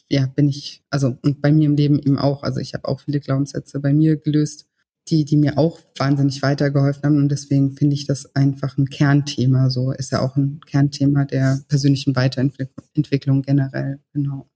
ja, 0.09 0.25
bin 0.27 0.49
ich, 0.49 0.83
also 0.89 1.17
und 1.21 1.41
bei 1.41 1.51
mir 1.51 1.67
im 1.67 1.75
Leben 1.75 1.99
eben 1.99 2.17
auch, 2.17 2.43
also 2.43 2.59
ich 2.59 2.73
habe 2.73 2.87
auch 2.87 2.99
viele 2.99 3.19
Glaubenssätze 3.19 3.79
bei 3.79 3.93
mir 3.93 4.17
gelöst 4.17 4.67
die, 5.07 5.25
die 5.25 5.37
mir 5.37 5.57
auch 5.57 5.79
wahnsinnig 5.97 6.41
weitergeholfen 6.41 7.03
haben. 7.03 7.17
Und 7.17 7.29
deswegen 7.29 7.75
finde 7.75 7.95
ich 7.95 8.05
das 8.05 8.35
einfach 8.35 8.77
ein 8.77 8.89
Kernthema. 8.89 9.69
So 9.69 9.91
ist 9.91 10.11
ja 10.11 10.21
auch 10.21 10.35
ein 10.35 10.61
Kernthema 10.65 11.25
der 11.25 11.61
persönlichen 11.67 12.15
Weiterentwicklung 12.15 13.41
generell. 13.41 13.99
Genau. 14.13 14.47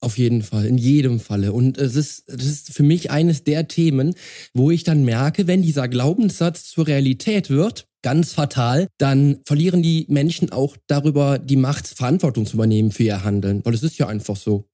Auf 0.00 0.18
jeden 0.18 0.42
Fall, 0.42 0.66
in 0.66 0.78
jedem 0.78 1.20
Falle. 1.20 1.52
Und 1.52 1.78
es 1.78 1.94
ist, 1.94 2.24
das 2.26 2.44
ist 2.44 2.72
für 2.72 2.82
mich 2.82 3.12
eines 3.12 3.44
der 3.44 3.68
Themen, 3.68 4.14
wo 4.52 4.72
ich 4.72 4.82
dann 4.82 5.04
merke, 5.04 5.46
wenn 5.46 5.62
dieser 5.62 5.86
Glaubenssatz 5.86 6.64
zur 6.64 6.88
Realität 6.88 7.50
wird, 7.50 7.86
ganz 8.02 8.32
fatal, 8.32 8.88
dann 8.98 9.38
verlieren 9.46 9.80
die 9.80 10.06
Menschen 10.08 10.50
auch 10.50 10.76
darüber 10.88 11.38
die 11.38 11.56
Macht, 11.56 11.86
Verantwortung 11.86 12.46
zu 12.46 12.54
übernehmen 12.54 12.90
für 12.90 13.04
ihr 13.04 13.22
Handeln. 13.22 13.64
Weil 13.64 13.74
es 13.74 13.84
ist 13.84 13.96
ja 13.98 14.08
einfach 14.08 14.34
so. 14.34 14.64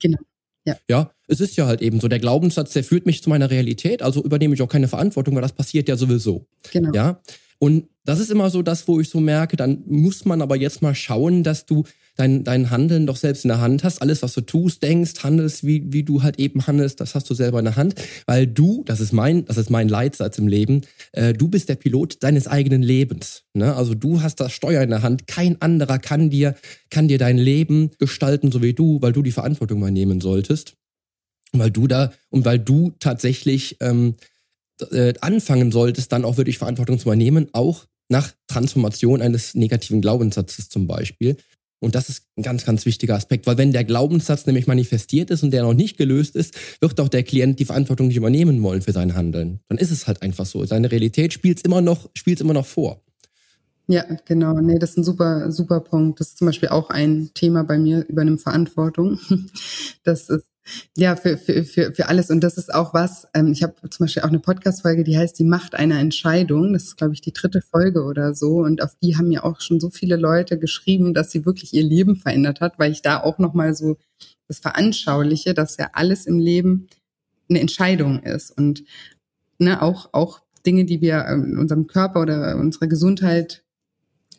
Genau. 0.00 0.18
Ja. 0.66 0.76
ja, 0.88 1.10
es 1.28 1.40
ist 1.40 1.56
ja 1.56 1.66
halt 1.66 1.82
eben 1.82 2.00
so. 2.00 2.08
Der 2.08 2.18
Glaubenssatz, 2.18 2.72
der 2.72 2.84
führt 2.84 3.06
mich 3.06 3.22
zu 3.22 3.28
meiner 3.28 3.50
Realität, 3.50 4.02
also 4.02 4.22
übernehme 4.22 4.54
ich 4.54 4.62
auch 4.62 4.68
keine 4.68 4.88
Verantwortung, 4.88 5.34
weil 5.34 5.42
das 5.42 5.52
passiert 5.52 5.88
ja 5.88 5.96
sowieso. 5.96 6.46
Genau. 6.72 6.92
Ja. 6.94 7.20
Und 7.58 7.88
das 8.04 8.20
ist 8.20 8.30
immer 8.30 8.50
so 8.50 8.62
das, 8.62 8.86
wo 8.88 9.00
ich 9.00 9.08
so 9.08 9.20
merke, 9.20 9.56
dann 9.56 9.82
muss 9.86 10.24
man 10.24 10.42
aber 10.42 10.56
jetzt 10.56 10.82
mal 10.82 10.94
schauen, 10.94 11.42
dass 11.42 11.66
du 11.66 11.84
dein, 12.16 12.44
dein 12.44 12.70
Handeln 12.70 13.06
doch 13.06 13.16
selbst 13.16 13.44
in 13.44 13.48
der 13.48 13.60
Hand 13.60 13.84
hast. 13.84 14.00
Alles, 14.00 14.22
was 14.22 14.32
du 14.34 14.40
tust, 14.40 14.82
denkst, 14.82 15.22
handelst, 15.22 15.66
wie, 15.66 15.92
wie 15.92 16.02
du 16.02 16.22
halt 16.22 16.38
eben 16.38 16.66
handelst, 16.66 17.00
das 17.00 17.14
hast 17.14 17.28
du 17.30 17.34
selber 17.34 17.58
in 17.58 17.64
der 17.64 17.76
Hand. 17.76 17.94
Weil 18.26 18.46
du, 18.46 18.82
das 18.86 19.00
ist 19.00 19.12
mein, 19.12 19.44
das 19.44 19.56
ist 19.56 19.70
mein 19.70 19.88
Leitsatz 19.88 20.38
im 20.38 20.48
Leben, 20.48 20.82
äh, 21.12 21.32
du 21.32 21.48
bist 21.48 21.68
der 21.68 21.76
Pilot 21.76 22.22
deines 22.22 22.46
eigenen 22.46 22.82
Lebens. 22.82 23.44
Ne? 23.54 23.74
Also 23.74 23.94
du 23.94 24.22
hast 24.22 24.40
das 24.40 24.52
Steuer 24.52 24.82
in 24.82 24.90
der 24.90 25.02
Hand. 25.02 25.26
Kein 25.26 25.60
anderer 25.60 25.98
kann 25.98 26.30
dir, 26.30 26.54
kann 26.90 27.08
dir 27.08 27.18
dein 27.18 27.38
Leben 27.38 27.90
gestalten, 27.98 28.52
so 28.52 28.62
wie 28.62 28.74
du, 28.74 29.00
weil 29.02 29.12
du 29.12 29.22
die 29.22 29.32
Verantwortung 29.32 29.80
mal 29.80 29.90
nehmen 29.90 30.20
solltest. 30.20 30.74
Und 31.52 31.60
weil 31.60 31.70
du 31.70 31.86
da, 31.86 32.12
und 32.30 32.44
weil 32.44 32.58
du 32.58 32.92
tatsächlich 32.98 33.76
ähm, 33.80 34.14
äh, 34.90 35.14
anfangen 35.20 35.70
solltest, 35.70 36.12
dann 36.12 36.24
auch 36.24 36.36
wirklich 36.36 36.58
Verantwortung 36.58 36.98
zu 36.98 37.08
übernehmen, 37.08 37.48
auch 37.52 37.86
nach 38.08 38.32
Transformation 38.48 39.22
eines 39.22 39.54
negativen 39.54 40.00
Glaubenssatzes 40.00 40.68
zum 40.68 40.86
Beispiel. 40.86 41.36
Und 41.80 41.94
das 41.94 42.08
ist 42.08 42.24
ein 42.36 42.42
ganz, 42.42 42.64
ganz 42.64 42.86
wichtiger 42.86 43.14
Aspekt, 43.14 43.46
weil 43.46 43.58
wenn 43.58 43.72
der 43.72 43.84
Glaubenssatz 43.84 44.46
nämlich 44.46 44.66
manifestiert 44.66 45.30
ist 45.30 45.42
und 45.42 45.50
der 45.50 45.62
noch 45.62 45.74
nicht 45.74 45.98
gelöst 45.98 46.34
ist, 46.34 46.54
wird 46.80 46.98
auch 47.00 47.08
der 47.08 47.22
Klient 47.22 47.58
die 47.58 47.66
Verantwortung 47.66 48.08
nicht 48.08 48.16
übernehmen 48.16 48.62
wollen 48.62 48.80
für 48.80 48.92
sein 48.92 49.14
Handeln. 49.14 49.60
Dann 49.68 49.78
ist 49.78 49.90
es 49.90 50.06
halt 50.06 50.22
einfach 50.22 50.46
so. 50.46 50.64
Seine 50.64 50.90
Realität 50.90 51.32
spielt 51.32 51.60
immer 51.62 51.80
noch, 51.80 52.08
spielt 52.14 52.40
immer 52.40 52.54
noch 52.54 52.66
vor. 52.66 53.02
Ja, 53.86 54.04
genau. 54.24 54.54
Nee, 54.60 54.78
das 54.78 54.90
ist 54.90 54.98
ein 54.98 55.04
super, 55.04 55.52
super 55.52 55.80
Punkt. 55.80 56.20
Das 56.20 56.28
ist 56.28 56.38
zum 56.38 56.46
Beispiel 56.46 56.70
auch 56.70 56.88
ein 56.88 57.30
Thema 57.34 57.64
bei 57.64 57.76
mir, 57.76 58.06
übernimmt 58.08 58.40
Verantwortung. 58.40 59.18
Das 60.04 60.28
ist 60.28 60.44
ja, 60.96 61.16
für, 61.16 61.36
für, 61.36 61.64
für, 61.64 61.92
für 61.92 62.08
alles. 62.08 62.30
Und 62.30 62.40
das 62.40 62.56
ist 62.56 62.72
auch 62.72 62.94
was, 62.94 63.28
ähm, 63.34 63.52
ich 63.52 63.62
habe 63.62 63.74
zum 63.90 64.04
Beispiel 64.04 64.22
auch 64.22 64.28
eine 64.28 64.38
Podcast-Folge, 64.38 65.04
die 65.04 65.18
heißt 65.18 65.38
Die 65.38 65.44
Macht 65.44 65.74
einer 65.74 65.98
Entscheidung. 65.98 66.72
Das 66.72 66.84
ist, 66.84 66.96
glaube 66.96 67.14
ich, 67.14 67.20
die 67.20 67.32
dritte 67.32 67.60
Folge 67.60 68.04
oder 68.04 68.34
so. 68.34 68.58
Und 68.58 68.82
auf 68.82 68.96
die 69.02 69.16
haben 69.16 69.30
ja 69.30 69.44
auch 69.44 69.60
schon 69.60 69.80
so 69.80 69.90
viele 69.90 70.16
Leute 70.16 70.58
geschrieben, 70.58 71.14
dass 71.14 71.30
sie 71.30 71.44
wirklich 71.44 71.74
ihr 71.74 71.84
Leben 71.84 72.16
verändert 72.16 72.60
hat, 72.60 72.78
weil 72.78 72.92
ich 72.92 73.02
da 73.02 73.20
auch 73.20 73.38
nochmal 73.38 73.74
so 73.74 73.96
das 74.48 74.58
veranschauliche, 74.58 75.54
dass 75.54 75.76
ja 75.76 75.90
alles 75.92 76.26
im 76.26 76.38
Leben 76.38 76.88
eine 77.48 77.60
Entscheidung 77.60 78.22
ist. 78.22 78.50
Und 78.56 78.84
ne, 79.58 79.82
auch, 79.82 80.10
auch 80.12 80.40
Dinge, 80.64 80.84
die 80.84 81.00
wir 81.00 81.26
ähm, 81.28 81.44
in 81.44 81.58
unserem 81.58 81.86
Körper 81.86 82.22
oder 82.22 82.56
unserer 82.56 82.86
Gesundheit 82.86 83.63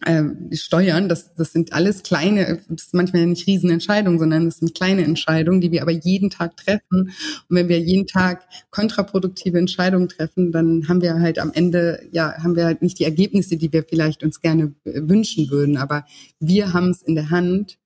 äh, 0.01 0.23
steuern. 0.51 1.09
Das, 1.09 1.33
das 1.35 1.51
sind 1.51 1.73
alles 1.73 2.03
kleine, 2.03 2.61
das 2.69 2.85
ist 2.85 2.93
manchmal 2.93 3.25
nicht 3.25 3.47
Riesenentscheidungen, 3.47 4.19
sondern 4.19 4.45
das 4.45 4.57
sind 4.57 4.75
kleine 4.75 5.03
Entscheidungen, 5.03 5.61
die 5.61 5.71
wir 5.71 5.81
aber 5.81 5.91
jeden 5.91 6.29
Tag 6.29 6.57
treffen. 6.57 7.11
Und 7.49 7.49
wenn 7.49 7.69
wir 7.69 7.79
jeden 7.79 8.07
Tag 8.07 8.47
kontraproduktive 8.71 9.57
Entscheidungen 9.57 10.09
treffen, 10.09 10.51
dann 10.51 10.87
haben 10.87 11.01
wir 11.01 11.19
halt 11.19 11.39
am 11.39 11.51
Ende, 11.53 12.01
ja, 12.11 12.33
haben 12.43 12.55
wir 12.55 12.65
halt 12.65 12.81
nicht 12.81 12.99
die 12.99 13.05
Ergebnisse, 13.05 13.57
die 13.57 13.71
wir 13.71 13.83
vielleicht 13.83 14.23
uns 14.23 14.41
gerne 14.41 14.73
wünschen 14.83 15.49
würden. 15.49 15.77
Aber 15.77 16.05
wir 16.39 16.73
haben 16.73 16.89
es 16.89 17.01
in 17.01 17.15
der 17.15 17.29
Hand, 17.29 17.77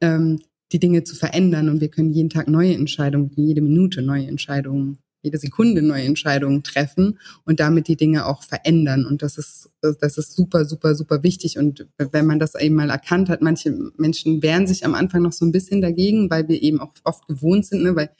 ähm, 0.00 0.40
die 0.72 0.78
Dinge 0.78 1.04
zu 1.04 1.16
verändern 1.16 1.68
und 1.68 1.80
wir 1.80 1.88
können 1.88 2.12
jeden 2.12 2.30
Tag 2.30 2.48
neue 2.48 2.74
Entscheidungen, 2.74 3.32
jede 3.34 3.60
Minute 3.60 4.02
neue 4.02 4.26
Entscheidungen 4.26 4.98
jede 5.22 5.38
Sekunde 5.38 5.82
neue 5.82 6.04
Entscheidungen 6.04 6.62
treffen 6.62 7.18
und 7.44 7.60
damit 7.60 7.88
die 7.88 7.96
Dinge 7.96 8.26
auch 8.26 8.42
verändern. 8.42 9.04
Und 9.04 9.22
das 9.22 9.36
ist, 9.36 9.70
das 9.80 10.18
ist 10.18 10.34
super, 10.34 10.64
super, 10.64 10.94
super 10.94 11.22
wichtig. 11.22 11.58
Und 11.58 11.86
wenn 11.98 12.26
man 12.26 12.38
das 12.38 12.54
eben 12.54 12.74
mal 12.74 12.90
erkannt 12.90 13.28
hat, 13.28 13.42
manche 13.42 13.76
Menschen 13.96 14.42
wehren 14.42 14.66
sich 14.66 14.84
am 14.84 14.94
Anfang 14.94 15.22
noch 15.22 15.32
so 15.32 15.44
ein 15.44 15.52
bisschen 15.52 15.82
dagegen, 15.82 16.30
weil 16.30 16.48
wir 16.48 16.62
eben 16.62 16.80
auch 16.80 16.92
oft 17.04 17.26
gewohnt 17.28 17.66
sind, 17.66 17.82
ne? 17.82 17.94
weil 17.96 18.10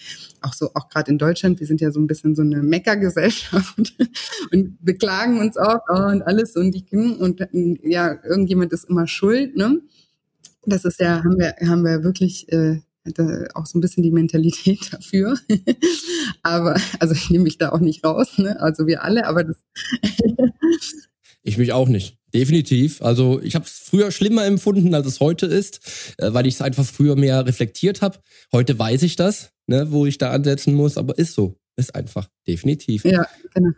auch 0.42 0.52
so, 0.52 0.70
auch 0.74 0.88
gerade 0.88 1.10
in 1.10 1.18
Deutschland, 1.18 1.60
wir 1.60 1.66
sind 1.66 1.80
ja 1.80 1.90
so 1.90 2.00
ein 2.00 2.06
bisschen 2.06 2.34
so 2.34 2.42
eine 2.42 2.62
Meckergesellschaft 2.62 3.94
und 4.52 4.84
beklagen 4.84 5.40
uns 5.40 5.56
oft 5.56 5.84
oh, 5.88 6.06
und 6.10 6.22
alles 6.22 6.56
und 6.56 6.72
die, 6.72 6.84
und 6.90 7.46
ja, 7.82 8.18
irgendjemand 8.24 8.72
ist 8.72 8.84
immer 8.84 9.06
schuld, 9.06 9.56
ne? 9.56 9.80
Das 10.66 10.84
ist 10.84 11.00
ja, 11.00 11.24
haben 11.24 11.38
wir, 11.38 11.54
haben 11.66 11.84
wir 11.84 12.04
wirklich, 12.04 12.52
äh, 12.52 12.80
auch 13.54 13.66
so 13.66 13.78
ein 13.78 13.80
bisschen 13.80 14.02
die 14.02 14.10
Mentalität 14.10 14.80
dafür. 14.92 15.38
aber, 16.42 16.80
also 16.98 17.14
ich 17.14 17.30
nehme 17.30 17.44
mich 17.44 17.58
da 17.58 17.70
auch 17.70 17.80
nicht 17.80 18.04
raus, 18.04 18.38
ne? 18.38 18.60
Also 18.60 18.86
wir 18.86 19.02
alle, 19.02 19.26
aber 19.26 19.44
das. 19.44 19.56
ich 21.42 21.58
mich 21.58 21.72
auch 21.72 21.88
nicht. 21.88 22.18
Definitiv. 22.32 23.02
Also 23.02 23.40
ich 23.42 23.54
habe 23.54 23.64
es 23.64 23.72
früher 23.72 24.12
schlimmer 24.12 24.44
empfunden, 24.46 24.94
als 24.94 25.06
es 25.06 25.20
heute 25.20 25.46
ist, 25.46 26.14
äh, 26.18 26.32
weil 26.32 26.46
ich 26.46 26.54
es 26.54 26.62
einfach 26.62 26.84
früher 26.84 27.16
mehr 27.16 27.44
reflektiert 27.44 28.02
habe. 28.02 28.18
Heute 28.52 28.78
weiß 28.78 29.02
ich 29.02 29.16
das, 29.16 29.50
ne, 29.66 29.90
wo 29.90 30.06
ich 30.06 30.18
da 30.18 30.30
ansetzen 30.30 30.74
muss, 30.74 30.96
aber 30.96 31.18
ist 31.18 31.34
so. 31.34 31.58
Ist 31.76 31.94
einfach. 31.94 32.28
Definitiv. 32.46 33.04
Ja, 33.04 33.26
genau. 33.54 33.70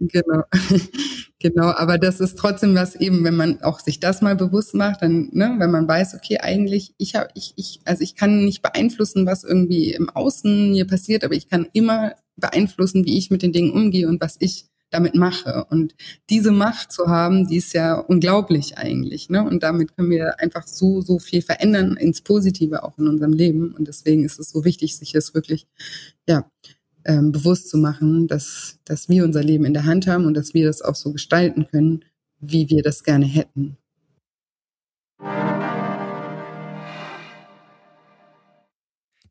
Genau. 0.00 0.42
genau, 1.44 1.66
aber 1.66 1.98
das 1.98 2.20
ist 2.20 2.38
trotzdem 2.38 2.74
was 2.74 2.96
eben, 2.96 3.22
wenn 3.22 3.36
man 3.36 3.60
auch 3.62 3.78
sich 3.78 4.00
das 4.00 4.22
mal 4.22 4.34
bewusst 4.34 4.72
macht, 4.72 5.02
dann, 5.02 5.28
ne, 5.32 5.54
wenn 5.58 5.70
man 5.70 5.86
weiß, 5.86 6.14
okay, 6.14 6.38
eigentlich, 6.38 6.94
ich 6.96 7.14
habe, 7.14 7.28
ich, 7.34 7.52
ich, 7.56 7.80
also 7.84 8.02
ich 8.02 8.16
kann 8.16 8.46
nicht 8.46 8.62
beeinflussen, 8.62 9.26
was 9.26 9.44
irgendwie 9.44 9.92
im 9.92 10.08
Außen 10.08 10.70
mir 10.70 10.86
passiert, 10.86 11.22
aber 11.22 11.34
ich 11.34 11.50
kann 11.50 11.68
immer 11.74 12.14
beeinflussen, 12.36 13.04
wie 13.04 13.18
ich 13.18 13.30
mit 13.30 13.42
den 13.42 13.52
Dingen 13.52 13.72
umgehe 13.72 14.08
und 14.08 14.22
was 14.22 14.36
ich 14.38 14.70
damit 14.88 15.14
mache. 15.14 15.66
Und 15.68 15.94
diese 16.30 16.50
Macht 16.50 16.92
zu 16.92 17.08
haben, 17.08 17.46
die 17.46 17.58
ist 17.58 17.74
ja 17.74 17.98
unglaublich 17.98 18.78
eigentlich. 18.78 19.28
Ne? 19.28 19.44
Und 19.44 19.62
damit 19.62 19.94
können 19.94 20.10
wir 20.10 20.40
einfach 20.40 20.66
so, 20.66 21.02
so 21.02 21.18
viel 21.18 21.42
verändern 21.42 21.98
ins 21.98 22.22
Positive 22.22 22.84
auch 22.84 22.96
in 22.96 23.06
unserem 23.06 23.34
Leben. 23.34 23.74
Und 23.74 23.86
deswegen 23.86 24.24
ist 24.24 24.38
es 24.38 24.48
so 24.48 24.64
wichtig, 24.64 24.96
sich 24.96 25.12
das 25.12 25.34
wirklich, 25.34 25.66
ja, 26.26 26.46
ähm, 27.04 27.32
bewusst 27.32 27.68
zu 27.68 27.78
machen, 27.78 28.28
dass, 28.28 28.78
dass 28.84 29.08
wir 29.08 29.24
unser 29.24 29.42
Leben 29.42 29.64
in 29.64 29.74
der 29.74 29.84
Hand 29.84 30.06
haben 30.06 30.26
und 30.26 30.34
dass 30.34 30.54
wir 30.54 30.66
das 30.66 30.82
auch 30.82 30.94
so 30.94 31.12
gestalten 31.12 31.66
können, 31.70 32.04
wie 32.40 32.68
wir 32.70 32.82
das 32.82 33.04
gerne 33.04 33.26
hätten. 33.26 33.76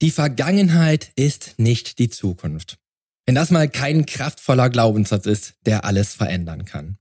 Die 0.01 0.11
Vergangenheit 0.11 1.11
ist 1.15 1.55
nicht 1.57 1.97
die 1.99 2.09
Zukunft. 2.09 2.77
Wenn 3.25 3.35
das 3.35 3.51
mal 3.51 3.69
kein 3.69 4.05
kraftvoller 4.05 4.69
Glaubenssatz 4.69 5.25
ist, 5.25 5.53
der 5.65 5.85
alles 5.85 6.13
verändern 6.13 6.65
kann. 6.65 6.97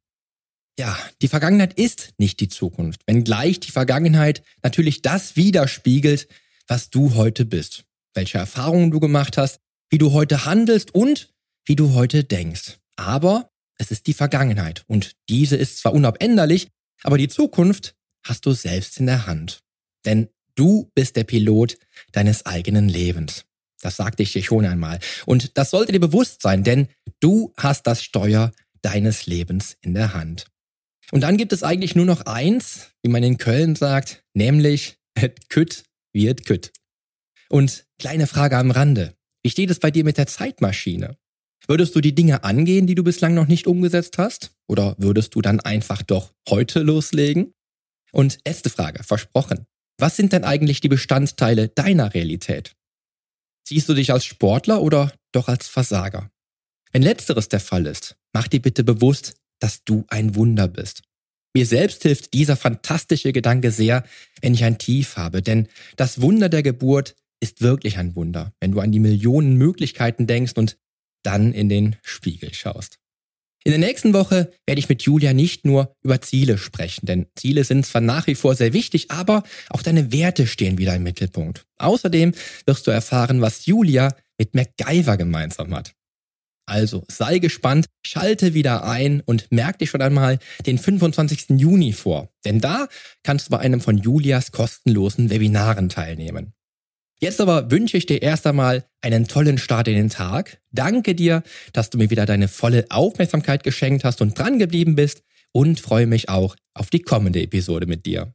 Ja, 0.78 0.96
die 1.20 1.28
Vergangenheit 1.28 1.74
ist 1.74 2.14
nicht 2.18 2.40
die 2.40 2.48
Zukunft, 2.48 3.02
wenngleich 3.06 3.60
die 3.60 3.72
Vergangenheit 3.72 4.42
natürlich 4.62 5.02
das 5.02 5.36
widerspiegelt, 5.36 6.28
was 6.66 6.90
du 6.90 7.14
heute 7.14 7.44
bist, 7.44 7.84
welche 8.14 8.38
Erfahrungen 8.38 8.90
du 8.90 9.00
gemacht 9.00 9.36
hast, 9.36 9.60
wie 9.92 9.98
du 9.98 10.12
heute 10.12 10.46
handelst 10.46 10.94
und 10.94 11.32
wie 11.66 11.76
du 11.76 11.92
heute 11.92 12.24
denkst. 12.24 12.78
Aber 12.96 13.50
es 13.78 13.90
ist 13.90 14.06
die 14.06 14.14
Vergangenheit 14.14 14.84
und 14.88 15.12
diese 15.28 15.56
ist 15.56 15.78
zwar 15.78 15.92
unabänderlich, 15.92 16.68
aber 17.02 17.18
die 17.18 17.28
Zukunft 17.28 17.94
hast 18.24 18.46
du 18.46 18.52
selbst 18.52 18.98
in 18.98 19.06
der 19.06 19.26
Hand. 19.26 19.60
Denn 20.06 20.28
du 20.54 20.90
bist 20.94 21.16
der 21.16 21.24
Pilot 21.24 21.76
deines 22.12 22.46
eigenen 22.46 22.88
Lebens. 22.88 23.44
Das 23.82 23.96
sagte 23.96 24.22
ich 24.22 24.32
dir 24.32 24.42
schon 24.42 24.64
einmal. 24.64 24.98
Und 25.26 25.58
das 25.58 25.70
sollte 25.70 25.92
dir 25.92 26.00
bewusst 26.00 26.40
sein, 26.40 26.64
denn 26.64 26.88
du 27.20 27.52
hast 27.58 27.86
das 27.86 28.02
Steuer 28.02 28.52
deines 28.80 29.26
Lebens 29.26 29.76
in 29.82 29.92
der 29.92 30.14
Hand. 30.14 30.46
Und 31.10 31.20
dann 31.20 31.36
gibt 31.36 31.52
es 31.52 31.62
eigentlich 31.62 31.94
nur 31.94 32.06
noch 32.06 32.22
eins, 32.22 32.92
wie 33.02 33.10
man 33.10 33.22
in 33.22 33.36
Köln 33.36 33.76
sagt, 33.76 34.24
nämlich 34.32 34.96
et 35.14 35.50
kütt 35.50 35.84
wird 36.14 36.46
kütt. 36.46 36.72
Und 37.50 37.84
kleine 37.98 38.26
Frage 38.26 38.56
am 38.56 38.70
Rande. 38.70 39.14
Wie 39.42 39.50
steht 39.50 39.70
es 39.70 39.80
bei 39.80 39.90
dir 39.90 40.04
mit 40.04 40.18
der 40.18 40.26
Zeitmaschine? 40.26 41.16
Würdest 41.66 41.94
du 41.94 42.00
die 42.00 42.14
Dinge 42.14 42.44
angehen, 42.44 42.86
die 42.86 42.94
du 42.94 43.04
bislang 43.04 43.34
noch 43.34 43.46
nicht 43.46 43.66
umgesetzt 43.66 44.18
hast? 44.18 44.52
Oder 44.68 44.94
würdest 44.98 45.34
du 45.34 45.42
dann 45.42 45.60
einfach 45.60 46.02
doch 46.02 46.32
heute 46.48 46.80
loslegen? 46.80 47.52
Und 48.12 48.38
erste 48.44 48.70
Frage, 48.70 49.04
versprochen. 49.04 49.66
Was 49.98 50.16
sind 50.16 50.32
denn 50.32 50.44
eigentlich 50.44 50.80
die 50.80 50.88
Bestandteile 50.88 51.68
deiner 51.68 52.14
Realität? 52.14 52.74
Siehst 53.66 53.88
du 53.88 53.94
dich 53.94 54.12
als 54.12 54.24
Sportler 54.24 54.82
oder 54.82 55.12
doch 55.32 55.48
als 55.48 55.68
Versager? 55.68 56.30
Wenn 56.90 57.02
letzteres 57.02 57.48
der 57.48 57.60
Fall 57.60 57.86
ist, 57.86 58.16
mach 58.32 58.48
dir 58.48 58.60
bitte 58.60 58.84
bewusst, 58.84 59.34
dass 59.60 59.84
du 59.84 60.04
ein 60.08 60.34
Wunder 60.34 60.68
bist. 60.68 61.02
Mir 61.54 61.66
selbst 61.66 62.02
hilft 62.02 62.32
dieser 62.34 62.56
fantastische 62.56 63.32
Gedanke 63.32 63.70
sehr, 63.70 64.04
wenn 64.40 64.54
ich 64.54 64.64
ein 64.64 64.78
Tief 64.78 65.16
habe, 65.16 65.42
denn 65.42 65.68
das 65.96 66.20
Wunder 66.20 66.48
der 66.48 66.62
Geburt 66.62 67.14
ist 67.42 67.60
wirklich 67.60 67.98
ein 67.98 68.14
Wunder, 68.14 68.52
wenn 68.60 68.70
du 68.70 68.80
an 68.80 68.92
die 68.92 69.00
Millionen 69.00 69.56
Möglichkeiten 69.56 70.26
denkst 70.26 70.52
und 70.54 70.78
dann 71.24 71.52
in 71.52 71.68
den 71.68 71.96
Spiegel 72.02 72.54
schaust. 72.54 72.98
In 73.64 73.70
der 73.70 73.78
nächsten 73.78 74.12
Woche 74.12 74.50
werde 74.66 74.78
ich 74.78 74.88
mit 74.88 75.02
Julia 75.02 75.32
nicht 75.32 75.64
nur 75.64 75.94
über 76.02 76.20
Ziele 76.20 76.58
sprechen, 76.58 77.06
denn 77.06 77.26
Ziele 77.36 77.64
sind 77.64 77.86
zwar 77.86 78.00
nach 78.00 78.26
wie 78.26 78.34
vor 78.34 78.54
sehr 78.54 78.72
wichtig, 78.72 79.10
aber 79.10 79.44
auch 79.70 79.82
deine 79.82 80.12
Werte 80.12 80.46
stehen 80.46 80.78
wieder 80.78 80.94
im 80.96 81.04
Mittelpunkt. 81.04 81.64
Außerdem 81.78 82.32
wirst 82.66 82.86
du 82.86 82.90
erfahren, 82.90 83.40
was 83.40 83.66
Julia 83.66 84.14
mit 84.38 84.54
MacGyver 84.54 85.16
gemeinsam 85.16 85.74
hat. 85.74 85.94
Also 86.66 87.04
sei 87.08 87.38
gespannt, 87.38 87.86
schalte 88.04 88.54
wieder 88.54 88.84
ein 88.84 89.20
und 89.20 89.50
merk 89.50 89.78
dich 89.78 89.90
schon 89.90 90.02
einmal 90.02 90.38
den 90.66 90.78
25. 90.78 91.50
Juni 91.50 91.92
vor, 91.92 92.32
denn 92.44 92.60
da 92.60 92.88
kannst 93.24 93.46
du 93.46 93.50
bei 93.50 93.58
einem 93.58 93.80
von 93.80 93.98
Julias 93.98 94.52
kostenlosen 94.52 95.30
Webinaren 95.30 95.88
teilnehmen. 95.88 96.54
Jetzt 97.22 97.40
aber 97.40 97.70
wünsche 97.70 97.96
ich 97.96 98.06
dir 98.06 98.20
erst 98.20 98.48
einmal 98.48 98.84
einen 99.00 99.28
tollen 99.28 99.56
Start 99.56 99.86
in 99.86 99.94
den 99.94 100.10
Tag. 100.10 100.58
Danke 100.72 101.14
dir, 101.14 101.44
dass 101.72 101.88
du 101.88 101.96
mir 101.96 102.10
wieder 102.10 102.26
deine 102.26 102.48
volle 102.48 102.86
Aufmerksamkeit 102.90 103.62
geschenkt 103.62 104.02
hast 104.02 104.20
und 104.20 104.36
dran 104.36 104.58
geblieben 104.58 104.96
bist 104.96 105.22
und 105.52 105.78
freue 105.78 106.08
mich 106.08 106.28
auch 106.28 106.56
auf 106.74 106.90
die 106.90 106.98
kommende 106.98 107.40
Episode 107.40 107.86
mit 107.86 108.06
dir. 108.06 108.34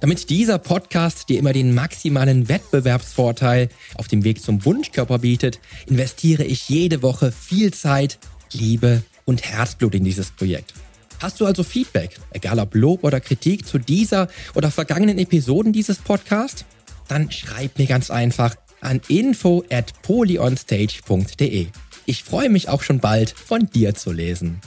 Damit 0.00 0.30
dieser 0.30 0.56
Podcast 0.56 1.28
dir 1.28 1.38
immer 1.38 1.52
den 1.52 1.74
maximalen 1.74 2.48
Wettbewerbsvorteil 2.48 3.68
auf 3.96 4.08
dem 4.08 4.24
Weg 4.24 4.40
zum 4.40 4.64
Wunschkörper 4.64 5.18
bietet, 5.18 5.60
investiere 5.86 6.44
ich 6.44 6.70
jede 6.70 7.02
Woche 7.02 7.32
viel 7.32 7.74
Zeit, 7.74 8.18
Liebe 8.50 9.02
und 9.26 9.42
Herzblut 9.42 9.94
in 9.94 10.04
dieses 10.04 10.30
Projekt. 10.30 10.72
Hast 11.20 11.40
du 11.40 11.46
also 11.46 11.64
Feedback, 11.64 12.18
egal 12.30 12.58
ob 12.60 12.74
Lob 12.74 13.02
oder 13.02 13.20
Kritik 13.20 13.66
zu 13.66 13.78
dieser 13.78 14.28
oder 14.54 14.70
vergangenen 14.70 15.18
Episoden 15.18 15.72
dieses 15.72 15.98
Podcasts? 15.98 16.64
Dann 17.08 17.30
schreib 17.30 17.78
mir 17.78 17.86
ganz 17.86 18.10
einfach 18.10 18.54
an 18.80 19.00
info 19.08 19.64
at 19.70 19.92
polyonstage.de. 20.02 21.66
Ich 22.06 22.24
freue 22.24 22.48
mich 22.48 22.68
auch 22.68 22.82
schon 22.82 23.00
bald 23.00 23.30
von 23.30 23.66
dir 23.66 23.94
zu 23.94 24.12
lesen. 24.12 24.60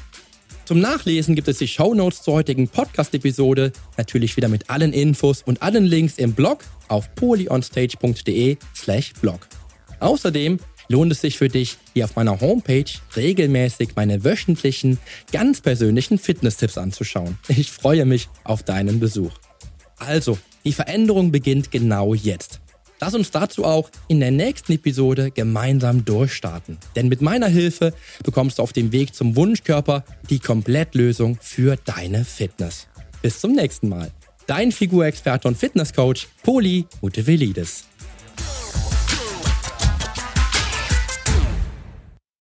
Zum 0.65 0.79
Nachlesen 0.79 1.35
gibt 1.35 1.47
es 1.47 1.57
die 1.57 1.67
Shownotes 1.67 2.21
zur 2.21 2.35
heutigen 2.35 2.67
Podcast-Episode, 2.67 3.71
natürlich 3.97 4.37
wieder 4.37 4.47
mit 4.47 4.69
allen 4.69 4.93
Infos 4.93 5.41
und 5.41 5.61
allen 5.61 5.85
Links 5.85 6.17
im 6.17 6.33
Blog 6.33 6.59
auf 6.87 7.13
polyonstage.de 7.15 8.57
slash 8.75 9.13
blog. 9.21 9.47
Außerdem 9.99 10.59
lohnt 10.91 11.11
es 11.11 11.21
sich 11.21 11.37
für 11.37 11.47
dich, 11.47 11.77
hier 11.93 12.05
auf 12.05 12.15
meiner 12.15 12.39
Homepage 12.41 12.85
regelmäßig 13.15 13.95
meine 13.95 14.23
wöchentlichen, 14.23 14.99
ganz 15.31 15.61
persönlichen 15.61 16.19
Fitness-Tipps 16.19 16.77
anzuschauen. 16.77 17.37
Ich 17.47 17.71
freue 17.71 18.05
mich 18.05 18.29
auf 18.43 18.63
deinen 18.63 18.99
Besuch. 18.99 19.31
Also, 19.97 20.37
die 20.63 20.73
Veränderung 20.73 21.31
beginnt 21.31 21.71
genau 21.71 22.13
jetzt. 22.13 22.59
Lass 22.99 23.15
uns 23.15 23.31
dazu 23.31 23.65
auch 23.65 23.89
in 24.07 24.19
der 24.19 24.29
nächsten 24.29 24.73
Episode 24.73 25.31
gemeinsam 25.31 26.05
durchstarten. 26.05 26.77
Denn 26.95 27.07
mit 27.07 27.21
meiner 27.21 27.47
Hilfe 27.47 27.93
bekommst 28.23 28.59
du 28.59 28.61
auf 28.61 28.73
dem 28.73 28.91
Weg 28.91 29.15
zum 29.15 29.35
Wunschkörper 29.35 30.03
die 30.29 30.37
Komplettlösung 30.37 31.39
für 31.41 31.77
deine 31.77 32.25
Fitness. 32.25 32.87
Bis 33.23 33.39
zum 33.39 33.53
nächsten 33.53 33.89
Mal. 33.89 34.11
Dein 34.45 34.71
Figurexperte 34.71 35.47
und 35.47 35.57
Fitnesscoach 35.57 36.27
Poli 36.43 36.85
Mutevelidis. 37.01 37.85